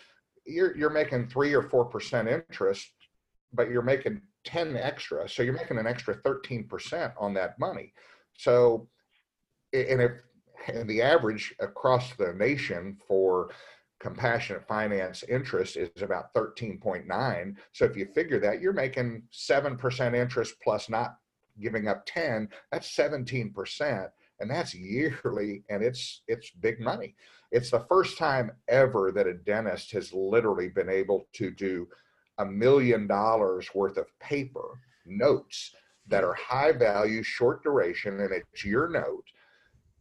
you're, 0.47 0.77
you're 0.77 0.91
making 0.91 1.29
three 1.29 1.55
or 1.55 1.63
4% 1.63 2.45
interest, 2.49 2.89
but 3.53 3.69
you're 3.69 3.83
making 3.83 4.23
10 4.45 4.77
extra. 4.77 5.29
So 5.29 5.43
you're 5.43 5.55
making 5.55 5.79
an 5.79 5.87
extra 5.87 6.17
13% 6.17 7.13
on 7.19 7.35
that 7.35 7.59
money. 7.59 7.93
So, 8.37 8.89
and 9.73 10.01
if, 10.01 10.13
and 10.67 10.89
the 10.89 11.03
average 11.03 11.55
across 11.61 12.15
the 12.15 12.33
nation 12.35 12.99
for 13.07 13.51
compassionate 14.01 14.67
finance 14.69 15.25
interest 15.29 15.77
is 15.77 16.03
about 16.03 16.33
13.9 16.35 17.57
so 17.73 17.85
if 17.85 17.97
you 17.97 18.07
figure 18.15 18.39
that 18.39 18.61
you're 18.61 18.73
making 18.73 19.23
7% 19.33 20.15
interest 20.15 20.55
plus 20.63 20.89
not 20.89 21.17
giving 21.61 21.89
up 21.89 22.05
10 22.07 22.49
that's 22.71 22.95
17% 22.97 24.09
and 24.41 24.51
that's 24.51 24.75
yearly 24.75 25.63
and 25.69 25.83
it's 25.83 26.23
it's 26.29 26.51
big 26.51 26.81
money. 26.81 27.15
It's 27.51 27.71
the 27.71 27.87
first 27.89 28.19
time 28.19 28.53
ever 28.69 29.11
that 29.13 29.27
a 29.27 29.35
dentist 29.35 29.91
has 29.93 30.13
literally 30.13 30.69
been 30.69 30.89
able 30.89 31.27
to 31.35 31.51
do 31.51 31.89
a 32.39 32.45
million 32.45 33.07
dollars 33.07 33.69
worth 33.75 33.97
of 33.97 34.07
paper 34.21 34.81
notes 35.07 35.75
that 36.07 36.25
are 36.25 36.35
high 36.35 36.73
value 36.73 37.23
short 37.23 37.63
duration 37.63 38.21
and 38.21 38.33
it's 38.33 38.65
your 38.65 38.89
note 38.89 39.25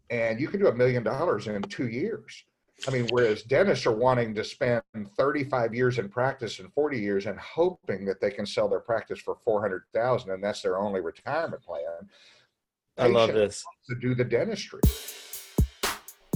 and 0.09 0.39
you 0.39 0.47
can 0.47 0.59
do 0.59 0.67
a 0.67 0.75
million 0.75 1.03
dollars 1.03 1.47
in 1.47 1.61
two 1.63 1.87
years 1.87 2.43
I 2.87 2.91
mean, 2.91 3.07
whereas 3.09 3.41
dentists 3.43 3.85
are 3.87 3.91
wanting 3.91 4.35
to 4.35 4.43
spend 4.43 4.83
35 5.17 5.73
years 5.73 5.97
in 5.97 6.09
practice 6.09 6.59
and 6.59 6.71
40 6.73 6.99
years 6.99 7.25
and 7.25 7.39
hoping 7.39 8.05
that 8.05 8.21
they 8.21 8.29
can 8.29 8.45
sell 8.45 8.69
their 8.69 8.79
practice 8.79 9.19
for 9.19 9.37
400,000 9.43 10.31
and 10.31 10.43
that's 10.43 10.61
their 10.61 10.77
only 10.77 11.01
retirement 11.01 11.63
plan. 11.63 12.07
I 12.97 13.07
love 13.07 13.33
this. 13.33 13.63
To 13.89 13.95
do 13.95 14.13
the 14.13 14.23
dentistry. 14.23 14.81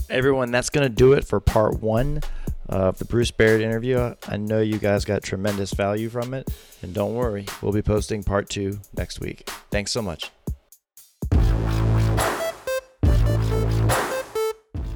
Everyone, 0.10 0.52
that's 0.52 0.70
going 0.70 0.88
to 0.88 0.94
do 0.94 1.14
it 1.14 1.26
for 1.26 1.40
part 1.40 1.80
one 1.80 2.22
of 2.70 2.98
the 2.98 3.06
Bruce 3.06 3.32
Baird 3.32 3.62
interview. 3.62 4.14
I 4.28 4.38
know 4.38 4.62
you 4.62 4.78
guys 4.78 5.06
got 5.06 5.24
tremendous 5.24 5.74
value 5.74 6.10
from 6.10 6.34
it. 6.34 6.50
And 6.82 6.94
don't 6.94 7.14
worry, 7.14 7.46
we'll 7.62 7.72
be 7.74 7.82
posting 7.82 8.24
part 8.24 8.50
two 8.50 8.80
next 8.96 9.20
week. 9.20 9.48
Thanks 9.70 9.92
so 9.92 10.02
much. 10.02 10.32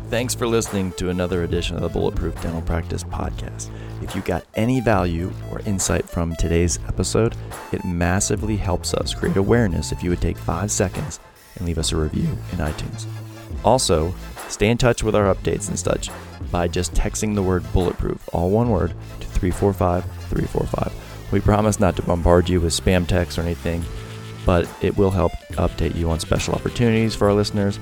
Thanks 0.10 0.36
for 0.36 0.46
listening 0.46 0.92
to 0.94 1.10
another 1.10 1.44
edition 1.44 1.76
of 1.76 1.82
the 1.82 1.90
Bulletproof 1.90 2.40
Dental 2.40 2.62
Practice 2.62 3.04
Podcast. 3.04 3.72
If 4.04 4.16
you 4.16 4.22
got 4.22 4.46
any 4.54 4.80
value 4.80 5.34
or 5.52 5.62
insight 5.62 6.08
from 6.08 6.36
today's 6.36 6.78
episode, 6.88 7.36
it 7.72 7.84
massively 7.84 8.56
helps 8.56 8.94
us 8.94 9.16
create 9.16 9.36
awareness 9.36 9.92
if 9.92 10.04
you 10.04 10.12
would 10.12 10.22
take 10.22 10.38
five 10.38 10.72
seconds 10.72 11.20
and 11.56 11.66
leave 11.66 11.80
us 11.80 11.92
a 11.92 11.98
review 11.98 12.30
in 12.52 12.60
iTunes. 12.60 13.08
Also, 13.64 14.14
stay 14.48 14.70
in 14.70 14.78
touch 14.78 15.02
with 15.02 15.16
our 15.16 15.34
updates 15.34 15.70
and 15.70 15.80
such 15.80 16.12
by 16.52 16.68
just 16.68 16.94
texting 16.94 17.34
the 17.34 17.44
word 17.44 17.64
bulletproof, 17.74 18.30
all 18.32 18.52
one 18.52 18.70
word, 18.70 18.92
to 19.20 19.26
345 19.28 20.04
345. 20.04 21.32
We 21.32 21.40
promise 21.40 21.80
not 21.80 21.96
to 21.96 22.04
bombard 22.04 22.48
you 22.48 22.62
with 22.62 22.74
spam 22.74 23.08
texts 23.08 23.40
or 23.40 23.42
anything, 23.42 23.84
but 24.46 24.70
it 24.82 24.96
will 24.96 25.12
help 25.12 25.32
update 25.54 25.96
you 25.96 26.12
on 26.12 26.20
special 26.20 26.54
opportunities 26.54 27.16
for 27.16 27.28
our 27.28 27.34
listeners 27.34 27.80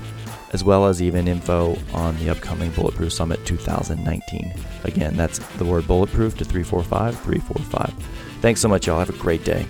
as 0.54 0.62
well 0.62 0.86
as 0.86 1.02
even 1.02 1.26
info 1.26 1.76
on 1.92 2.16
the 2.18 2.30
upcoming 2.30 2.70
Bulletproof 2.70 3.12
Summit 3.12 3.44
2019. 3.44 4.54
Again, 4.84 5.16
that's 5.16 5.38
the 5.58 5.64
word 5.64 5.86
bulletproof 5.86 6.38
to 6.38 6.44
345 6.44 7.18
345. 7.20 7.92
Thanks 8.40 8.60
so 8.60 8.68
much, 8.68 8.86
y'all. 8.86 9.00
Have 9.00 9.10
a 9.10 9.18
great 9.18 9.44
day. 9.44 9.66